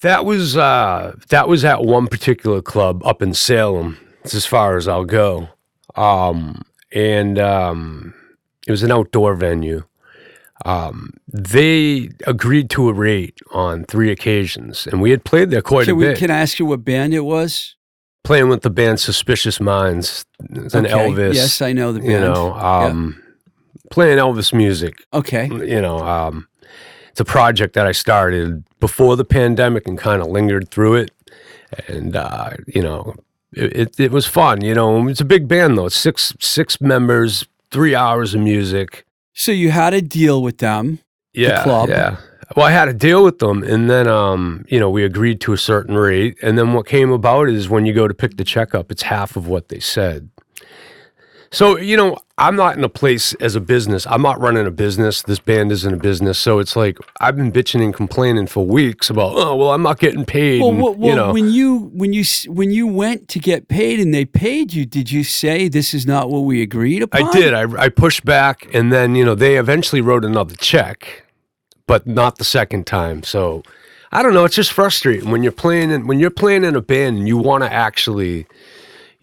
That 0.03 0.25
was 0.25 0.57
uh, 0.57 1.15
that 1.31 1.49
was 1.49 1.65
at 1.65 1.83
one 1.85 2.07
particular 2.09 2.61
club 2.63 3.03
up 3.05 3.23
in 3.23 3.33
Salem. 3.35 3.97
It's 4.25 4.35
as 4.35 4.47
far 4.47 4.77
as 4.77 4.87
I'll 4.87 5.05
go, 5.07 5.49
um, 5.97 6.63
and 6.93 7.39
um, 7.39 8.15
it 8.67 8.71
was 8.71 8.83
an 8.83 8.91
outdoor 8.93 9.35
venue. 9.35 9.83
Um, 10.65 11.13
they 11.29 12.09
agreed 12.27 12.71
to 12.71 12.89
a 12.89 12.93
rate 12.93 13.39
on 13.53 13.85
three 13.85 14.11
occasions, 14.11 14.87
and 14.87 15.03
we 15.03 15.11
had 15.11 15.25
played 15.25 15.51
there 15.51 15.61
quite 15.63 15.85
can, 15.85 15.93
a 15.93 15.97
we, 15.97 16.05
bit. 16.07 16.19
can 16.19 16.31
i 16.31 16.39
ask 16.39 16.59
you 16.59 16.65
what 16.65 16.85
band 16.85 17.13
it 17.13 17.21
was 17.21 17.77
playing 18.23 18.49
with 18.49 18.63
the 18.63 18.71
band 18.71 18.99
Suspicious 18.99 19.61
Minds 19.61 20.25
and 20.39 20.75
Okay, 20.75 20.89
Elvis. 20.89 21.35
yes 21.35 21.61
i 21.61 21.73
know 21.75 21.93
the 21.93 22.01
band 22.01 22.11
you 22.11 22.19
know, 22.19 22.55
um, 22.55 23.23
playing 23.91 24.19
Elvis 24.19 24.55
music. 24.55 25.05
okay 25.13 25.47
you 25.49 25.81
know, 25.81 25.99
um, 25.99 26.49
it's 27.11 27.21
a 27.21 27.25
project 27.25 27.75
that 27.75 27.87
I 27.87 27.93
started 27.93 28.65
before 28.81 29.15
the 29.17 29.25
pandemic 29.25 29.87
and 29.87 29.97
kind 29.97 30.21
of 30.21 30.27
lingered 30.27 30.69
through 30.69 30.95
it. 30.97 31.13
And, 31.87 32.17
uh, 32.17 32.51
you 32.67 32.83
know, 32.83 33.15
it, 33.53 33.77
it, 33.77 34.01
it 34.01 34.11
was 34.11 34.27
fun, 34.27 34.63
you 34.65 34.75
know, 34.75 35.07
it's 35.07 35.21
a 35.21 35.25
big 35.25 35.47
band 35.47 35.79
though. 35.79 35.87
It's 35.87 35.95
six, 35.95 36.35
six 36.41 36.81
members, 36.81 37.47
three 37.71 37.95
hours 37.95 38.35
of 38.35 38.41
music. 38.41 39.07
So 39.35 39.53
you 39.53 39.71
had 39.71 39.93
a 39.95 40.01
deal 40.01 40.43
with 40.43 40.59
them 40.59 41.01
Yeah. 41.33 41.63
club. 41.63 41.89
Yeah. 41.91 42.17
Well, 42.57 42.67
I 42.67 42.71
had 42.71 42.89
a 42.89 42.95
deal 42.95 43.25
with 43.25 43.39
them 43.41 43.63
and 43.63 43.91
then, 43.91 44.07
um, 44.07 44.65
you 44.69 44.79
know, 44.79 44.89
we 44.91 45.03
agreed 45.05 45.41
to 45.43 45.53
a 45.53 45.59
certain 45.59 45.97
rate. 45.97 46.37
And 46.43 46.57
then 46.59 46.73
what 46.73 46.87
came 46.87 47.11
about 47.11 47.49
is 47.49 47.69
when 47.69 47.85
you 47.87 47.93
go 47.93 48.07
to 48.07 48.15
pick 48.15 48.37
the 48.37 48.45
check 48.45 48.75
up, 48.75 48.91
it's 48.93 49.03
half 49.03 49.35
of 49.37 49.49
what 49.49 49.69
they 49.69 49.81
said. 49.81 50.29
So, 51.51 51.79
you 51.79 51.97
know, 51.97 52.19
I'm 52.37 52.57
not 52.57 52.77
in 52.77 52.83
a 52.83 52.89
place 52.89 53.33
as 53.35 53.55
a 53.55 53.61
business. 53.61 54.09
I'm 54.09 54.23
not 54.23 54.41
running 54.41 54.67
a 54.67 54.71
business. 54.73 55.23
This 55.23 55.39
band 55.39 55.71
isn't 55.71 55.95
a 55.95 55.97
business. 55.97 56.37
So 56.37 56.59
it's 56.59 56.75
like 56.75 56.99
I've 57.21 57.37
been 57.37 57.53
bitching 57.53 57.81
and 57.81 57.95
complaining 57.95 58.49
for 58.49 58.67
weeks 58.67 59.09
about, 59.09 59.35
oh 59.37 59.55
well, 59.55 59.71
I'm 59.71 59.83
not 59.83 60.01
getting 60.01 60.25
paid. 60.25 60.61
Well, 60.61 60.71
and, 60.71 60.83
well, 60.83 60.95
well 60.95 61.11
you 61.11 61.15
know, 61.15 61.33
when 61.33 61.51
you 61.51 61.91
when 61.95 62.13
you 62.13 62.25
when 62.49 62.73
you 62.73 62.89
went 62.89 63.29
to 63.29 63.39
get 63.39 63.69
paid 63.69 64.01
and 64.01 64.13
they 64.13 64.25
paid 64.25 64.73
you, 64.73 64.85
did 64.85 65.13
you 65.13 65.23
say 65.23 65.69
this 65.69 65.95
is 65.95 66.07
not 66.07 66.29
what 66.29 66.41
we 66.41 66.61
agreed 66.61 67.03
upon? 67.03 67.29
I 67.29 67.33
did. 67.33 67.55
I, 67.55 67.85
I 67.85 67.89
pushed 67.89 68.25
back, 68.25 68.67
and 68.75 68.93
then 68.93 69.15
you 69.15 69.25
know 69.25 69.37
they 69.37 69.57
eventually 69.57 70.01
wrote 70.01 70.25
another 70.25 70.57
check, 70.57 71.25
but 71.87 72.05
not 72.05 72.39
the 72.39 72.45
second 72.45 72.85
time. 72.85 73.23
So 73.23 73.63
I 74.11 74.23
don't 74.23 74.35
know. 74.35 74.45
It's 74.45 74.57
just 74.57 74.73
frustrating 74.73 75.31
when 75.31 75.43
you're 75.43 75.53
playing 75.53 75.91
in, 75.91 76.07
when 76.09 76.19
you're 76.19 76.31
playing 76.31 76.65
in 76.65 76.75
a 76.75 76.81
band 76.81 77.19
and 77.19 77.29
you 77.29 77.37
want 77.37 77.65
to 77.65 77.73
actually, 77.73 78.47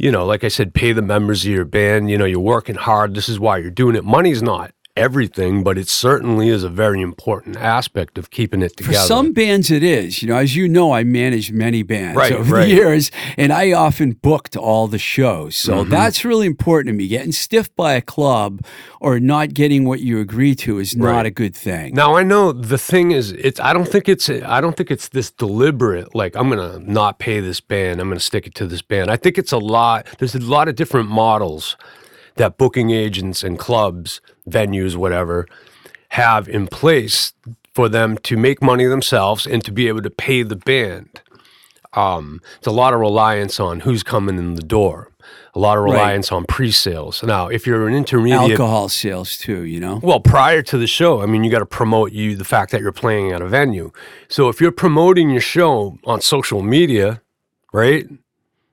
you 0.01 0.11
know, 0.11 0.25
like 0.25 0.43
I 0.43 0.47
said, 0.47 0.73
pay 0.73 0.93
the 0.93 1.01
members 1.03 1.45
of 1.45 1.51
your 1.51 1.63
band. 1.63 2.09
You 2.09 2.17
know, 2.17 2.25
you're 2.25 2.39
working 2.39 2.73
hard. 2.75 3.13
This 3.13 3.29
is 3.29 3.39
why 3.39 3.59
you're 3.59 3.69
doing 3.69 3.95
it. 3.95 4.03
Money's 4.03 4.41
not 4.41 4.73
everything, 5.01 5.63
but 5.63 5.77
it 5.77 5.87
certainly 5.89 6.47
is 6.49 6.63
a 6.63 6.69
very 6.69 7.01
important 7.01 7.57
aspect 7.57 8.17
of 8.17 8.29
keeping 8.29 8.61
it 8.61 8.77
together. 8.77 8.93
For 8.97 9.03
some 9.07 9.33
bands, 9.33 9.71
it 9.71 9.83
is. 9.83 10.21
You 10.21 10.29
know, 10.29 10.37
as 10.37 10.55
you 10.55 10.67
know, 10.67 10.91
I 10.93 11.03
managed 11.03 11.51
many 11.53 11.83
bands 11.83 12.15
Right, 12.15 12.31
over 12.31 12.55
right. 12.55 12.65
the 12.65 12.69
years, 12.75 13.11
and 13.37 13.51
I 13.51 13.71
often 13.73 14.11
booked 14.13 14.55
all 14.55 14.87
the 14.87 14.99
shows. 14.99 15.55
So 15.55 15.71
Mm-hmm. 15.81 15.89
that's 15.89 16.23
really 16.23 16.45
important 16.47 16.93
to 16.93 16.97
me. 16.97 17.07
Getting 17.07 17.31
stiffed 17.31 17.75
by 17.75 17.93
a 17.93 18.01
club 18.01 18.63
or 18.99 19.19
not 19.19 19.53
getting 19.53 19.85
what 19.85 19.99
you 20.01 20.19
agree 20.19 20.53
to 20.55 20.77
is 20.79 20.95
not 20.95 21.07
Right. 21.11 21.25
a 21.25 21.31
good 21.31 21.55
thing. 21.55 21.95
Now 21.95 22.15
I 22.15 22.23
know 22.23 22.51
the 22.51 22.77
thing 22.77 23.11
is, 23.11 23.31
it's. 23.31 23.59
I 23.59 23.73
don't 23.73 23.87
think 23.87 24.07
it's. 24.07 24.29
I 24.29 24.61
don't 24.61 24.77
think 24.77 24.91
it's 24.91 25.09
this 25.09 25.31
deliberate. 25.31 26.13
Like 26.15 26.35
I'm 26.35 26.49
gonna 26.49 26.79
not 26.79 27.17
pay 27.19 27.39
this 27.39 27.59
band. 27.59 27.99
I'm 27.99 28.07
gonna 28.09 28.19
stick 28.19 28.45
it 28.47 28.53
to 28.55 28.67
this 28.67 28.81
band. 28.81 29.09
I 29.09 29.17
think 29.17 29.37
it's 29.37 29.51
a 29.51 29.57
lot. 29.57 30.05
There's 30.19 30.35
a 30.35 30.39
lot 30.39 30.67
of 30.67 30.75
different 30.75 31.09
models 31.09 31.75
that 32.36 32.57
booking 32.57 32.91
agents 32.91 33.43
and 33.43 33.57
clubs, 33.59 34.21
venues, 34.49 34.95
whatever, 34.95 35.47
have 36.09 36.47
in 36.47 36.67
place 36.67 37.34
for 37.73 37.88
them 37.88 38.17
to 38.17 38.36
make 38.38 38.61
money 38.61 38.86
themselves 38.86 39.45
and 39.47 39.63
to 39.63 39.71
be 39.71 39.88
able 39.88 40.01
to 40.01 40.09
pay 40.09 40.43
the 40.43 40.55
band. 40.55 41.21
Um, 41.93 42.41
it's 42.57 42.67
a 42.67 42.71
lot 42.71 42.93
of 42.93 42.99
reliance 42.99 43.59
on 43.59 43.82
who's 43.82 44.03
coming 44.03 44.38
in 44.38 44.55
the 44.55 44.61
door. 44.63 45.09
A 45.53 45.59
lot 45.59 45.77
of 45.77 45.84
Right. 45.84 45.91
reliance 45.91 46.32
on 46.32 46.45
pre-sales. 46.45 47.21
Now, 47.23 47.47
if 47.47 47.67
you're 47.67 47.86
an 47.88 47.93
intermediate 47.93 48.51
Alcohol 48.51 48.88
sales 48.89 49.38
too, 49.38 49.63
you 49.63 49.79
know. 49.82 49.99
well, 50.01 50.21
prior 50.21 50.61
to 50.63 50.77
the 50.77 50.88
show, 50.88 51.21
I 51.21 51.25
mean, 51.25 51.43
you 51.43 51.51
got 51.51 51.59
to 51.59 51.65
promote 51.65 52.13
you 52.13 52.36
the 52.38 52.45
fact 52.45 52.71
that 52.71 52.79
you're 52.82 52.93
playing 52.93 53.32
at 53.34 53.41
a 53.41 53.47
venue. 53.47 53.91
So 54.29 54.47
if 54.47 54.61
you're 54.61 54.71
promoting 54.71 55.29
your 55.29 55.41
show 55.41 55.97
on 56.05 56.21
social 56.21 56.61
media, 56.61 57.21
right? 57.73 58.07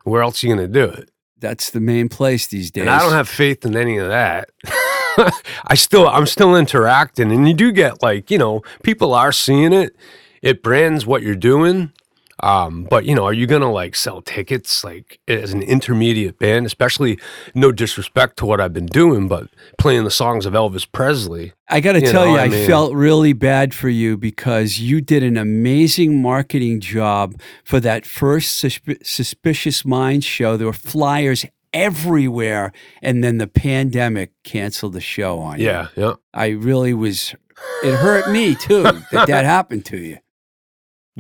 Where 0.05 0.23
else 0.23 0.43
are 0.43 0.47
you 0.47 0.55
going 0.55 0.73
to 0.73 0.73
do 0.73 0.85
it? 0.93 1.11
That's 1.41 1.71
the 1.71 1.81
main 1.81 2.09
place 2.09 2.47
these 2.47 2.71
days. 2.71 2.83
And 2.83 2.91
I 2.91 3.01
don't 3.01 3.13
have 3.13 3.29
faith 3.29 3.65
in 3.65 3.77
any 3.77 3.99
of 3.99 4.09
that. 4.09 4.51
I 5.67 5.75
still, 5.75 6.09
I'm 6.09 6.27
still 6.27 6.57
interacting, 6.57 7.33
and 7.33 7.49
you 7.49 7.55
do 7.55 7.73
get 7.73 8.03
like, 8.03 8.31
you 8.31 8.39
know, 8.39 8.63
people 8.83 9.15
are 9.15 9.33
seeing 9.33 9.73
it. 9.73 9.97
It 10.43 10.63
brands 10.63 11.07
what 11.07 11.23
you're 11.23 11.35
doing. 11.35 11.93
Um, 12.41 12.87
but 12.89 13.05
you 13.05 13.15
know, 13.15 13.25
are 13.25 13.33
you 13.33 13.47
gonna 13.47 13.71
like 13.71 13.97
sell 13.97 14.23
tickets 14.23 14.85
like 14.85 15.19
as 15.27 15.53
an 15.53 15.63
intermediate 15.63 16.39
band? 16.39 16.67
Especially, 16.67 17.19
no 17.55 17.73
disrespect 17.73 18.37
to 18.39 18.47
what 18.47 18.61
I've 18.61 18.73
been 18.73 18.87
doing, 18.87 19.27
but 19.29 19.49
playing 19.79 20.05
the 20.05 20.11
songs 20.11 20.47
of 20.47 20.53
Elvis 20.55 20.87
Presley. 20.91 21.53
I 21.69 21.81
got 21.81 21.93
to 21.93 22.01
You 22.01 22.11
tell 22.11 22.25
know, 22.25 22.33
you, 22.35 22.39
I 22.39 22.45
I, 22.45 22.49
mean- 22.49 22.67
felt 22.67 22.95
really 22.95 23.33
bad 23.33 23.75
for 23.75 23.89
you 23.89 24.17
because 24.17 24.79
you 24.79 25.01
did 25.01 25.23
an 25.23 25.37
amazing 25.37 26.23
marketing 26.23 26.81
job 26.81 27.39
for 27.65 27.79
that 27.81 28.07
first 28.07 28.63
Susp- 28.63 29.05
Suspicious 29.05 29.85
Minds 29.85 30.25
show. 30.25 30.57
There 30.57 30.67
were 30.67 30.73
flyers 30.73 31.45
everywhere, 31.75 32.73
and 33.03 33.23
then 33.23 33.39
the 33.39 33.47
pandemic 33.47 34.33
canceled 34.45 34.93
the 34.95 35.01
show 35.01 35.39
on 35.41 35.59
you. 35.59 35.67
Yeah, 35.67 35.89
yeah. 35.97 36.15
I 36.33 36.49
really 36.49 36.95
was. 36.95 37.35
It 37.83 37.97
hurt 37.97 38.31
me 38.31 38.55
too 38.55 38.83
that 38.85 39.27
that 39.27 39.45
happened 39.57 39.85
to 39.87 39.97
you. 39.99 40.19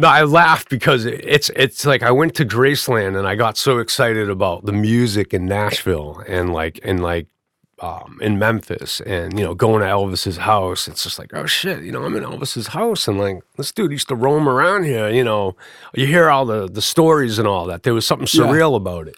No, 0.00 0.06
I 0.06 0.22
laughed 0.22 0.70
because 0.70 1.04
it's 1.04 1.50
it's 1.56 1.84
like 1.84 2.04
I 2.04 2.12
went 2.12 2.36
to 2.36 2.44
Graceland 2.46 3.18
and 3.18 3.26
I 3.26 3.34
got 3.34 3.56
so 3.58 3.78
excited 3.78 4.30
about 4.30 4.64
the 4.64 4.72
music 4.72 5.34
in 5.34 5.44
Nashville 5.46 6.22
and 6.28 6.52
like 6.52 6.78
and 6.84 7.02
like 7.02 7.26
um, 7.80 8.18
in 8.22 8.38
Memphis 8.38 9.00
and 9.00 9.36
you 9.36 9.44
know 9.44 9.54
going 9.56 9.80
to 9.80 9.86
Elvis's 9.88 10.36
house. 10.36 10.86
It's 10.86 11.02
just 11.02 11.18
like 11.18 11.32
oh 11.34 11.46
shit, 11.46 11.82
you 11.82 11.90
know 11.90 12.04
I'm 12.04 12.14
in 12.14 12.22
Elvis's 12.22 12.68
house 12.68 13.08
and 13.08 13.18
like 13.18 13.38
this 13.56 13.72
dude 13.72 13.90
used 13.90 14.06
to 14.08 14.14
roam 14.14 14.48
around 14.48 14.84
here. 14.84 15.08
You 15.10 15.24
know, 15.24 15.56
you 15.94 16.06
hear 16.06 16.30
all 16.30 16.46
the 16.46 16.68
the 16.68 16.82
stories 16.82 17.40
and 17.40 17.48
all 17.48 17.66
that. 17.66 17.82
There 17.82 17.92
was 17.94 18.06
something 18.06 18.28
Yeah. 18.32 18.46
surreal 18.48 18.76
about 18.76 19.08
it. 19.08 19.16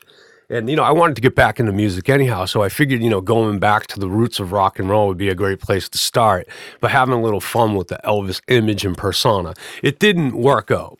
And 0.50 0.68
you 0.68 0.74
know, 0.74 0.82
I 0.82 0.90
wanted 0.90 1.14
to 1.14 1.22
get 1.22 1.36
back 1.36 1.60
into 1.60 1.70
music 1.70 2.08
anyhow, 2.08 2.44
so 2.44 2.62
I 2.62 2.68
figured, 2.68 3.02
you 3.02 3.08
know, 3.08 3.20
going 3.20 3.60
back 3.60 3.86
to 3.88 4.00
the 4.00 4.08
roots 4.08 4.40
of 4.40 4.50
rock 4.50 4.80
and 4.80 4.90
roll 4.90 5.06
would 5.06 5.16
be 5.16 5.28
a 5.28 5.34
great 5.34 5.60
place 5.60 5.88
to 5.88 5.96
start. 5.96 6.48
But 6.80 6.90
having 6.90 7.14
a 7.14 7.22
little 7.22 7.40
fun 7.40 7.76
with 7.76 7.86
the 7.86 8.00
Elvis 8.04 8.40
image 8.48 8.84
and 8.84 8.98
persona, 8.98 9.54
it 9.80 10.00
didn't 10.00 10.36
work 10.36 10.72
out. 10.72 10.98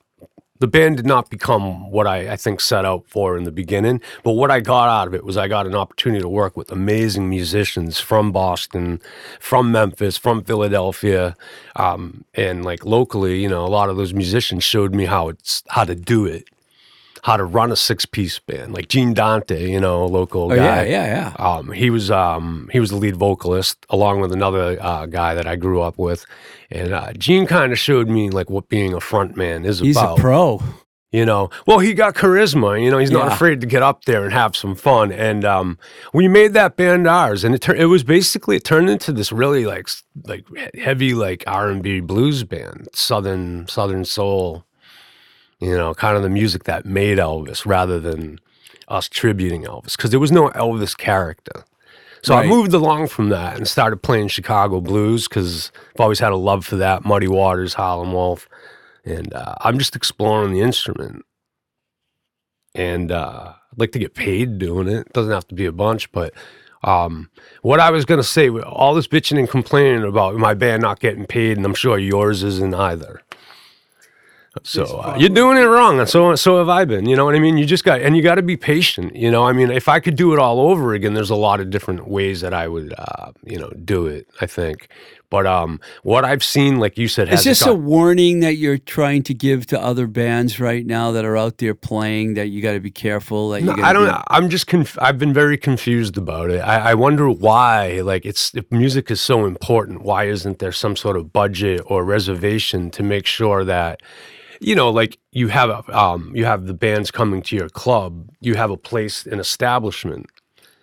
The 0.60 0.68
band 0.68 0.98
did 0.98 1.06
not 1.06 1.30
become 1.30 1.90
what 1.90 2.06
I, 2.06 2.32
I 2.32 2.36
think 2.36 2.60
set 2.60 2.84
out 2.84 3.06
for 3.08 3.36
in 3.36 3.44
the 3.44 3.50
beginning. 3.50 4.00
But 4.22 4.32
what 4.32 4.50
I 4.50 4.60
got 4.60 4.88
out 4.88 5.08
of 5.08 5.14
it 5.14 5.24
was 5.24 5.36
I 5.36 5.48
got 5.48 5.66
an 5.66 5.74
opportunity 5.74 6.20
to 6.20 6.28
work 6.28 6.56
with 6.56 6.70
amazing 6.70 7.28
musicians 7.28 7.98
from 7.98 8.30
Boston, 8.30 9.00
from 9.40 9.72
Memphis, 9.72 10.18
from 10.18 10.44
Philadelphia, 10.44 11.34
um, 11.76 12.24
and 12.34 12.62
like 12.62 12.84
locally. 12.84 13.40
You 13.40 13.48
know, 13.48 13.64
a 13.64 13.68
lot 13.68 13.88
of 13.88 13.96
those 13.96 14.12
musicians 14.12 14.62
showed 14.62 14.94
me 14.94 15.06
how 15.06 15.30
it's 15.30 15.64
how 15.70 15.84
to 15.84 15.96
do 15.96 16.26
it 16.26 16.46
how 17.22 17.36
to 17.36 17.44
run 17.44 17.70
a 17.72 17.76
six 17.76 18.06
piece 18.06 18.38
band. 18.38 18.72
Like 18.72 18.88
Gene 18.88 19.14
Dante, 19.14 19.70
you 19.70 19.80
know, 19.80 20.06
local 20.06 20.44
Oh 20.52 20.56
guy. 20.56 20.56
yeah, 20.56 20.82
yeah, 20.82 21.32
yeah. 21.38 21.44
Um, 21.46 21.72
he 21.72 21.90
was 21.90 22.10
um, 22.10 22.68
he 22.72 22.80
was 22.80 22.90
the 22.90 22.96
lead 22.96 23.16
vocalist 23.16 23.84
along 23.90 24.20
with 24.20 24.32
another 24.32 24.78
uh, 24.80 25.06
guy 25.06 25.34
that 25.34 25.46
I 25.46 25.56
grew 25.56 25.80
up 25.82 25.98
with, 25.98 26.24
and 26.70 26.92
uh, 26.92 27.12
Gene 27.14 27.46
kind 27.46 27.72
of 27.72 27.78
showed 27.78 28.08
me 28.08 28.30
like 28.30 28.48
what 28.50 28.68
being 28.68 28.94
a 28.94 29.00
front 29.00 29.36
man 29.36 29.64
is 29.64 29.80
He's 29.80 29.96
about. 29.96 30.18
a 30.18 30.20
pro. 30.20 30.62
You 31.12 31.26
know, 31.26 31.50
well, 31.66 31.80
he 31.80 31.92
got 31.92 32.14
charisma. 32.14 32.80
You 32.80 32.88
know, 32.88 32.98
he's 32.98 33.10
not 33.10 33.26
Yeah. 33.26 33.34
afraid 33.34 33.60
to 33.62 33.66
get 33.66 33.82
up 33.82 34.04
there 34.04 34.22
and 34.22 34.32
have 34.32 34.54
some 34.54 34.76
fun. 34.76 35.10
And 35.10 35.44
um, 35.44 35.76
we 36.14 36.28
made 36.28 36.52
that 36.52 36.76
band 36.76 37.08
ours, 37.08 37.42
and 37.42 37.52
it 37.52 37.62
tur- 37.62 37.74
it 37.74 37.86
was 37.86 38.04
basically 38.04 38.54
it 38.54 38.62
turned 38.64 38.88
into 38.88 39.10
this 39.12 39.32
really 39.32 39.66
like 39.66 39.88
like 40.24 40.44
heavy 40.76 41.12
like 41.14 41.42
R 41.48 41.68
and 41.68 41.82
B 41.82 41.98
blues 41.98 42.44
band, 42.44 42.86
southern 42.94 43.66
southern 43.66 44.04
soul. 44.04 44.64
You 45.60 45.76
know, 45.76 45.94
kind 45.94 46.16
of 46.16 46.22
the 46.22 46.30
music 46.30 46.64
that 46.64 46.86
made 46.86 47.18
Elvis, 47.18 47.66
rather 47.66 48.00
than 48.00 48.40
us 48.88 49.08
tributing 49.08 49.64
Elvis, 49.64 49.96
because 49.96 50.10
there 50.10 50.20
was 50.20 50.32
no 50.32 50.48
Elvis 50.50 50.96
character. 50.96 51.64
So 52.22 52.34
I 52.34 52.46
moved 52.46 52.74
along 52.74 53.08
from 53.08 53.30
that 53.30 53.56
and 53.56 53.66
started 53.66 54.02
playing 54.02 54.28
Chicago 54.28 54.80
blues 54.80 55.26
because 55.26 55.72
I've 55.94 56.00
always 56.00 56.18
had 56.18 56.32
a 56.32 56.36
love 56.36 56.66
for 56.66 56.76
that. 56.76 57.04
Muddy 57.04 57.28
Waters, 57.28 57.74
Howlin' 57.74 58.12
Wolf, 58.12 58.46
and 59.04 59.32
uh, 59.32 59.54
I'm 59.62 59.78
just 59.78 59.96
exploring 59.96 60.52
the 60.52 60.60
instrument. 60.60 61.24
And 62.74 63.10
uh, 63.10 63.54
I'd 63.72 63.78
like 63.78 63.92
to 63.92 63.98
get 63.98 64.14
paid 64.14 64.58
doing 64.58 64.86
it. 64.86 65.12
Doesn't 65.12 65.32
have 65.32 65.48
to 65.48 65.54
be 65.54 65.64
a 65.64 65.72
bunch, 65.72 66.12
but 66.12 66.34
um, 66.82 67.30
what 67.62 67.80
I 67.80 67.90
was 67.90 68.04
gonna 68.04 68.22
say, 68.22 68.50
with 68.50 68.64
all 68.64 68.94
this 68.94 69.08
bitching 69.08 69.38
and 69.38 69.48
complaining 69.48 70.04
about 70.04 70.36
my 70.36 70.54
band 70.54 70.82
not 70.82 71.00
getting 71.00 71.26
paid, 71.26 71.56
and 71.56 71.66
I'm 71.66 71.74
sure 71.74 71.98
yours 71.98 72.42
isn't 72.42 72.74
either. 72.74 73.22
So 74.64 74.84
uh, 74.84 75.16
you're 75.18 75.28
doing 75.28 75.56
it 75.56 75.66
wrong, 75.66 76.00
and 76.00 76.08
so 76.08 76.34
so 76.34 76.58
have 76.58 76.68
I 76.68 76.84
been. 76.84 77.06
You 77.08 77.14
know 77.14 77.24
what 77.24 77.36
I 77.36 77.38
mean? 77.38 77.56
You 77.56 77.64
just 77.64 77.84
got 77.84 78.00
and 78.00 78.16
you 78.16 78.22
got 78.22 78.34
to 78.34 78.42
be 78.42 78.56
patient. 78.56 79.14
You 79.14 79.30
know, 79.30 79.44
I 79.44 79.52
mean, 79.52 79.70
if 79.70 79.88
I 79.88 80.00
could 80.00 80.16
do 80.16 80.32
it 80.32 80.40
all 80.40 80.60
over 80.60 80.92
again, 80.92 81.14
there's 81.14 81.30
a 81.30 81.36
lot 81.36 81.60
of 81.60 81.70
different 81.70 82.08
ways 82.08 82.40
that 82.40 82.52
I 82.52 82.66
would, 82.66 82.92
uh, 82.98 83.32
you 83.44 83.58
know, 83.58 83.70
do 83.84 84.06
it. 84.06 84.26
I 84.40 84.46
think, 84.46 84.88
but 85.30 85.46
um, 85.46 85.80
what 86.02 86.24
I've 86.24 86.42
seen, 86.42 86.78
like 86.80 86.98
you 86.98 87.06
said, 87.08 87.28
Is 87.32 87.44
this 87.44 87.64
a 87.64 87.72
warning 87.74 88.40
that 88.40 88.56
you're 88.56 88.78
trying 88.78 89.22
to 89.24 89.34
give 89.34 89.64
to 89.66 89.80
other 89.80 90.06
bands 90.08 90.58
right 90.58 90.84
now 90.84 91.12
that 91.12 91.24
are 91.24 91.36
out 91.36 91.58
there 91.58 91.74
playing 91.74 92.34
that 92.34 92.48
you 92.48 92.60
got 92.60 92.72
to 92.72 92.80
be 92.80 92.90
careful 92.90 93.50
that 93.50 93.62
No, 93.62 93.72
I 93.80 93.92
don't. 93.92 94.06
be- 94.06 94.10
know. 94.10 94.22
I'm 94.28 94.48
just. 94.50 94.66
Conf- 94.66 94.98
I've 95.00 95.18
been 95.18 95.32
very 95.32 95.56
confused 95.56 96.18
about 96.18 96.50
it. 96.50 96.58
I, 96.58 96.90
I 96.90 96.94
wonder 96.94 97.30
why. 97.30 98.00
Like, 98.00 98.26
it's 98.26 98.52
if 98.54 98.70
music 98.72 99.10
is 99.10 99.20
so 99.20 99.44
important, 99.46 100.02
why 100.02 100.24
isn't 100.24 100.58
there 100.58 100.72
some 100.72 100.96
sort 100.96 101.16
of 101.16 101.32
budget 101.32 101.80
or 101.86 102.04
reservation 102.04 102.90
to 102.90 103.02
make 103.04 103.24
sure 103.26 103.64
that, 103.64 104.00
you 104.60 104.74
know, 104.74 104.90
like 104.90 105.18
you 105.30 105.48
have 105.48 105.70
a, 105.70 105.96
um, 105.98 106.32
you 106.34 106.44
have 106.44 106.66
the 106.66 106.74
bands 106.74 107.10
coming 107.12 107.40
to 107.42 107.56
your 107.56 107.68
club, 107.68 108.28
you 108.40 108.54
have 108.56 108.70
a 108.70 108.76
place, 108.76 109.26
an 109.26 109.38
establishment 109.38 110.26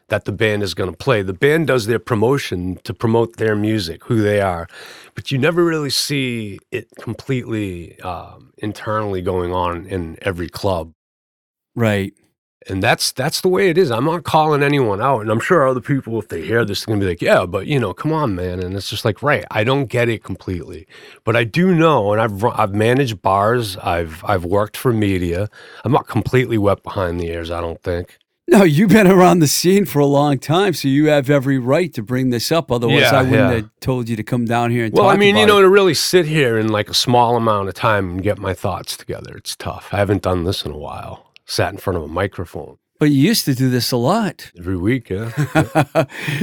that 0.10 0.26
the 0.26 0.32
band 0.34 0.64
is 0.64 0.74
going 0.74 0.92
to 0.92 0.98
play. 0.98 1.22
The 1.24 1.34
band 1.34 1.68
does 1.68 1.88
their 1.88 2.00
promotion 2.00 2.78
to 2.86 2.94
promote 2.94 3.38
their 3.38 3.56
music, 3.56 4.06
who 4.06 4.22
they 4.22 4.42
are, 4.42 4.68
but 5.16 5.32
you 5.32 5.38
never 5.38 5.66
really 5.66 5.90
see 5.90 6.60
it 6.72 6.88
completely 7.00 8.00
um, 8.02 8.54
internally 8.60 9.22
going 9.22 9.54
on 9.54 9.86
in 9.88 10.18
every 10.22 10.50
club 10.50 10.94
Right. 11.76 12.14
and 12.70 12.84
that's 12.84 13.12
that's 13.14 13.42
the 13.42 13.50
way 13.50 13.70
it 13.70 13.78
is. 13.78 13.92
I'm 13.92 14.06
not 14.06 14.24
calling 14.24 14.64
anyone 14.64 15.02
out, 15.02 15.22
and 15.22 15.32
I'm 15.32 15.40
sure 15.40 15.68
other 15.68 15.82
people, 15.82 16.20
if 16.20 16.30
they 16.30 16.42
hear 16.44 16.66
this, 16.66 16.84
are 16.84 16.88
gonna 16.88 17.00
be 17.02 17.08
like, 17.08 17.22
"Yeah, 17.22 17.46
but 17.46 17.68
you 17.68 17.80
know, 17.80 17.94
come 17.94 18.14
on, 18.14 18.36
man." 18.36 18.62
And 18.62 18.76
it's 18.76 18.90
just 18.90 19.06
like, 19.06 19.24
right, 19.24 19.46
I 19.52 19.64
don't 19.64 19.86
get 19.88 20.10
it 20.10 20.24
completely, 20.24 20.88
but 21.26 21.36
I 21.36 21.44
do 21.46 21.74
know, 21.76 22.12
and 22.14 22.22
I've 22.22 22.44
run- 22.44 22.56
I've 22.58 22.74
managed 22.76 23.22
bars, 23.22 23.78
I've 23.78 24.24
I've 24.26 24.46
worked 24.46 24.78
for 24.78 24.94
media. 24.94 25.50
I'm 25.86 25.92
not 25.94 26.08
completely 26.08 26.58
wet 26.58 26.84
behind 26.84 27.20
the 27.20 27.28
ears, 27.30 27.52
I 27.52 27.62
don't 27.62 27.82
think. 27.84 28.18
No, 28.50 28.64
you've 28.64 28.92
been 28.92 29.08
around 29.08 29.40
the 29.40 29.48
scene 29.48 29.84
for 29.86 30.00
a 30.00 30.06
long 30.06 30.40
time, 30.40 30.72
so 30.74 30.88
you 30.88 31.08
have 31.08 31.30
every 31.30 31.60
right 31.60 31.94
to 31.94 32.02
bring 32.02 32.30
this 32.30 32.50
up. 32.50 32.72
Otherwise, 32.72 33.02
Yeah, 33.02 33.20
I 33.20 33.22
wouldn't 33.24 33.34
yeah. 33.50 33.52
have 33.56 33.70
told 33.82 34.08
you 34.08 34.16
to 34.16 34.24
come 34.24 34.46
down 34.46 34.72
here 34.72 34.86
and 34.86 34.94
Well, 34.94 35.10
I 35.10 35.18
mean, 35.18 35.36
you 35.36 35.46
know, 35.46 35.58
it. 35.58 35.64
to 35.64 35.70
really 35.70 35.94
sit 35.94 36.26
here 36.26 36.58
in 36.58 36.70
like 36.70 36.90
a 36.90 36.94
small 36.94 37.36
amount 37.36 37.68
of 37.68 37.74
time 37.74 38.10
and 38.12 38.24
get 38.24 38.38
my 38.38 38.54
thoughts 38.54 38.96
together, 38.96 39.36
it's 39.36 39.56
tough. 39.58 39.90
I 39.92 39.98
haven't 39.98 40.22
done 40.22 40.46
this 40.46 40.64
in 40.64 40.72
a 40.72 40.78
while. 40.78 41.34
Sat 41.46 41.74
in 41.74 41.78
front 41.78 41.98
of 41.98 42.04
a 42.04 42.08
microphone 42.08 42.78
But 43.00 43.12
you 43.12 43.22
used 43.28 43.46
to 43.46 43.54
do 43.54 43.70
this 43.70 43.92
a 43.92 43.98
lot. 43.98 44.52
every 44.58 44.78
week, 44.78 45.10
yeah. 45.12 45.30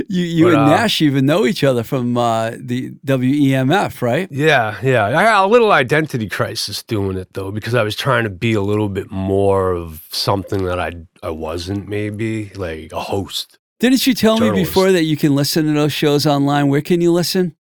you 0.08 0.22
you 0.22 0.44
But, 0.44 0.52
and 0.54 0.62
uh, 0.62 0.68
Nash 0.68 1.02
even 1.02 1.26
know 1.26 1.46
each 1.46 1.64
other 1.64 1.82
from 1.82 2.16
uh, 2.16 2.52
the 2.56 2.90
WEMF, 3.04 4.00
right? 4.00 4.28
Yeah, 4.30 4.78
yeah. 4.82 5.06
I 5.18 5.22
had 5.24 5.44
a 5.44 5.46
little 5.46 5.72
identity 5.72 6.28
crisis 6.28 6.82
doing 6.82 7.16
it 7.16 7.32
though, 7.32 7.50
because 7.50 7.74
I 7.74 7.82
was 7.82 7.96
trying 7.96 8.22
to 8.24 8.30
be 8.30 8.52
a 8.52 8.60
little 8.60 8.88
bit 8.88 9.10
more 9.10 9.72
of 9.72 10.06
something 10.10 10.64
that 10.64 10.78
I 10.78 10.92
I 11.22 11.30
wasn't. 11.30 11.88
Maybe 11.88 12.50
like 12.50 12.92
a 12.92 13.00
host. 13.00 13.58
Didn't 13.80 14.06
you 14.06 14.14
tell 14.14 14.38
me 14.38 14.50
before 14.52 14.92
that 14.92 15.02
you 15.04 15.16
can 15.16 15.34
listen 15.34 15.66
to 15.66 15.72
those 15.72 15.92
shows 15.92 16.24
online? 16.26 16.68
Where 16.68 16.80
can 16.80 17.00
you 17.00 17.10
listen? 17.12 17.56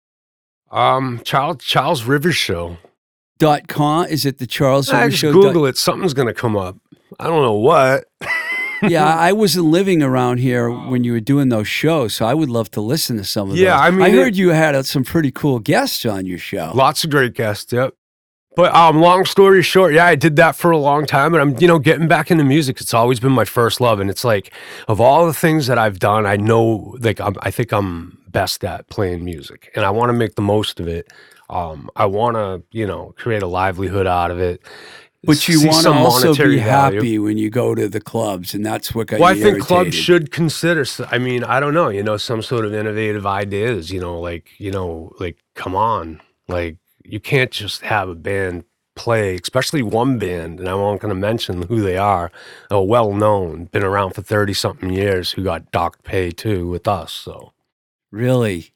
Um, 0.72 1.22
Charles 1.24 1.58
Charles 1.64 2.04
Rivers 2.04 2.36
show. 2.36 2.78
Dot 3.40 3.68
com 3.68 4.06
is 4.06 4.26
it 4.26 4.38
the 4.38 4.46
Charles 4.48 4.90
I 4.90 5.10
just 5.10 5.20
Show? 5.22 5.34
Google 5.34 5.66
it. 5.66 5.78
Something's 5.78 6.14
gonna 6.14 6.34
come 6.34 6.56
up. 6.56 6.78
I 7.20 7.26
don't 7.26 7.42
know 7.42 7.54
what. 7.56 8.06
yeah, 8.90 9.16
I 9.30 9.32
wasn't 9.34 9.66
living 9.66 10.02
around 10.04 10.38
here 10.40 10.70
when 10.70 11.04
you 11.04 11.12
were 11.14 11.20
doing 11.20 11.50
those 11.50 11.68
shows, 11.68 12.14
so 12.14 12.26
I 12.26 12.34
would 12.34 12.50
love 12.50 12.70
to 12.72 12.82
listen 12.82 13.18
to 13.18 13.24
some 13.24 13.50
of 13.52 13.58
Yeah, 13.58 13.72
those. 13.78 13.82
I 13.88 13.92
mean, 13.92 14.02
I 14.02 14.10
heard 14.12 14.30
it- 14.30 14.36
you 14.36 14.50
had 14.50 14.76
uh, 14.76 14.84
some 14.84 15.04
pretty 15.04 15.32
cool 15.32 15.60
guests 15.60 16.06
on 16.06 16.26
your 16.26 16.38
show. 16.40 16.72
Lots 16.76 17.04
of 17.04 17.10
great 17.10 17.34
guests. 17.34 17.72
Yep. 17.74 17.94
But 18.56 18.74
um, 18.76 19.02
long 19.02 19.26
story 19.26 19.64
short, 19.64 19.96
yeah, 19.96 20.06
I 20.06 20.14
did 20.14 20.36
that 20.36 20.56
for 20.56 20.70
a 20.70 20.78
long 20.78 21.08
time, 21.08 21.34
and 21.34 21.42
I'm 21.42 21.60
you 21.60 21.68
know 21.68 21.80
getting 21.80 22.08
back 22.08 22.30
into 22.30 22.44
music. 22.44 22.80
It's 22.82 22.94
always 22.94 23.20
been 23.20 23.32
my 23.32 23.46
first 23.46 23.82
love, 23.82 24.00
and 24.00 24.12
it's 24.12 24.24
like 24.24 24.54
of 24.88 25.02
all 25.02 25.26
the 25.26 25.34
things 25.34 25.66
that 25.68 25.80
I've 25.80 25.98
done, 25.98 26.28
I 26.28 26.36
know 26.38 26.96
like 27.00 27.20
I'm, 27.20 27.34
I 27.42 27.50
think 27.50 27.72
I'm 27.74 28.20
best 28.28 28.64
at 28.64 28.88
playing 28.90 29.26
music, 29.26 29.72
and 29.76 29.84
I 29.84 29.90
want 29.90 30.10
to 30.10 30.14
make 30.14 30.36
the 30.36 30.44
most 30.44 30.80
of 30.80 30.88
it. 30.88 31.08
Um, 31.50 31.90
I 31.96 32.06
want 32.06 32.36
to 32.36 32.62
you 32.78 32.86
know 32.86 33.16
create 33.18 33.42
a 33.42 33.48
livelihood 33.48 34.06
out 34.06 34.30
of 34.30 34.40
it. 34.40 34.62
But 35.26 35.48
you 35.48 35.68
want 35.68 35.86
to 35.86 35.92
also 35.94 36.34
be 36.36 36.58
value. 36.58 36.60
happy 36.60 37.20
when 37.20 37.38
you 37.38 37.50
go 37.50 37.76
to 37.76 37.88
the 37.88 38.02
clubs, 38.02 38.54
and 38.54 38.66
that's 38.66 38.94
what 38.94 39.08
got 39.08 39.20
Well, 39.22 39.30
I 39.30 39.36
think 39.36 39.62
clubs 39.62 39.96
should 39.96 40.32
consider. 40.32 40.86
I 41.10 41.18
mean, 41.18 41.44
I 41.44 41.60
don't 41.62 41.74
know. 41.74 41.90
You 41.90 42.04
know, 42.04 42.18
some 42.18 42.42
sort 42.42 42.66
of 42.66 42.74
innovative 42.74 43.26
ideas. 43.26 43.92
You 43.92 44.02
know, 44.02 44.20
like 44.20 44.52
you 44.60 44.72
know, 44.72 45.14
like 45.20 45.38
come 45.56 45.76
on, 45.76 46.22
like 46.48 46.78
you 47.06 47.20
can't 47.22 47.52
just 47.52 47.82
have 47.84 48.10
a 48.10 48.16
band 48.16 48.66
play, 48.96 49.36
especially 49.42 49.82
one 49.82 50.20
band, 50.20 50.60
and 50.60 50.70
I'm 50.70 50.78
not 50.80 51.00
going 51.00 51.10
to 51.14 51.20
mention 51.20 51.64
who 51.64 51.82
they 51.82 51.98
are. 51.98 52.32
A 52.70 52.84
well 52.84 53.14
known, 53.14 53.66
been 53.66 53.84
around 53.84 54.14
for 54.16 54.22
thirty 54.22 54.54
something 54.54 54.92
years, 54.92 55.32
who 55.32 55.44
got 55.44 55.72
docked 55.72 56.04
pay 56.04 56.32
too 56.32 56.68
with 56.68 56.88
us. 56.88 57.14
So 57.14 57.54
Really? 58.12 58.74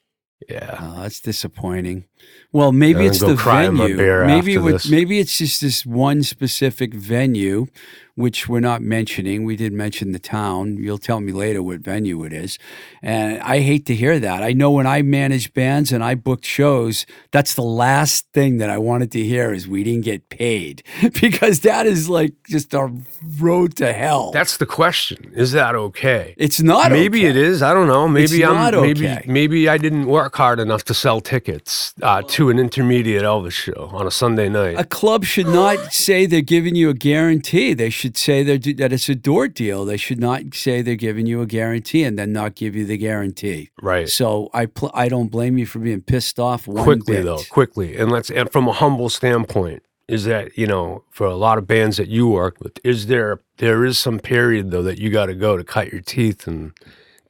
yeah, 0.48 0.78
Oh, 0.80 1.02
that's 1.02 1.20
disappointing. 1.20 2.06
Well, 2.52 2.72
maybe 2.72 3.04
it's 3.04 3.20
the 3.20 3.34
go 3.34 3.36
cry 3.36 3.64
in 3.64 3.74
my 3.74 3.92
venue. 3.92 4.26
Maybe 4.26 4.56
what, 4.58 4.72
this. 4.72 4.90
maybe 4.90 5.18
it's 5.18 5.36
just 5.36 5.60
this 5.60 5.84
one 5.84 6.22
specific 6.22 6.94
venue, 6.94 7.66
which 8.14 8.48
we're 8.48 8.58
not 8.58 8.80
mentioning. 8.80 9.44
We 9.44 9.54
did 9.54 9.72
mention 9.72 10.12
the 10.12 10.18
town. 10.18 10.78
You'll 10.78 10.98
tell 10.98 11.20
me 11.20 11.30
later 11.30 11.62
what 11.62 11.80
venue 11.80 12.24
it 12.24 12.32
is. 12.32 12.58
And 13.02 13.38
I 13.42 13.60
hate 13.60 13.84
to 13.86 13.94
hear 13.94 14.18
that. 14.18 14.42
I 14.42 14.54
know 14.54 14.70
when 14.70 14.86
I 14.86 15.02
managed 15.02 15.52
bands 15.52 15.92
and 15.92 16.02
I 16.02 16.14
booked 16.14 16.46
shows, 16.46 17.04
that's 17.32 17.54
the 17.54 17.62
last 17.62 18.26
thing 18.32 18.56
that 18.58 18.70
I 18.70 18.78
wanted 18.78 19.12
to 19.12 19.22
hear 19.22 19.52
is 19.52 19.68
we 19.68 19.84
didn't 19.84 20.04
get 20.04 20.30
paid 20.30 20.82
because 21.20 21.60
that 21.60 21.86
is 21.86 22.08
like 22.08 22.32
just 22.48 22.72
a 22.72 22.90
road 23.38 23.76
to 23.76 23.92
hell. 23.92 24.30
that's 24.32 24.56
the 24.56 24.66
question. 24.66 25.32
Is 25.34 25.52
that 25.52 25.74
okay? 25.74 26.34
it's 26.38 26.60
not. 26.62 26.90
Maybe 26.90 27.20
okay. 27.20 27.30
it 27.30 27.36
is. 27.36 27.62
I 27.62 27.74
don't 27.74 27.86
know. 27.86 28.08
Maybe 28.08 28.24
It's 28.40 28.48
I'm. 28.48 28.54
not 28.54 28.74
maybe 28.74 29.06
okay. 29.06 29.24
maybe 29.28 29.68
I 29.68 29.76
didn't 29.76 30.06
work 30.06 30.34
hard 30.34 30.58
enough 30.60 30.82
to 30.84 30.94
sell 30.94 31.20
tickets 31.20 31.92
uh, 32.08 32.22
to 32.22 32.48
an 32.48 32.58
intermediate 32.58 33.22
Elvis 33.22 33.52
show 33.52 33.90
on 33.92 34.06
a 34.06 34.10
Sunday 34.10 34.48
night. 34.48 34.80
A 34.80 34.84
club 34.84 35.26
should 35.26 35.46
not 35.46 35.92
say 35.92 36.24
they're 36.24 36.40
giving 36.40 36.74
you 36.74 36.88
a 36.88 36.94
guarantee. 36.94 37.74
They 37.74 37.90
should 37.90 38.16
say 38.16 38.42
they're, 38.42 38.56
that 38.76 38.94
it's 38.94 39.10
a 39.10 39.14
door 39.14 39.46
deal. 39.46 39.84
They 39.84 39.98
should 39.98 40.18
not 40.18 40.54
say 40.54 40.80
they're 40.80 40.94
giving 40.94 41.26
you 41.26 41.42
a 41.42 41.46
guarantee 41.46 42.04
and 42.04 42.18
then 42.18 42.32
not 42.32 42.54
give 42.54 42.74
you 42.74 42.86
the 42.86 42.96
guarantee. 42.96 43.70
right. 43.82 44.08
So 44.08 44.48
I 44.54 44.66
pl- 44.66 44.90
I 44.94 45.10
don't 45.10 45.28
blame 45.28 45.58
you 45.58 45.66
for 45.66 45.80
being 45.80 46.00
pissed 46.00 46.38
off 46.38 46.66
one 46.66 46.82
quickly 46.82 47.16
bit. 47.16 47.24
though, 47.26 47.42
quickly, 47.50 47.98
and 47.98 48.10
let's 48.10 48.30
and 48.30 48.50
from 48.50 48.68
a 48.68 48.72
humble 48.72 49.10
standpoint, 49.10 49.82
is 50.06 50.24
that 50.24 50.56
you 50.56 50.66
know 50.66 51.04
for 51.10 51.26
a 51.26 51.36
lot 51.36 51.58
of 51.58 51.66
bands 51.66 51.98
that 51.98 52.08
you 52.08 52.26
work 52.26 52.56
with, 52.60 52.80
is 52.82 53.08
there 53.08 53.40
there 53.58 53.84
is 53.84 53.98
some 53.98 54.18
period 54.18 54.70
though 54.70 54.82
that 54.82 54.98
you 54.98 55.10
got 55.10 55.26
to 55.26 55.34
go 55.34 55.58
to 55.58 55.64
cut 55.64 55.92
your 55.92 56.00
teeth 56.00 56.46
and 56.46 56.72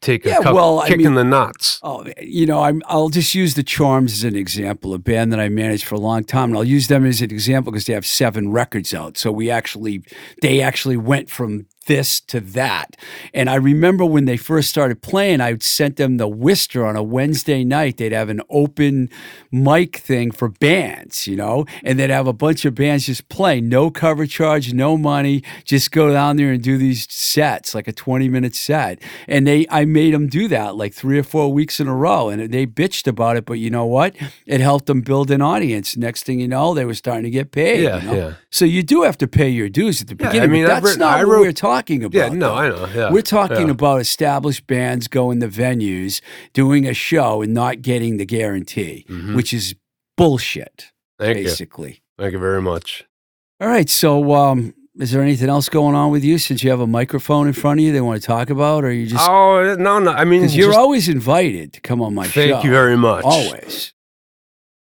take 0.01 0.25
a 0.27 0.31
Yeah, 0.31 0.43
cup, 0.43 0.55
well, 0.55 0.81
I 0.81 0.91
mean- 0.91 1.07
in 1.07 1.15
the 1.15 1.25
nuts. 1.25 1.81
Oh, 1.83 2.05
you 2.21 2.47
know, 2.47 2.63
I'm, 2.63 2.83
I'll 2.87 3.09
just 3.09 3.35
use 3.35 3.55
the 3.55 3.63
Charms 3.63 4.13
as 4.13 4.25
an 4.25 4.37
example, 4.37 4.95
a 4.95 4.99
band 4.99 5.33
that 5.33 5.41
I 5.41 5.49
managed 5.49 5.85
for 5.85 5.95
a 5.95 6.01
long 6.01 6.25
time, 6.25 6.51
and 6.51 6.57
I'll 6.57 6.65
use 6.65 6.89
them 6.89 7.05
as 7.05 7.21
an 7.23 7.31
example 7.31 7.73
because 7.73 7.87
they 7.87 7.93
have 7.95 8.07
seven 8.07 8.51
records 8.51 8.95
out. 8.95 9.17
So 9.19 9.31
we 9.33 9.51
actually, 9.51 10.03
they 10.43 10.61
actually 10.61 10.97
went 10.97 11.31
from 11.31 11.67
this 11.89 12.21
to 12.21 12.39
that. 12.41 12.97
And 13.35 13.51
I 13.51 13.57
remember 13.57 14.07
when 14.07 14.25
they 14.27 14.37
first 14.37 14.71
started 14.71 15.03
playing, 15.03 15.41
I 15.41 15.51
would 15.53 15.63
sent 15.63 15.97
them 15.97 16.17
the 16.19 16.29
Wister 16.29 16.87
on 16.87 16.95
a 16.95 17.03
Wednesday 17.03 17.65
night. 17.65 17.97
They'd 17.97 18.13
have 18.13 18.29
an 18.29 18.41
open 18.49 19.11
mic 19.51 19.97
thing 19.97 20.31
for 20.31 20.49
bands, 20.49 21.27
you 21.27 21.35
know, 21.35 21.65
and 21.83 21.99
they'd 21.99 22.11
have 22.11 22.27
a 22.29 22.33
bunch 22.33 22.65
of 22.65 22.75
bands 22.75 23.07
just 23.07 23.29
play, 23.29 23.61
no 23.61 23.91
cover 23.91 24.27
charge, 24.27 24.73
no 24.73 24.97
money, 24.97 25.43
just 25.65 25.91
go 25.91 26.13
down 26.13 26.37
there 26.37 26.53
and 26.53 26.63
do 26.63 26.79
these 26.79 27.13
sets, 27.13 27.75
like 27.75 27.89
a 27.89 27.93
20 27.93 28.29
minute 28.29 28.55
set. 28.55 29.03
And 29.27 29.47
they, 29.47 29.67
I 29.71 29.85
made 29.85 30.15
them 30.15 30.29
do 30.29 30.47
that 30.49 30.77
like 30.77 30.95
three 30.95 31.19
or 31.19 31.23
four 31.25 31.53
weeks 31.53 31.81
in 31.81 31.89
a 31.89 31.95
row, 31.95 32.29
and 32.29 32.53
they 32.53 32.67
bitched 32.67 33.07
about 33.09 33.37
it. 33.37 33.45
But 33.47 33.55
you 33.55 33.71
know 33.71 33.87
what? 33.87 34.15
It 34.47 34.61
helped 34.61 34.87
them 34.87 35.01
build 35.01 35.31
an 35.31 35.43
audience. 35.43 35.97
Next 35.97 36.25
thing 36.25 36.39
you 36.39 36.49
know, 36.49 36.75
they 36.75 36.85
were 36.85 36.95
starting 36.95 37.25
to 37.25 37.31
get 37.31 37.51
paid. 37.51 37.83
Yeah, 37.83 38.01
you 38.03 38.07
know? 38.07 38.15
yeah. 38.15 38.35
So 38.51 38.65
you 38.65 38.83
do 38.83 39.03
have 39.03 39.19
to 39.19 39.27
pay 39.27 39.49
your 39.49 39.69
dues 39.69 40.03
at 40.03 40.09
the 40.09 40.17
Yeah, 40.19 40.43
I 40.43 40.47
mean, 40.47 40.65
that's 40.65 40.85
written- 40.85 41.01
not 41.01 41.19
I 41.21 41.25
what 41.25 41.41
we're 41.41 41.53
talking 41.53 41.78
about. 41.79 42.13
Yeah, 42.15 42.29
no, 42.29 42.49
though. 42.49 42.55
I 42.55 42.69
know. 42.69 42.89
Yeah, 42.95 43.13
We're 43.13 43.23
talking 43.23 43.67
yeah. 43.67 43.73
about 43.73 44.01
established 44.01 44.67
bands 44.67 45.09
going 45.09 45.41
to 45.41 45.49
venues, 45.49 46.21
doing 46.53 46.87
a 46.87 46.95
show, 46.95 47.43
and 47.43 47.53
not 47.55 47.83
getting 47.83 48.17
the 48.19 48.27
guarantee, 48.27 49.05
Mhm. 49.09 49.35
which 49.37 49.53
is 49.53 49.75
bullshit, 50.17 50.93
Thank 51.19 51.39
you, 51.39 51.45
basically. 51.45 52.03
thank 52.19 52.33
you 52.33 52.39
very 52.39 52.61
much. 52.63 53.05
All 53.61 53.69
right. 53.69 53.89
So, 53.89 54.33
um, 54.35 54.75
is 54.99 55.11
there 55.13 55.23
anything 55.23 55.49
else 55.49 55.69
going 55.69 55.95
on 55.95 56.11
with 56.11 56.25
you 56.25 56.39
since 56.39 56.63
you 56.65 56.71
have 56.71 56.81
a 56.81 56.87
microphone 56.87 57.47
in 57.47 57.53
front 57.53 57.79
of 57.81 57.85
you 57.87 57.93
they 57.93 58.01
want 58.01 58.21
to 58.21 58.27
talk 58.27 58.51
about, 58.51 58.85
or 58.85 58.93
you 58.93 59.07
just 59.07 59.29
oh 59.29 59.77
no, 59.79 59.99
no, 60.01 60.11
I 60.13 60.25
mean, 60.25 60.43
you're 60.49 60.69
just- 60.71 60.79
always 60.79 61.09
invited 61.09 61.73
to 61.75 61.81
come 61.81 62.03
on 62.03 62.15
my 62.15 62.27
show? 62.27 62.41
thank 62.53 62.65
you 62.65 62.71
very 62.71 62.97
much. 62.97 63.25
Always. 63.25 63.93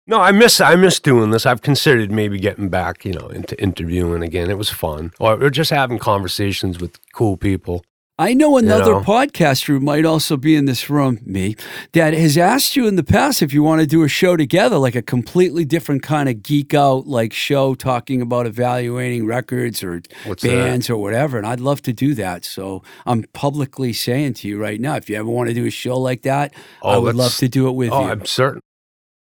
No, 0.09 0.21
I 0.21 0.31
miss 0.31 0.61
I 0.61 0.75
miss 0.75 0.99
doing 1.01 1.31
this. 1.31 1.45
I've 1.45 1.61
considered 1.61 2.11
maybe 2.11 2.39
getting 2.39 2.69
back, 2.69 3.03
you 3.03 3.11
know, 3.13 3.27
into 3.27 3.61
interviewing 3.61 4.23
again. 4.23 4.49
It 4.49 4.57
was 4.57 4.69
fun, 4.69 5.11
or, 5.19 5.43
or 5.43 5.49
just 5.49 5.69
having 5.69 5.99
conversations 5.99 6.79
with 6.79 6.97
cool 7.13 7.35
people. 7.35 7.83
I 8.19 8.33
know 8.33 8.57
another 8.57 8.93
know? 8.93 9.01
podcaster 9.01 9.67
who 9.67 9.79
might 9.79 10.03
also 10.03 10.37
be 10.37 10.55
in 10.55 10.65
this 10.65 10.89
room, 10.89 11.19
me, 11.23 11.55
that 11.91 12.15
has 12.15 12.35
asked 12.35 12.75
you 12.75 12.87
in 12.87 12.95
the 12.95 13.03
past 13.03 13.43
if 13.43 13.53
you 13.53 13.61
want 13.61 13.81
to 13.81 13.85
do 13.85 14.01
a 14.01 14.07
show 14.07 14.35
together, 14.35 14.77
like 14.79 14.95
a 14.95 15.03
completely 15.03 15.65
different 15.65 16.01
kind 16.01 16.27
of 16.27 16.41
geek 16.41 16.73
out 16.73 17.05
like 17.05 17.31
show 17.31 17.75
talking 17.75 18.19
about 18.19 18.47
evaluating 18.47 19.27
records 19.27 19.83
or 19.83 20.01
What's 20.23 20.41
that? 20.41 20.49
bands 20.49 20.89
or 20.89 20.97
whatever. 20.97 21.37
And 21.37 21.45
I'd 21.45 21.59
love 21.59 21.83
to 21.83 21.93
do 21.93 22.15
that. 22.15 22.43
So 22.43 22.81
I'm 23.05 23.21
publicly 23.33 23.93
saying 23.93 24.33
to 24.35 24.47
you 24.47 24.57
right 24.59 24.81
now, 24.81 24.95
if 24.95 25.11
you 25.11 25.15
ever 25.15 25.29
want 25.29 25.49
to 25.49 25.53
do 25.53 25.65
a 25.67 25.69
show 25.69 25.99
like 25.99 26.23
that, 26.23 26.55
I 26.83 26.95
Oh, 26.95 27.01
would 27.01 27.15
love 27.15 27.35
to 27.35 27.47
do 27.47 27.67
it 27.67 27.73
with 27.73 27.91
Oh, 27.91 28.01
you. 28.03 28.09
I'm 28.09 28.25
certain. 28.25 28.61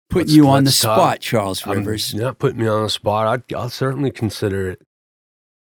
Putting 0.09 0.27
let's- 0.27 0.35
you 0.35 0.47
on 0.47 0.63
the 0.63 0.71
talk. 0.71 0.97
spot, 0.97 1.19
Charles 1.19 1.65
I'm 1.65 1.79
Rivers. 1.79 2.13
not 2.13 2.39
putting 2.39 2.59
me 2.61 2.67
on 2.67 2.83
the 2.83 2.89
spot. 2.89 3.27
I'd, 3.27 3.53
I'll 3.55 3.69
certainly 3.69 4.11
consider 4.11 4.69
it. 4.71 4.81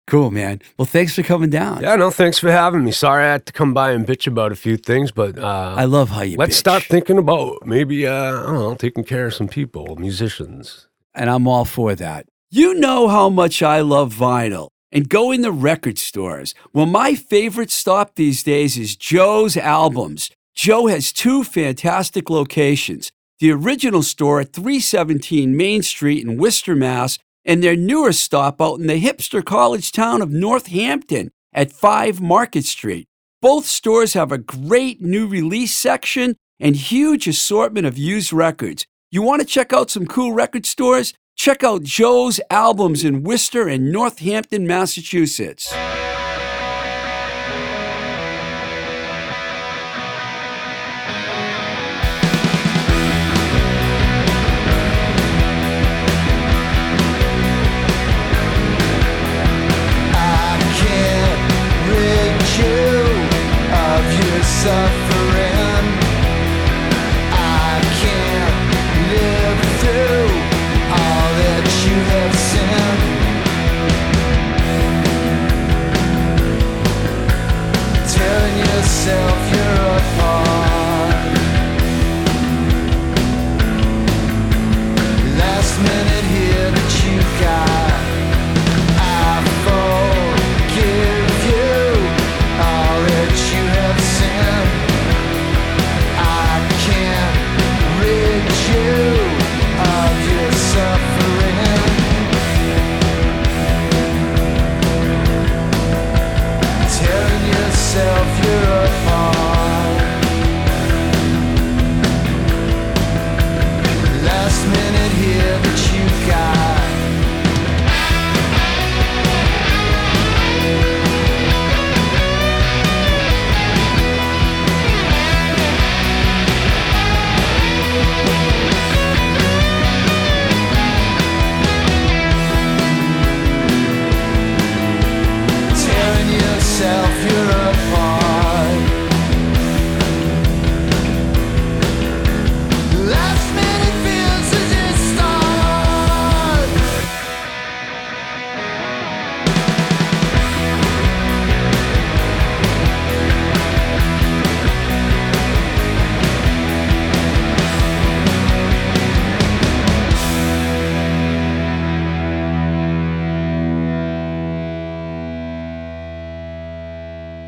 Cool, 0.07 0.29
man. 0.29 0.61
Well, 0.77 0.85
thanks 0.85 1.15
for 1.15 1.23
coming 1.23 1.49
down. 1.49 1.81
Yeah, 1.81 1.95
no, 1.95 2.11
thanks 2.11 2.37
for 2.37 2.51
having 2.51 2.83
me. 2.85 2.91
Sorry 2.91 3.23
I 3.25 3.31
had 3.31 3.47
to 3.47 3.53
come 3.53 3.73
by 3.73 3.89
and 3.91 4.05
bitch 4.05 4.27
about 4.27 4.51
a 4.51 4.55
few 4.55 4.77
things, 4.77 5.11
but 5.11 5.39
uh, 5.39 5.73
I 5.75 5.85
love 5.85 6.09
how 6.11 6.21
you 6.21 6.37
let's 6.37 6.55
bitch. 6.55 6.59
start 6.59 6.83
thinking 6.83 7.17
about 7.17 7.65
maybe, 7.65 8.05
uh, 8.05 8.13
I 8.13 8.45
don't 8.45 8.53
know, 8.53 8.75
taking 8.75 9.03
care 9.03 9.25
of 9.25 9.33
some 9.33 9.47
people, 9.47 9.95
musicians. 9.95 10.87
and 11.15 11.27
I'm 11.27 11.47
all 11.47 11.65
for 11.65 11.95
that. 11.95 12.27
You 12.51 12.75
know 12.75 13.07
how 13.07 13.29
much 13.29 13.63
I 13.63 13.81
love 13.81 14.13
vinyl 14.13 14.69
and 14.91 15.09
going 15.09 15.41
to 15.41 15.51
record 15.51 15.97
stores. 15.97 16.53
Well, 16.71 16.85
my 16.85 17.15
favorite 17.15 17.71
stop 17.71 18.13
these 18.13 18.43
days 18.43 18.77
is 18.77 18.95
Joe's 18.95 19.57
Albums. 19.57 20.29
Joe 20.53 20.85
has 20.85 21.11
two 21.11 21.43
fantastic 21.43 22.29
locations 22.29 23.11
the 23.39 23.51
original 23.51 24.03
store 24.03 24.39
at 24.41 24.53
317 24.53 25.55
Main 25.55 25.83
Street 25.83 26.23
in 26.23 26.37
Worcester, 26.37 26.75
Mass., 26.75 27.19
and 27.43 27.61
their 27.61 27.75
newer 27.75 28.11
stop 28.11 28.61
out 28.61 28.79
in 28.79 28.87
the 28.87 29.01
hipster 29.01 29.43
college 29.43 29.91
town 29.91 30.21
of 30.21 30.31
Northampton 30.31 31.31
at 31.53 31.71
5 31.71 32.21
Market 32.21 32.65
Street. 32.65 33.07
Both 33.41 33.65
stores 33.65 34.13
have 34.13 34.31
a 34.31 34.39
great 34.39 35.01
new 35.01 35.27
release 35.27 35.75
section 35.75 36.35
and 36.59 36.75
huge 36.75 37.27
assortment 37.27 37.85
of 37.85 37.97
used 37.97 38.33
records. 38.33 38.85
You 39.11 39.21
want 39.21 39.41
to 39.41 39.47
check 39.47 39.71
out 39.71 39.91
some 39.91 40.07
cool 40.07 40.33
record 40.33 40.65
stores? 40.65 41.13
Check 41.35 41.63
out 41.63 41.83
Joe's 41.83 42.39
Albums 42.49 43.03
in 43.03 43.23
Worcester 43.23 43.67
and 43.67 43.91
Northampton, 43.91 44.65
Massachusetts. 44.65 45.71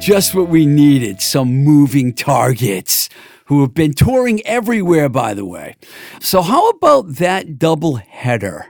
Just 0.07 0.33
what 0.33 0.47
we 0.47 0.65
needed 0.65 1.21
some 1.21 1.49
moving 1.65 2.13
targets 2.13 3.09
who 3.47 3.59
have 3.59 3.73
been 3.73 3.91
touring 3.91 4.39
everywhere, 4.47 5.09
by 5.09 5.33
the 5.33 5.43
way. 5.43 5.75
So, 6.21 6.41
how 6.41 6.69
about 6.69 7.15
that 7.15 7.59
double 7.59 7.97
header? 7.97 8.67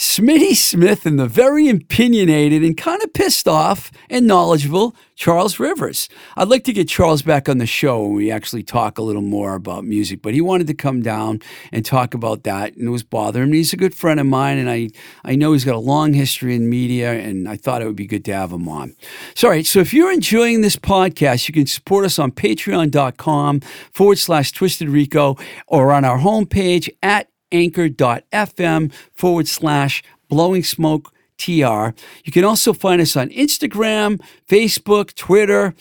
Smitty 0.00 0.56
Smith 0.56 1.04
and 1.04 1.18
the 1.18 1.26
very 1.26 1.68
opinionated 1.68 2.62
and 2.62 2.74
kind 2.74 3.02
of 3.02 3.12
pissed 3.12 3.46
off 3.46 3.92
and 4.08 4.26
knowledgeable 4.26 4.96
Charles 5.14 5.60
Rivers. 5.60 6.08
I'd 6.38 6.48
like 6.48 6.64
to 6.64 6.72
get 6.72 6.88
Charles 6.88 7.20
back 7.20 7.50
on 7.50 7.58
the 7.58 7.66
show 7.66 8.04
when 8.04 8.14
we 8.14 8.30
actually 8.30 8.62
talk 8.62 8.96
a 8.96 9.02
little 9.02 9.20
more 9.20 9.54
about 9.54 9.84
music, 9.84 10.22
but 10.22 10.32
he 10.32 10.40
wanted 10.40 10.68
to 10.68 10.74
come 10.74 11.02
down 11.02 11.42
and 11.70 11.84
talk 11.84 12.14
about 12.14 12.44
that, 12.44 12.74
and 12.76 12.86
it 12.86 12.90
was 12.90 13.02
bothering 13.02 13.50
me. 13.50 13.58
He's 13.58 13.74
a 13.74 13.76
good 13.76 13.94
friend 13.94 14.18
of 14.18 14.24
mine, 14.24 14.56
and 14.56 14.70
I, 14.70 14.88
I 15.22 15.36
know 15.36 15.52
he's 15.52 15.66
got 15.66 15.74
a 15.74 15.78
long 15.78 16.14
history 16.14 16.54
in 16.54 16.70
media, 16.70 17.12
and 17.12 17.46
I 17.46 17.58
thought 17.58 17.82
it 17.82 17.84
would 17.84 17.94
be 17.94 18.06
good 18.06 18.24
to 18.24 18.32
have 18.32 18.52
him 18.52 18.70
on. 18.70 18.96
So, 19.34 19.48
all 19.48 19.52
right, 19.52 19.66
so 19.66 19.80
if 19.80 19.92
you're 19.92 20.10
enjoying 20.10 20.62
this 20.62 20.76
podcast, 20.76 21.46
you 21.46 21.52
can 21.52 21.66
support 21.66 22.06
us 22.06 22.18
on 22.18 22.32
patreon.com 22.32 23.60
forward 23.92 24.16
slash 24.16 24.52
twisted 24.52 24.88
rico 24.88 25.36
or 25.66 25.92
on 25.92 26.06
our 26.06 26.20
homepage 26.20 26.88
at 27.02 27.29
anchor.fm 27.52 28.92
forward 29.14 29.48
slash 29.48 30.02
blowing 30.28 30.62
smoke 30.62 31.12
TR. 31.38 31.94
You 32.24 32.32
can 32.32 32.44
also 32.44 32.72
find 32.72 33.00
us 33.00 33.16
on 33.16 33.30
Instagram, 33.30 34.20
Facebook, 34.48 35.14
Twitter, 35.14 35.74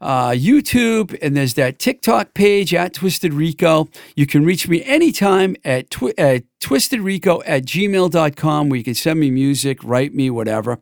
uh, 0.00 0.30
YouTube, 0.30 1.16
and 1.22 1.36
there's 1.36 1.54
that 1.54 1.78
TikTok 1.78 2.34
page 2.34 2.74
at 2.74 2.94
Twisted 2.94 3.32
Rico. 3.32 3.88
You 4.14 4.26
can 4.26 4.44
reach 4.44 4.68
me 4.68 4.82
anytime 4.84 5.56
at, 5.64 5.90
twi- 5.90 6.14
at 6.18 6.44
twistedrico 6.60 7.42
at 7.46 7.64
gmail.com 7.64 8.68
where 8.68 8.76
you 8.78 8.84
can 8.84 8.94
send 8.94 9.20
me 9.20 9.30
music, 9.30 9.82
write 9.84 10.14
me, 10.14 10.30
whatever. 10.30 10.78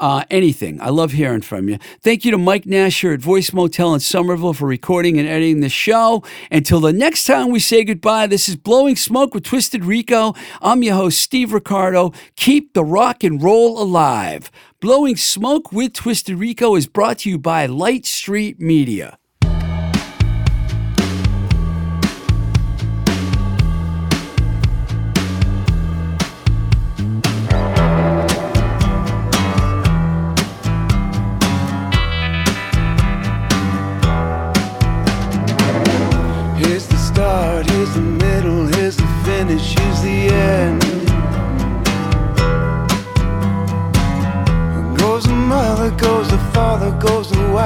Uh, 0.00 0.24
anything. 0.30 0.80
I 0.80 0.90
love 0.90 1.12
hearing 1.12 1.40
from 1.40 1.68
you. 1.68 1.78
Thank 2.00 2.24
you 2.24 2.30
to 2.30 2.38
Mike 2.38 2.64
Nasher 2.64 3.12
at 3.14 3.20
Voice 3.20 3.52
Motel 3.52 3.94
in 3.94 4.00
Somerville 4.00 4.54
for 4.54 4.66
recording 4.66 5.18
and 5.18 5.28
editing 5.28 5.60
the 5.60 5.68
show. 5.68 6.22
Until 6.52 6.78
the 6.80 6.92
next 6.92 7.24
time 7.24 7.50
we 7.50 7.58
say 7.58 7.82
goodbye, 7.82 8.28
this 8.28 8.48
is 8.48 8.54
Blowing 8.56 8.94
Smoke 8.94 9.34
with 9.34 9.44
Twisted 9.44 9.84
Rico. 9.84 10.34
I'm 10.62 10.84
your 10.84 10.94
host, 10.94 11.20
Steve 11.20 11.52
Ricardo. 11.52 12.12
Keep 12.36 12.74
the 12.74 12.84
rock 12.84 13.24
and 13.24 13.42
roll 13.42 13.82
alive. 13.82 14.50
Blowing 14.80 15.16
Smoke 15.16 15.72
with 15.72 15.92
Twisted 15.92 16.38
Rico 16.38 16.76
is 16.76 16.86
brought 16.86 17.18
to 17.18 17.30
you 17.30 17.36
by 17.36 17.66
Light 17.66 18.06
Street 18.06 18.60
Media. 18.60 19.18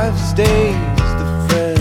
Wife, 0.03 0.19
stays 0.19 0.75
the 1.21 1.29
friend. 1.49 1.79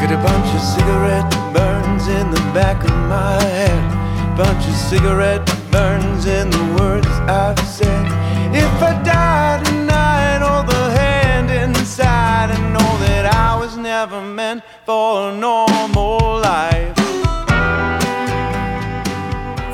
Got 0.00 0.12
a 0.12 0.20
bunch 0.28 0.48
of 0.54 0.62
cigarette 0.74 1.30
burns 1.52 2.06
in 2.08 2.30
the 2.30 2.44
back 2.54 2.78
of 2.84 2.96
my 3.14 3.42
head. 3.42 4.36
Bunch 4.36 4.64
of 4.66 4.74
cigarette 4.74 5.44
burns 5.70 6.26
in 6.26 6.50
the 6.50 6.64
words 6.78 7.06
I've 7.42 7.58
said. 7.58 8.06
If 8.54 8.82
I 8.82 8.92
die 9.02 9.62
tonight, 9.64 10.40
hold 10.46 10.66
the 10.68 10.84
hand 11.00 11.50
inside 11.50 12.50
and 12.50 12.72
know 12.74 12.92
that 13.06 13.24
I 13.34 13.58
was 13.58 13.76
never 13.76 14.20
meant 14.20 14.62
for 14.84 15.30
a 15.30 15.36
normal 15.36 16.18
life. 16.40 16.96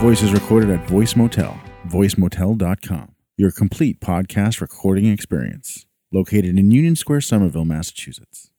Voice 0.01 0.23
is 0.23 0.33
recorded 0.33 0.71
at 0.71 0.89
Voice 0.89 1.15
Motel, 1.15 1.57
voicemotel.com, 1.87 3.12
your 3.39 3.51
complete 3.51 3.99
podcast 3.99 4.61
recording 4.61 5.07
experience, 5.07 5.87
located 6.13 6.59
in 6.59 6.71
Union 6.71 6.95
Square, 6.95 7.23
Somerville, 7.23 7.65
Massachusetts. 7.65 8.52